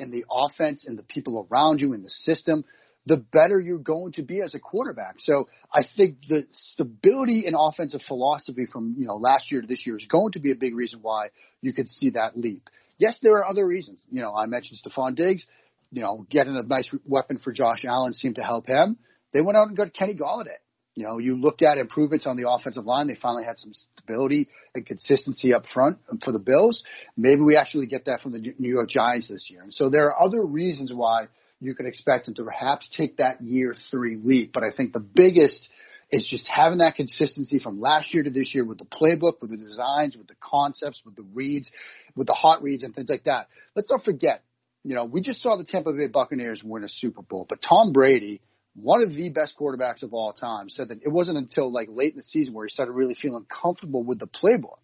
in 0.00 0.10
the 0.10 0.24
offense 0.28 0.84
and 0.86 0.98
the 0.98 1.04
people 1.04 1.46
around 1.48 1.80
you 1.80 1.92
in 1.92 2.02
the 2.02 2.10
system, 2.10 2.64
the 3.06 3.16
better 3.16 3.60
you're 3.60 3.78
going 3.78 4.12
to 4.14 4.22
be 4.22 4.40
as 4.40 4.54
a 4.54 4.58
quarterback. 4.58 5.16
So 5.18 5.48
I 5.72 5.82
think 5.96 6.18
the 6.28 6.46
stability 6.50 7.44
in 7.46 7.54
offensive 7.56 8.02
philosophy 8.08 8.66
from, 8.66 8.96
you 8.98 9.06
know, 9.06 9.14
last 9.14 9.52
year 9.52 9.60
to 9.60 9.66
this 9.68 9.86
year 9.86 9.96
is 9.96 10.06
going 10.06 10.32
to 10.32 10.40
be 10.40 10.50
a 10.50 10.56
big 10.56 10.74
reason 10.74 10.98
why 11.00 11.28
you 11.62 11.72
could 11.72 11.88
see 11.88 12.10
that 12.10 12.36
leap. 12.36 12.68
Yes, 12.98 13.18
there 13.22 13.34
are 13.34 13.46
other 13.46 13.66
reasons. 13.66 13.98
You 14.10 14.22
know, 14.22 14.34
I 14.34 14.46
mentioned 14.46 14.80
Stefon 14.84 15.14
Diggs. 15.14 15.44
You 15.90 16.02
know, 16.02 16.26
getting 16.28 16.56
a 16.56 16.62
nice 16.62 16.88
weapon 17.04 17.38
for 17.38 17.52
Josh 17.52 17.84
Allen 17.84 18.12
seemed 18.12 18.36
to 18.36 18.42
help 18.42 18.66
him. 18.66 18.98
They 19.32 19.40
went 19.40 19.56
out 19.56 19.68
and 19.68 19.76
got 19.76 19.94
Kenny 19.94 20.14
Golladay. 20.14 20.58
You 20.96 21.04
know, 21.04 21.18
you 21.18 21.36
looked 21.36 21.62
at 21.62 21.76
improvements 21.76 22.26
on 22.26 22.36
the 22.36 22.48
offensive 22.48 22.86
line. 22.86 23.06
They 23.06 23.16
finally 23.20 23.44
had 23.44 23.58
some 23.58 23.72
stability 23.74 24.48
and 24.74 24.84
consistency 24.86 25.52
up 25.52 25.64
front 25.72 25.98
for 26.24 26.32
the 26.32 26.38
Bills. 26.38 26.82
Maybe 27.16 27.42
we 27.42 27.54
actually 27.54 27.86
get 27.86 28.06
that 28.06 28.20
from 28.20 28.32
the 28.32 28.38
New 28.38 28.70
York 28.70 28.88
Giants 28.88 29.28
this 29.28 29.48
year. 29.50 29.62
And 29.62 29.74
so 29.74 29.90
there 29.90 30.06
are 30.06 30.22
other 30.22 30.44
reasons 30.44 30.90
why 30.92 31.28
you 31.60 31.74
can 31.74 31.86
expect 31.86 32.26
them 32.26 32.34
to 32.36 32.44
perhaps 32.44 32.88
take 32.96 33.18
that 33.18 33.42
year 33.42 33.74
three 33.90 34.16
leap. 34.16 34.52
But 34.54 34.64
I 34.64 34.70
think 34.74 34.94
the 34.94 35.00
biggest 35.00 35.68
is 36.10 36.26
just 36.28 36.46
having 36.46 36.78
that 36.78 36.94
consistency 36.94 37.58
from 37.58 37.80
last 37.80 38.14
year 38.14 38.22
to 38.22 38.30
this 38.30 38.54
year 38.54 38.64
with 38.64 38.78
the 38.78 38.84
playbook, 38.84 39.40
with 39.40 39.50
the 39.50 39.56
designs, 39.56 40.16
with 40.16 40.28
the 40.28 40.36
concepts, 40.40 41.02
with 41.04 41.16
the 41.16 41.24
reads, 41.34 41.68
with 42.14 42.26
the 42.26 42.32
hot 42.32 42.62
reads 42.62 42.82
and 42.82 42.94
things 42.94 43.08
like 43.08 43.24
that. 43.24 43.48
Let's 43.74 43.90
not 43.90 44.04
forget, 44.04 44.44
you 44.84 44.94
know, 44.94 45.04
we 45.04 45.20
just 45.20 45.42
saw 45.42 45.56
the 45.56 45.64
Tampa 45.64 45.92
Bay 45.92 46.06
Buccaneers 46.06 46.62
win 46.62 46.84
a 46.84 46.88
Super 46.88 47.22
Bowl, 47.22 47.44
but 47.48 47.60
Tom 47.60 47.92
Brady, 47.92 48.40
one 48.76 49.02
of 49.02 49.14
the 49.14 49.30
best 49.30 49.54
quarterbacks 49.58 50.02
of 50.02 50.12
all 50.12 50.32
time, 50.32 50.68
said 50.68 50.90
that 50.90 51.02
it 51.02 51.08
wasn't 51.08 51.38
until 51.38 51.72
like 51.72 51.88
late 51.90 52.12
in 52.12 52.18
the 52.18 52.24
season 52.24 52.54
where 52.54 52.66
he 52.66 52.70
started 52.70 52.92
really 52.92 53.16
feeling 53.20 53.46
comfortable 53.50 54.04
with 54.04 54.20
the 54.20 54.28
playbook. 54.28 54.78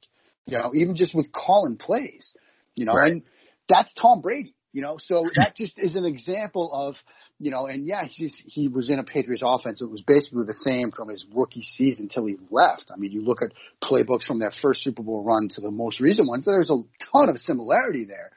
You 0.47 0.59
know, 0.59 0.73
even 0.75 0.97
just 0.97 1.15
with 1.15 1.31
calling 1.31 1.77
plays. 1.77 2.33
You 2.75 2.85
know, 2.87 2.95
right. 2.95 3.13
and 3.13 3.23
that's 3.69 3.93
Tom 3.95 4.23
Brady. 4.23 4.55
You 4.73 4.83
know, 4.83 4.97
so 4.99 5.29
that 5.37 5.55
just 5.57 5.79
is 5.79 5.95
an 5.95 6.05
example 6.05 6.71
of, 6.73 6.97
you 7.43 7.51
know, 7.51 7.67
and 7.67 7.89
yeah, 7.89 8.05
he's, 8.09 8.41
he 8.47 8.69
was 8.69 8.89
in 8.89 9.01
a 9.01 9.03
Patriots 9.03 9.43
offense. 9.45 9.83
It 9.83 9.91
was 9.91 10.01
basically 10.01 10.47
the 10.47 10.55
same 10.55 10.93
from 10.93 11.09
his 11.09 11.27
rookie 11.35 11.67
season 11.77 12.05
until 12.05 12.27
he 12.27 12.37
left. 12.53 12.93
I 12.95 12.97
mean, 12.97 13.11
you 13.11 13.21
look 13.21 13.41
at 13.43 13.51
playbooks 13.83 14.23
from 14.23 14.39
that 14.39 14.55
first 14.63 14.83
Super 14.83 15.03
Bowl 15.03 15.25
run 15.25 15.49
to 15.57 15.61
the 15.61 15.73
most 15.73 15.99
recent 15.99 16.29
ones, 16.29 16.45
there's 16.45 16.71
a 16.71 16.81
ton 17.13 17.29
of 17.29 17.39
similarity 17.39 18.05
there. 18.05 18.31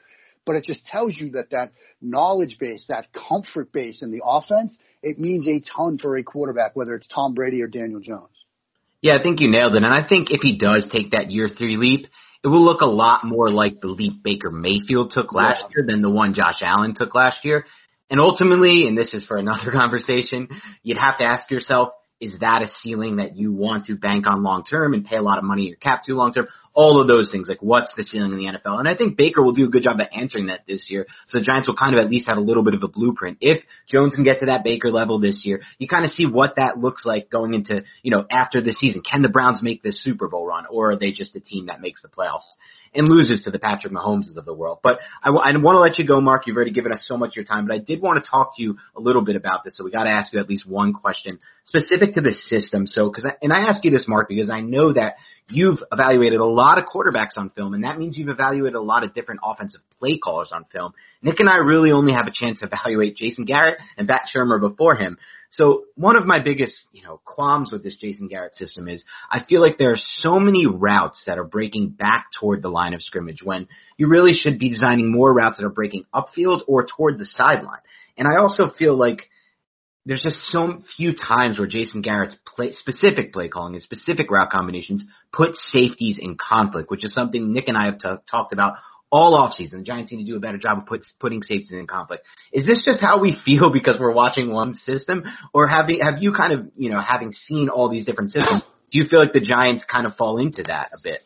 But 0.44 0.56
it 0.56 0.64
just 0.64 0.88
tells 0.88 1.16
you 1.16 1.32
that 1.32 1.52
that 1.52 1.72
knowledge 2.02 2.58
base, 2.60 2.86
that 2.90 3.06
comfort 3.14 3.72
base 3.72 4.02
in 4.02 4.10
the 4.10 4.22
offense, 4.26 4.76
it 5.04 5.20
means 5.20 5.48
a 5.48 5.62
ton 5.78 6.00
for 6.00 6.18
a 6.18 6.24
quarterback, 6.24 6.76
whether 6.76 6.96
it's 6.96 7.08
Tom 7.08 7.36
Brady 7.36 7.62
or 7.62 7.68
Daniel 7.68 8.00
Jones. 8.00 8.30
Yeah, 9.02 9.18
I 9.20 9.22
think 9.22 9.40
you 9.40 9.52
nailed 9.52 9.76
it. 9.76 9.84
And 9.84 9.94
I 9.94 10.08
think 10.08 10.32
if 10.32 10.42
he 10.42 10.58
does 10.58 10.88
take 10.92 11.12
that 11.12 11.30
year 11.30 11.48
three 11.48 11.78
leap, 11.78 12.08
it 12.44 12.48
will 12.48 12.66
look 12.66 12.82
a 12.82 12.88
lot 12.88 13.24
more 13.24 13.52
like 13.52 13.82
the 13.82 13.88
leap 13.88 14.24
Baker 14.24 14.50
Mayfield 14.50 15.12
took 15.12 15.32
last 15.32 15.62
yeah. 15.62 15.68
year 15.76 15.86
than 15.88 16.02
the 16.02 16.10
one 16.10 16.34
Josh 16.34 16.64
Allen 16.64 16.96
took 16.96 17.14
last 17.14 17.46
year. 17.46 17.66
And 18.10 18.20
ultimately, 18.20 18.88
and 18.88 18.98
this 18.98 19.14
is 19.14 19.26
for 19.26 19.38
another 19.38 19.72
conversation, 19.78 20.50
you'd 20.84 20.98
have 20.98 21.18
to 21.18 21.24
ask 21.24 21.50
yourself, 21.50 21.90
is 22.22 22.38
that 22.40 22.62
a 22.62 22.68
ceiling 22.68 23.18
that 23.18 23.36
you 23.36 23.52
want 23.52 23.86
to 23.86 23.96
bank 23.96 24.26
on 24.26 24.42
long 24.42 24.64
term 24.64 24.94
and 24.94 25.06
pay 25.06 25.18
a 25.18 25.22
lot 25.22 25.38
of 25.38 25.44
money 25.44 25.64
your 25.64 25.76
cap 25.76 26.04
to 26.04 26.14
long 26.14 26.32
term? 26.32 26.48
All 26.74 27.02
of 27.02 27.08
those 27.08 27.30
things, 27.32 27.48
like 27.48 27.62
what's 27.62 27.94
the 27.96 28.04
ceiling 28.04 28.32
in 28.32 28.38
the 28.38 28.46
NFL? 28.46 28.80
And 28.80 28.88
I 28.88 28.96
think 28.96 29.18
Baker 29.18 29.44
will 29.44 29.54
do 29.54 29.66
a 29.66 29.70
good 29.70 29.84
job 29.84 30.00
at 30.00 30.14
answering 30.14 30.48
that 30.48 30.62
this 30.68 30.88
year. 30.90 31.08
So 31.28 31.40
the 31.40 31.44
Giants 31.44 31.68
will 31.68 31.76
kind 31.76 31.94
of 31.94 32.04
at 32.04 32.10
least 32.10 32.28
have 32.28 32.38
a 32.38 32.42
little 32.42 32.64
bit 32.64 32.74
of 32.74 32.84
a 32.84 32.88
blueprint. 32.88 33.38
If 33.42 33.64
Jones 33.88 34.16
can 34.16 34.24
get 34.24 34.40
to 34.40 34.48
that 34.48 34.64
Baker 34.64 34.92
level 34.92 35.20
this 35.20 35.44
year, 35.46 35.62
you 35.78 35.88
kind 35.88 36.06
of 36.06 36.12
see 36.12 36.26
what 36.26 36.56
that 36.56 36.78
looks 36.78 37.06
like 37.06 37.30
going 37.30 37.54
into, 37.54 37.84
you 38.02 38.12
know, 38.12 38.26
after 38.30 38.62
the 38.62 38.72
season. 38.72 39.02
Can 39.10 39.22
the 39.22 39.30
Browns 39.30 39.62
make 39.62 39.84
this 39.84 40.02
Super 40.02 40.28
Bowl 40.28 40.46
run 40.46 40.66
or 40.70 40.92
are 40.92 40.98
they 40.98 41.12
just 41.12 41.36
a 41.36 41.42
team 41.42 41.68
that 41.68 41.82
makes 41.82 42.02
the 42.02 42.10
playoffs? 42.10 42.44
And 42.96 43.08
loses 43.08 43.42
to 43.44 43.52
the 43.52 43.60
Patrick 43.60 43.94
Mahomes 43.94 44.36
of 44.36 44.46
the 44.46 44.54
world. 44.54 44.80
But 44.82 45.00
I, 45.24 45.30
I 45.30 45.58
want 45.58 45.76
to 45.76 45.80
let 45.80 46.00
you 46.00 46.08
go, 46.08 46.22
Mark. 46.22 46.48
You've 46.48 46.56
already 46.56 46.72
given 46.72 46.92
us 46.92 47.06
so 47.08 47.18
much 47.18 47.32
of 47.32 47.36
your 47.38 47.46
time, 47.46 47.68
but 47.68 47.76
I 47.76 47.80
did 47.80 48.02
want 48.02 48.24
to 48.24 48.30
talk 48.30 48.56
to 48.58 48.64
you 48.64 48.78
a 48.96 49.02
little 49.02 49.24
bit 49.24 49.36
about 49.36 49.64
this. 49.64 49.78
So 49.78 49.84
we 49.84 49.92
got 49.92 50.04
to 50.04 50.12
ask 50.12 50.34
you 50.34 50.40
at 50.40 50.50
least 50.50 50.68
one 50.68 50.94
question 50.94 51.40
specific 51.66 52.14
to 52.14 52.22
the 52.22 52.32
system. 52.32 52.88
So, 52.88 53.10
cause 53.10 53.26
I, 53.28 53.36
and 53.42 53.52
I 53.52 53.68
ask 53.68 53.84
you 53.84 53.92
this, 53.92 54.06
Mark, 54.08 54.30
because 54.30 54.50
I 54.50 54.62
know 54.62 54.94
that 54.94 55.16
you've 55.50 55.80
evaluated 55.92 56.40
a 56.40 56.46
lot 56.46 56.78
of 56.78 56.86
quarterbacks 56.86 57.38
on 57.38 57.50
film, 57.50 57.74
and 57.74 57.84
that 57.84 57.98
means 57.98 58.18
you've 58.18 58.30
evaluated 58.30 58.76
a 58.76 58.82
lot 58.82 59.04
of 59.04 59.14
different 59.14 59.42
offensive 59.44 59.82
play 60.00 60.18
callers 60.24 60.52
on 60.54 60.66
film. 60.72 60.94
Nick 61.22 61.40
and 61.40 61.50
I 61.50 61.58
really 61.58 61.92
only 61.92 62.14
have 62.14 62.28
a 62.28 62.32
chance 62.34 62.60
to 62.60 62.68
evaluate 62.68 63.16
Jason 63.16 63.46
Garrett 63.46 63.78
and 63.98 64.08
Pat 64.08 64.30
Shurmur 64.34 64.60
before 64.60 64.96
him. 64.96 65.18
So 65.56 65.86
one 65.96 66.18
of 66.18 66.26
my 66.26 66.44
biggest, 66.44 66.86
you 66.92 67.02
know, 67.02 67.22
qualms 67.24 67.72
with 67.72 67.82
this 67.82 67.96
Jason 67.96 68.28
Garrett 68.28 68.56
system 68.56 68.90
is 68.90 69.06
I 69.32 69.42
feel 69.48 69.62
like 69.62 69.78
there 69.78 69.92
are 69.92 69.98
so 69.98 70.38
many 70.38 70.66
routes 70.66 71.24
that 71.28 71.38
are 71.38 71.46
breaking 71.46 71.92
back 71.92 72.28
toward 72.38 72.62
the 72.62 72.68
line 72.68 72.94
of 72.94 73.02
scrimmage 73.02 73.42
when 73.42 73.70
you 73.98 74.10
really 74.10 74.34
should 74.34 74.60
be 74.60 74.70
designing 74.70 75.10
more 75.10 75.34
routes 75.34 75.58
that 75.58 75.66
are 75.66 75.70
breaking 75.70 76.04
upfield 76.14 76.62
or 76.68 76.86
toward 76.86 77.18
the 77.18 77.26
sideline. 77.26 77.80
And 78.18 78.28
I 78.28 78.38
also 78.42 78.68
feel 78.68 78.98
like 78.98 79.30
there's 80.06 80.24
just 80.24 80.42
so 80.52 80.84
few 80.98 81.14
times 81.16 81.58
where 81.58 81.68
Jason 81.68 82.02
Garrett's 82.02 82.36
play, 82.46 82.74
specific 82.74 83.32
play 83.32 83.48
calling 83.48 83.76
and 83.76 83.82
specific 83.82 84.30
route 84.30 84.52
combinations 84.52 85.06
put 85.32 85.56
safeties 85.56 86.20
in 86.22 86.36
conflict, 86.36 86.92
which 86.92 87.06
is 87.06 87.14
something 87.14 87.54
Nick 87.54 87.70
and 87.70 87.78
I 87.78 87.86
have 87.86 87.98
t- 87.98 88.10
talked 88.30 88.52
about 88.52 88.74
all 89.16 89.34
offseason. 89.34 89.78
The 89.78 89.84
Giants 89.84 90.12
need 90.12 90.26
to 90.26 90.32
do 90.32 90.36
a 90.36 90.40
better 90.40 90.58
job 90.58 90.80
of 90.80 90.86
put, 90.86 91.06
putting 91.20 91.42
safeties 91.42 91.72
in 91.72 91.88
conflict. 91.88 92.26
Is 92.52 92.66
this 92.66 92.84
just 92.84 93.00
how 93.00 93.22
we 93.22 93.38
feel 93.46 93.72
because 93.72 93.98
we're 94.00 94.14
watching 94.14 94.52
one 94.52 94.76
system, 94.76 95.24
or 95.54 95.68
have 95.68 95.90
you, 95.90 96.04
have 96.04 96.22
you 96.22 96.34
kind 96.34 96.54
of 96.54 96.68
you 96.76 96.90
know 96.90 97.02
having 97.02 97.32
seen 97.32 97.70
all 97.70 97.90
these 97.90 98.06
different 98.06 98.32
systems? 98.32 98.64
Do 98.92 99.00
you 99.00 99.06
feel 99.10 99.20
like 99.20 99.34
the 99.34 99.40
Giants 99.40 99.86
kind 99.90 100.06
of 100.06 100.16
fall 100.16 100.38
into 100.38 100.64
that 100.68 100.90
a 100.94 100.98
bit? 101.04 101.22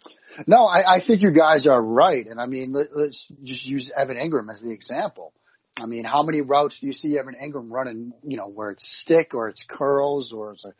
No, 0.48 0.66
I, 0.66 0.96
I 0.96 1.06
think 1.06 1.22
you 1.22 1.32
guys 1.32 1.68
are 1.68 1.82
right, 1.82 2.26
and 2.26 2.40
I 2.40 2.46
mean 2.46 2.72
let, 2.72 2.96
let's 2.96 3.26
just 3.44 3.66
use 3.66 3.92
Evan 3.98 4.18
Engram 4.18 4.52
as 4.54 4.62
the 4.62 4.72
example. 4.72 5.34
I 5.78 5.86
mean, 5.86 6.04
how 6.04 6.24
many 6.24 6.42
routes 6.42 6.78
do 6.80 6.88
you 6.88 6.94
see 6.94 7.18
Evan 7.18 7.36
Engram 7.36 7.72
running? 7.72 8.14
You 8.24 8.38
know, 8.38 8.48
where 8.48 8.72
it's 8.72 8.84
stick 9.02 9.34
or 9.34 9.50
it's 9.50 9.64
curls 9.68 10.32
or 10.32 10.54
it's 10.54 10.66
a 10.66 10.74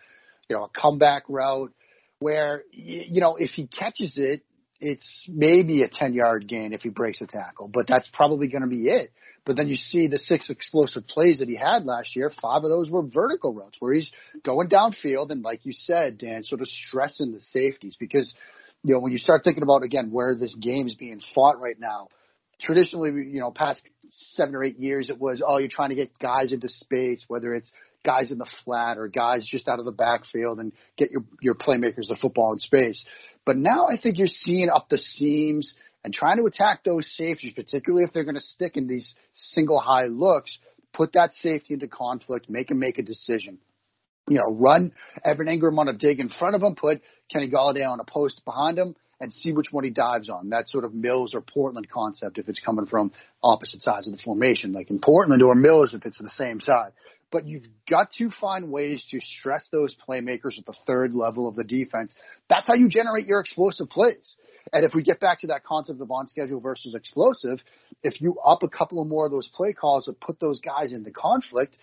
you 0.48 0.56
know 0.56 0.66
a 0.66 0.70
comeback 0.70 1.24
route 1.28 1.74
where 2.20 2.64
you 2.72 3.22
know 3.22 3.36
if 3.36 3.52
he 3.52 3.68
catches 3.68 4.14
it 4.18 4.44
it's 4.80 5.26
maybe 5.28 5.84
a 5.84 5.90
10 5.90 6.14
yard 6.14 6.48
gain 6.48 6.74
if 6.74 6.82
he 6.82 6.90
breaks 6.90 7.22
a 7.22 7.28
tackle, 7.28 7.68
but 7.68 7.88
that's 7.88 8.10
probably 8.14 8.48
going 8.48 8.62
to 8.62 8.68
be 8.68 8.88
it. 8.88 9.12
But 9.46 9.56
then 9.56 9.68
you 9.68 9.76
see 9.76 10.08
the 10.08 10.20
six 10.20 10.50
explosive 10.50 11.08
plays 11.08 11.40
that 11.40 11.48
he 11.48 11.56
had 11.56 11.86
last 11.86 12.16
year. 12.16 12.32
Five 12.42 12.64
of 12.64 12.70
those 12.70 12.90
were 12.90 13.02
vertical 13.02 13.54
routes 13.54 13.78
where 13.80 13.94
he's 13.94 14.12
going 14.44 14.70
downfield 14.70 15.32
and, 15.32 15.44
like 15.44 15.66
you 15.66 15.74
said, 15.74 16.18
Dan, 16.18 16.44
sort 16.44 16.62
of 16.62 16.68
stressing 16.68 17.32
the 17.32 17.42
safeties 17.42 17.96
because, 18.00 18.34
you 18.84 18.94
know, 18.94 19.00
when 19.00 19.12
you 19.12 19.18
start 19.18 19.44
thinking 19.44 19.64
about 19.64 19.84
again 19.84 20.12
where 20.12 20.36
this 20.36 20.54
game 20.56 20.88
is 20.88 20.96
being 20.96 21.22
fought 21.34 21.60
right 21.60 21.80
now, 21.80 22.10
traditionally, 22.62 23.10
you 23.10 23.40
know, 23.40 23.52
past 23.52 23.82
seven 24.12 24.56
or 24.56 24.64
eight 24.64 24.80
years, 24.80 25.10
it 25.10 25.20
was 25.20 25.42
oh, 25.46 25.58
you're 25.58 25.70
trying 25.70 25.90
to 25.90 25.96
get 25.96 26.18
guys 26.20 26.52
into 26.52 26.70
space, 26.70 27.24
whether 27.28 27.54
it's 27.54 27.72
guys 28.06 28.32
in 28.32 28.38
the 28.38 28.48
flat 28.64 28.98
or 28.98 29.08
guys 29.08 29.46
just 29.46 29.68
out 29.68 29.80
of 29.80 29.86
the 29.86 29.92
backfield 29.92 30.60
and 30.60 30.72
get 30.98 31.12
your 31.12 31.24
your 31.42 31.56
playmakers 31.56 32.08
the 32.08 32.18
football 32.22 32.54
in 32.54 32.60
space. 32.60 33.04
But 33.50 33.58
now 33.58 33.88
I 33.88 33.98
think 34.00 34.20
you're 34.20 34.28
seeing 34.28 34.70
up 34.70 34.90
the 34.90 35.00
seams 35.00 35.74
and 36.04 36.14
trying 36.14 36.38
to 36.38 36.46
attack 36.46 36.84
those 36.84 37.12
safeties, 37.18 37.54
particularly 37.56 38.06
if 38.06 38.14
they're 38.14 38.24
going 38.24 38.36
to 38.36 38.42
stick 38.42 38.78
in 38.78 38.86
these 38.86 39.16
single 39.34 39.80
high 39.80 40.06
looks, 40.06 40.56
put 40.94 41.14
that 41.14 41.34
safety 41.34 41.74
into 41.74 41.88
conflict, 41.88 42.48
make 42.48 42.70
him 42.70 42.78
make 42.78 43.00
a 43.00 43.02
decision. 43.02 43.58
You 44.28 44.38
know, 44.38 44.54
run 44.54 44.92
Evan 45.26 45.48
Engram 45.48 45.80
on 45.80 45.88
a 45.88 45.94
dig 45.94 46.20
in 46.20 46.30
front 46.30 46.58
of 46.58 46.62
him, 46.62 46.76
put 46.76 47.02
Kenny 47.34 47.50
Golladay 47.50 47.90
on 47.90 48.00
a 48.00 48.04
post 48.04 48.40
behind 48.46 48.78
him, 48.78 48.96
and 49.20 49.32
see 49.32 49.52
which 49.52 49.68
one 49.72 49.84
he 49.84 49.90
dives 49.90 50.30
on. 50.30 50.50
That 50.50 50.68
sort 50.68 50.86
of 50.86 50.94
Mills 50.94 51.34
or 51.34 51.42
Portland 51.42 51.90
concept 51.90 52.38
if 52.38 52.48
it's 52.48 52.60
coming 52.60 52.86
from 52.86 53.12
opposite 53.44 53.82
sides 53.82 54.08
of 54.08 54.14
the 54.14 54.22
formation, 54.24 54.72
like 54.72 54.90
in 54.90 55.00
Portland 55.00 55.44
or 55.44 55.56
Mills 55.56 55.94
if 55.94 56.06
it's 56.06 56.18
the 56.18 56.30
same 56.30 56.60
side 56.60 56.92
but 57.32 57.46
you've 57.46 57.66
got 57.90 58.12
to 58.18 58.30
find 58.42 58.72
ways 58.72 59.06
to 59.12 59.20
stress 59.20 59.68
those 59.72 59.96
playmakers 60.08 60.58
at 60.58 60.66
the 60.66 60.74
third 60.88 61.14
level 61.14 61.48
of 61.48 61.56
the 61.56 61.64
defense. 61.64 62.14
That's 62.50 62.68
how 62.68 62.74
you 62.74 62.90
generate 62.90 63.28
your 63.28 63.40
explosive 63.40 63.90
plays. 63.90 64.36
And 64.74 64.86
if 64.86 64.94
we 64.94 65.04
get 65.04 65.20
back 65.20 65.42
to 65.42 65.48
that 65.48 65.64
concept 65.64 66.02
of 66.02 66.12
on 66.12 66.28
schedule 66.28 66.60
versus 66.60 66.94
explosive, 66.94 67.60
if 68.04 68.22
you 68.22 68.38
up 68.46 68.64
a 68.64 68.70
couple 68.70 69.02
of 69.02 69.08
more 69.08 69.26
of 69.26 69.32
those 69.32 69.50
play 69.54 69.74
calls 69.74 70.08
and 70.08 70.20
put 70.20 70.40
those 70.40 70.60
guys 70.60 70.92
into 70.92 71.12
conflict, 71.12 71.76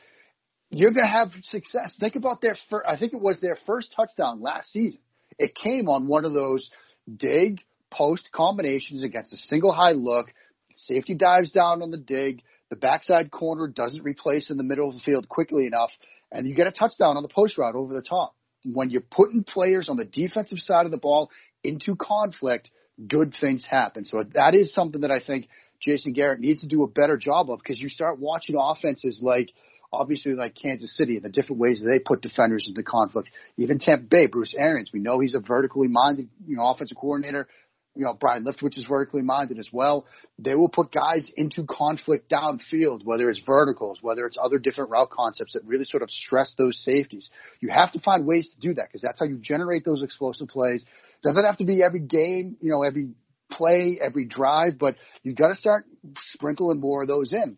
you're 0.71 0.93
going 0.93 1.07
to 1.07 1.13
have 1.13 1.29
success. 1.45 1.97
Think 1.99 2.17
about 2.17 2.41
their 2.41 2.57
first, 2.71 2.87
I 2.89 2.97
think 2.97 3.13
it 3.13 3.21
was 3.21 3.41
their 3.41 3.59
first 3.67 3.93
touchdown 3.95 4.43
last 4.43 4.73
season. 4.73 5.01
It 5.39 5.55
came 5.55 5.89
on 5.89 6.07
one 6.07 6.25
of 6.25 6.33
those 6.33 6.69
dig 7.15 7.61
post 7.91 8.31
combinations 8.33 9.05
against 9.05 9.33
a 9.33 9.37
single 9.37 9.73
high 9.73 9.93
look. 9.93 10.33
Safety 10.77 11.15
dives 11.15 11.51
down 11.53 11.83
on 11.83 11.91
the 11.91 11.97
dig 11.97 12.43
the 12.69 12.77
backside 12.77 13.31
corner 13.31 13.69
doesn't 13.69 14.03
replace 14.03 14.51
in 14.51 14.57
the 14.57 14.65
middle 14.65 14.89
of 14.89 14.95
the 14.95 15.01
field 15.01 15.29
quickly 15.29 15.67
enough, 15.67 15.91
and 16.33 16.47
you 16.47 16.55
get 16.55 16.67
a 16.67 16.73
touchdown 16.73 17.17
on 17.17 17.23
the 17.23 17.29
post 17.29 17.57
route 17.59 17.77
over 17.77 17.95
the 17.95 18.03
top. 18.03 18.35
When 18.65 18.91
you're 18.91 19.03
putting 19.03 19.45
players 19.45 19.89
on 19.89 19.97
the 19.97 20.05
defensive 20.05 20.59
side 20.59 20.87
of 20.87 20.91
the 20.91 20.99
ball 20.99 21.31
into 21.63 21.95
conflict, 21.95 22.71
good 23.07 23.35
things 23.41 23.65
happen. 23.65 24.05
So 24.05 24.25
that 24.35 24.55
is 24.55 24.75
something 24.75 25.03
that 25.03 25.13
I 25.13 25.21
think 25.25 25.49
Jason 25.81 26.13
Garrett 26.13 26.41
needs 26.41 26.63
to 26.63 26.67
do 26.67 26.83
a 26.83 26.89
better 26.89 27.17
job 27.17 27.51
of 27.51 27.59
because 27.59 27.81
you 27.81 27.89
start 27.89 28.19
watching 28.19 28.57
offenses 28.59 29.21
like 29.23 29.51
obviously 29.93 30.35
like 30.35 30.55
Kansas 30.55 30.97
City 30.97 31.17
and 31.17 31.25
the 31.25 31.29
different 31.29 31.61
ways 31.61 31.81
that 31.81 31.89
they 31.89 31.99
put 31.99 32.23
defenders 32.23 32.67
into 32.69 32.83
conflict. 32.83 33.29
Even 33.57 33.79
Tampa 33.79 34.05
Bay, 34.05 34.27
Bruce 34.27 34.55
Arians, 34.57 34.91
we 34.93 35.01
know 35.01 35.21
he's 35.21 35.35
a 35.35 35.41
vertically 35.41 35.89
minded, 35.89 36.29
you 36.47 36.57
know, 36.57 36.69
offensive 36.69 36.97
coordinator 36.97 37.49
you 37.97 38.05
know, 38.05 38.17
Byron 38.21 38.45
Leftwich 38.45 38.77
is 38.77 38.85
vertically 38.87 39.23
minded 39.23 39.59
as 39.59 39.69
well. 39.73 40.07
They 40.39 40.55
will 40.55 40.69
put 40.69 40.93
guys 40.93 41.29
into 41.37 41.65
conflict 41.65 42.31
downfield, 42.31 43.05
whether 43.05 43.31
it's 43.31 43.41
verticals, 43.41 43.99
whether 44.03 44.27
it's 44.27 44.37
other 44.43 44.59
different 44.59 44.91
route 44.91 45.11
concepts 45.11 45.55
that 45.55 45.65
really 45.65 45.87
sort 45.87 46.03
of 46.03 46.11
stress 46.11 46.55
those 46.59 46.81
safeties. 46.85 47.29
You 47.61 47.71
have 47.71 47.93
to 47.93 48.01
find 48.01 48.27
ways 48.27 48.49
to 48.51 48.61
do 48.61 48.75
that 48.75 48.89
because 48.89 49.01
that's 49.01 49.19
how 49.19 49.25
you 49.25 49.39
generate 49.39 49.85
those 49.85 50.03
explosive 50.03 50.49
plays. 50.49 50.85
Doesn't 51.23 51.45
have 51.45 51.57
to 51.57 51.65
be 51.65 51.83
every 51.83 52.01
game, 52.01 52.57
you 52.61 52.71
know, 52.71 52.83
every 52.83 53.09
play, 53.51 53.99
every 54.03 54.27
drive, 54.27 54.79
but 54.79 54.97
you've 55.23 55.37
got 55.37 55.49
to 55.49 55.57
start 55.57 55.87
sprinkling 56.33 56.81
more 56.81 57.03
of 57.03 57.09
those 57.09 57.33
in. 57.33 57.57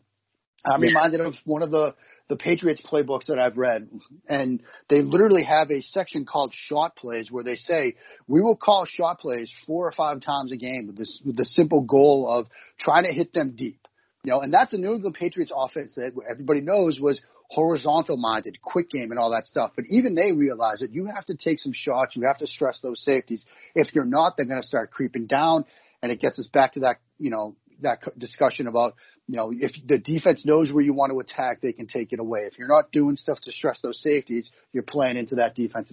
I'm 0.64 0.82
yeah. 0.82 0.88
reminded 0.88 1.20
of 1.20 1.34
one 1.44 1.62
of 1.62 1.70
the 1.70 1.94
the 2.28 2.36
Patriots 2.36 2.82
playbooks 2.82 3.26
that 3.26 3.38
I've 3.38 3.56
read, 3.56 3.88
and 4.28 4.62
they 4.90 5.00
literally 5.00 5.44
have 5.44 5.70
a 5.70 5.80
section 5.80 6.26
called 6.26 6.52
shot 6.54 6.94
plays 6.94 7.30
where 7.30 7.44
they 7.44 7.56
say 7.56 7.94
we 8.26 8.40
will 8.40 8.56
call 8.56 8.86
shot 8.86 9.18
plays 9.18 9.50
four 9.66 9.86
or 9.86 9.92
five 9.92 10.20
times 10.20 10.52
a 10.52 10.56
game 10.56 10.86
with 10.86 10.98
this 10.98 11.20
with 11.24 11.36
the 11.36 11.46
simple 11.46 11.82
goal 11.82 12.28
of 12.28 12.46
trying 12.78 13.04
to 13.04 13.12
hit 13.12 13.32
them 13.32 13.54
deep. 13.56 13.80
You 14.24 14.32
know, 14.32 14.40
and 14.40 14.52
that's 14.52 14.74
a 14.74 14.78
New 14.78 14.94
England 14.94 15.16
Patriots 15.18 15.52
offense 15.54 15.94
that 15.94 16.12
everybody 16.30 16.60
knows 16.60 17.00
was 17.00 17.20
horizontal 17.50 18.18
minded, 18.18 18.60
quick 18.60 18.90
game, 18.90 19.10
and 19.10 19.18
all 19.18 19.30
that 19.30 19.46
stuff. 19.46 19.72
But 19.74 19.86
even 19.88 20.14
they 20.14 20.32
realize 20.32 20.80
that 20.80 20.92
you 20.92 21.06
have 21.06 21.24
to 21.26 21.34
take 21.34 21.58
some 21.60 21.72
shots, 21.74 22.14
you 22.14 22.26
have 22.26 22.38
to 22.38 22.46
stress 22.46 22.78
those 22.82 23.02
safeties. 23.02 23.42
If 23.74 23.94
you're 23.94 24.04
not, 24.04 24.36
they're 24.36 24.44
going 24.44 24.60
to 24.60 24.66
start 24.66 24.90
creeping 24.90 25.26
down, 25.26 25.64
and 26.02 26.12
it 26.12 26.20
gets 26.20 26.38
us 26.38 26.48
back 26.48 26.74
to 26.74 26.80
that 26.80 26.98
you 27.18 27.30
know 27.30 27.56
that 27.80 28.00
discussion 28.18 28.66
about 28.66 28.94
you 29.28 29.36
know, 29.36 29.52
if 29.54 29.72
the 29.86 29.98
defense 29.98 30.44
knows 30.46 30.72
where 30.72 30.82
you 30.82 30.94
want 30.94 31.12
to 31.12 31.20
attack, 31.20 31.60
they 31.60 31.72
can 31.72 31.86
take 31.86 32.12
it 32.12 32.18
away. 32.18 32.40
If 32.50 32.58
you're 32.58 32.66
not 32.66 32.90
doing 32.90 33.14
stuff 33.16 33.38
to 33.42 33.52
stress 33.52 33.78
those 33.82 34.00
safeties, 34.02 34.50
you're 34.72 34.82
playing 34.82 35.18
into 35.18 35.36
that 35.36 35.54
defense. 35.54 35.92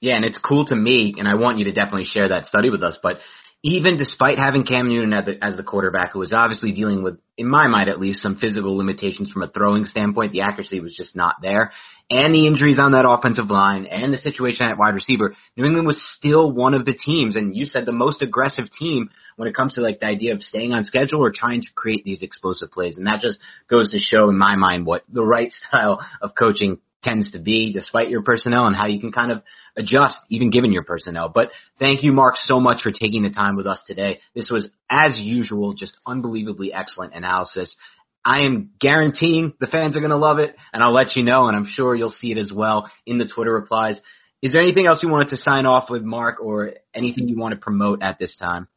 Yeah, 0.00 0.16
and 0.16 0.24
it's 0.24 0.38
cool 0.38 0.66
to 0.66 0.76
me, 0.76 1.14
and 1.16 1.28
I 1.28 1.34
want 1.34 1.58
you 1.58 1.64
to 1.64 1.72
definitely 1.72 2.04
share 2.04 2.28
that 2.28 2.46
study 2.46 2.70
with 2.70 2.82
us. 2.82 2.98
But 3.00 3.18
even 3.62 3.96
despite 3.96 4.38
having 4.38 4.64
Cam 4.64 4.88
Newton 4.88 5.12
as 5.12 5.26
the, 5.26 5.44
as 5.44 5.56
the 5.56 5.62
quarterback, 5.62 6.12
who 6.12 6.18
was 6.18 6.32
obviously 6.32 6.72
dealing 6.72 7.04
with, 7.04 7.18
in 7.36 7.48
my 7.48 7.68
mind 7.68 7.88
at 7.88 8.00
least, 8.00 8.20
some 8.20 8.36
physical 8.36 8.76
limitations 8.76 9.30
from 9.30 9.42
a 9.42 9.48
throwing 9.48 9.84
standpoint, 9.84 10.32
the 10.32 10.42
accuracy 10.42 10.80
was 10.80 10.96
just 10.96 11.14
not 11.14 11.36
there 11.40 11.70
and 12.10 12.34
the 12.34 12.46
injuries 12.46 12.78
on 12.80 12.92
that 12.92 13.04
offensive 13.06 13.50
line 13.50 13.84
and 13.86 14.12
the 14.12 14.18
situation 14.18 14.66
at 14.66 14.78
wide 14.78 14.94
receiver, 14.94 15.36
New 15.56 15.64
England 15.66 15.86
was 15.86 16.02
still 16.16 16.50
one 16.50 16.74
of 16.74 16.86
the 16.86 16.94
teams, 16.94 17.36
and 17.36 17.54
you 17.54 17.66
said 17.66 17.84
the 17.84 17.92
most 17.92 18.22
aggressive 18.22 18.70
team 18.70 19.10
when 19.36 19.48
it 19.48 19.54
comes 19.54 19.74
to 19.74 19.82
like 19.82 20.00
the 20.00 20.06
idea 20.06 20.34
of 20.34 20.42
staying 20.42 20.72
on 20.72 20.84
schedule 20.84 21.22
or 21.22 21.32
trying 21.34 21.60
to 21.60 21.68
create 21.74 22.04
these 22.04 22.22
explosive 22.22 22.70
plays. 22.70 22.96
And 22.96 23.06
that 23.06 23.20
just 23.20 23.38
goes 23.68 23.92
to 23.92 23.98
show 23.98 24.30
in 24.30 24.38
my 24.38 24.56
mind 24.56 24.86
what 24.86 25.04
the 25.08 25.24
right 25.24 25.52
style 25.68 26.00
of 26.22 26.30
coaching 26.36 26.78
tends 27.02 27.30
to 27.32 27.38
be 27.38 27.72
despite 27.72 28.10
your 28.10 28.22
personnel 28.22 28.66
and 28.66 28.74
how 28.74 28.86
you 28.86 29.00
can 29.00 29.12
kind 29.12 29.30
of 29.30 29.42
adjust 29.76 30.16
even 30.30 30.50
given 30.50 30.72
your 30.72 30.82
personnel. 30.82 31.28
But 31.32 31.50
thank 31.78 32.02
you, 32.02 32.12
Mark, 32.12 32.34
so 32.38 32.58
much 32.58 32.82
for 32.82 32.90
taking 32.90 33.22
the 33.22 33.30
time 33.30 33.54
with 33.54 33.66
us 33.66 33.82
today. 33.86 34.20
This 34.34 34.50
was, 34.50 34.68
as 34.90 35.16
usual, 35.18 35.74
just 35.74 35.96
unbelievably 36.06 36.72
excellent 36.72 37.14
analysis. 37.14 37.76
I 38.24 38.40
am 38.40 38.70
guaranteeing 38.80 39.54
the 39.60 39.66
fans 39.66 39.96
are 39.96 40.00
going 40.00 40.10
to 40.10 40.16
love 40.16 40.38
it, 40.38 40.54
and 40.72 40.82
I'll 40.82 40.92
let 40.92 41.16
you 41.16 41.22
know, 41.22 41.46
and 41.46 41.56
I'm 41.56 41.66
sure 41.66 41.94
you'll 41.94 42.10
see 42.10 42.32
it 42.32 42.38
as 42.38 42.52
well 42.52 42.90
in 43.06 43.18
the 43.18 43.26
Twitter 43.26 43.52
replies. 43.52 44.00
Is 44.42 44.52
there 44.52 44.62
anything 44.62 44.86
else 44.86 45.02
you 45.02 45.08
wanted 45.08 45.30
to 45.30 45.36
sign 45.36 45.66
off 45.66 45.90
with, 45.90 46.02
Mark, 46.02 46.40
or 46.40 46.72
anything 46.94 47.28
you 47.28 47.38
want 47.38 47.54
to 47.54 47.60
promote 47.60 48.02
at 48.02 48.18
this 48.18 48.36
time? 48.36 48.68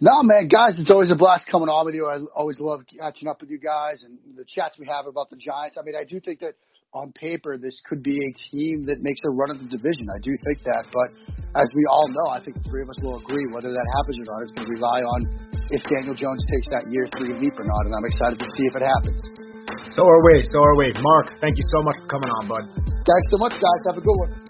No, 0.00 0.22
man, 0.22 0.48
guys, 0.48 0.74
it's 0.78 0.90
always 0.90 1.10
a 1.10 1.14
blast 1.14 1.46
coming 1.50 1.68
on 1.68 1.84
with 1.86 1.94
you. 1.94 2.06
I 2.06 2.18
always 2.34 2.58
love 2.58 2.80
catching 2.98 3.28
up 3.28 3.40
with 3.40 3.50
you 3.50 3.58
guys 3.58 4.02
and 4.02 4.18
the 4.36 4.44
chats 4.44 4.78
we 4.78 4.86
have 4.86 5.06
about 5.06 5.30
the 5.30 5.36
Giants. 5.36 5.76
I 5.78 5.84
mean, 5.84 5.94
I 5.94 6.04
do 6.04 6.20
think 6.20 6.40
that 6.40 6.54
on 6.96 7.12
paper, 7.12 7.60
this 7.60 7.76
could 7.84 8.02
be 8.02 8.16
a 8.16 8.30
team 8.48 8.88
that 8.88 9.04
makes 9.04 9.20
a 9.28 9.32
run 9.36 9.52
of 9.52 9.60
the 9.60 9.68
division. 9.68 10.08
I 10.08 10.20
do 10.24 10.32
think 10.48 10.64
that, 10.64 10.88
but 10.88 11.08
as 11.52 11.68
we 11.76 11.84
all 11.84 12.08
know, 12.08 12.32
I 12.32 12.40
think 12.40 12.56
the 12.56 12.64
three 12.64 12.80
of 12.80 12.88
us 12.88 12.96
will 13.04 13.20
agree 13.20 13.44
whether 13.52 13.68
that 13.68 13.86
happens 14.00 14.16
or 14.24 14.26
not 14.32 14.40
is 14.48 14.52
going 14.56 14.64
to 14.64 14.72
rely 14.72 15.00
on 15.04 15.20
if 15.68 15.84
Daniel 15.84 16.16
Jones 16.16 16.40
takes 16.48 16.68
that 16.72 16.88
year 16.88 17.04
three 17.20 17.36
leap 17.36 17.52
or 17.60 17.68
not, 17.68 17.82
and 17.84 17.92
I'm 17.92 18.06
excited 18.08 18.38
to 18.40 18.48
see 18.56 18.64
if 18.64 18.74
it 18.80 18.84
happens. 18.88 19.20
So 19.92 20.00
are 20.00 20.22
we. 20.24 20.40
So 20.48 20.58
are 20.64 20.76
we. 20.80 20.88
Mark, 20.96 21.36
thank 21.44 21.60
you 21.60 21.66
so 21.68 21.84
much 21.84 21.96
for 22.00 22.08
coming 22.08 22.30
on, 22.40 22.42
bud. 22.48 22.64
Thanks 23.04 23.26
so 23.28 23.36
much, 23.36 23.52
guys. 23.52 23.80
Have 23.92 24.00
a 24.00 24.04
good 24.04 24.18
one. 24.24 24.47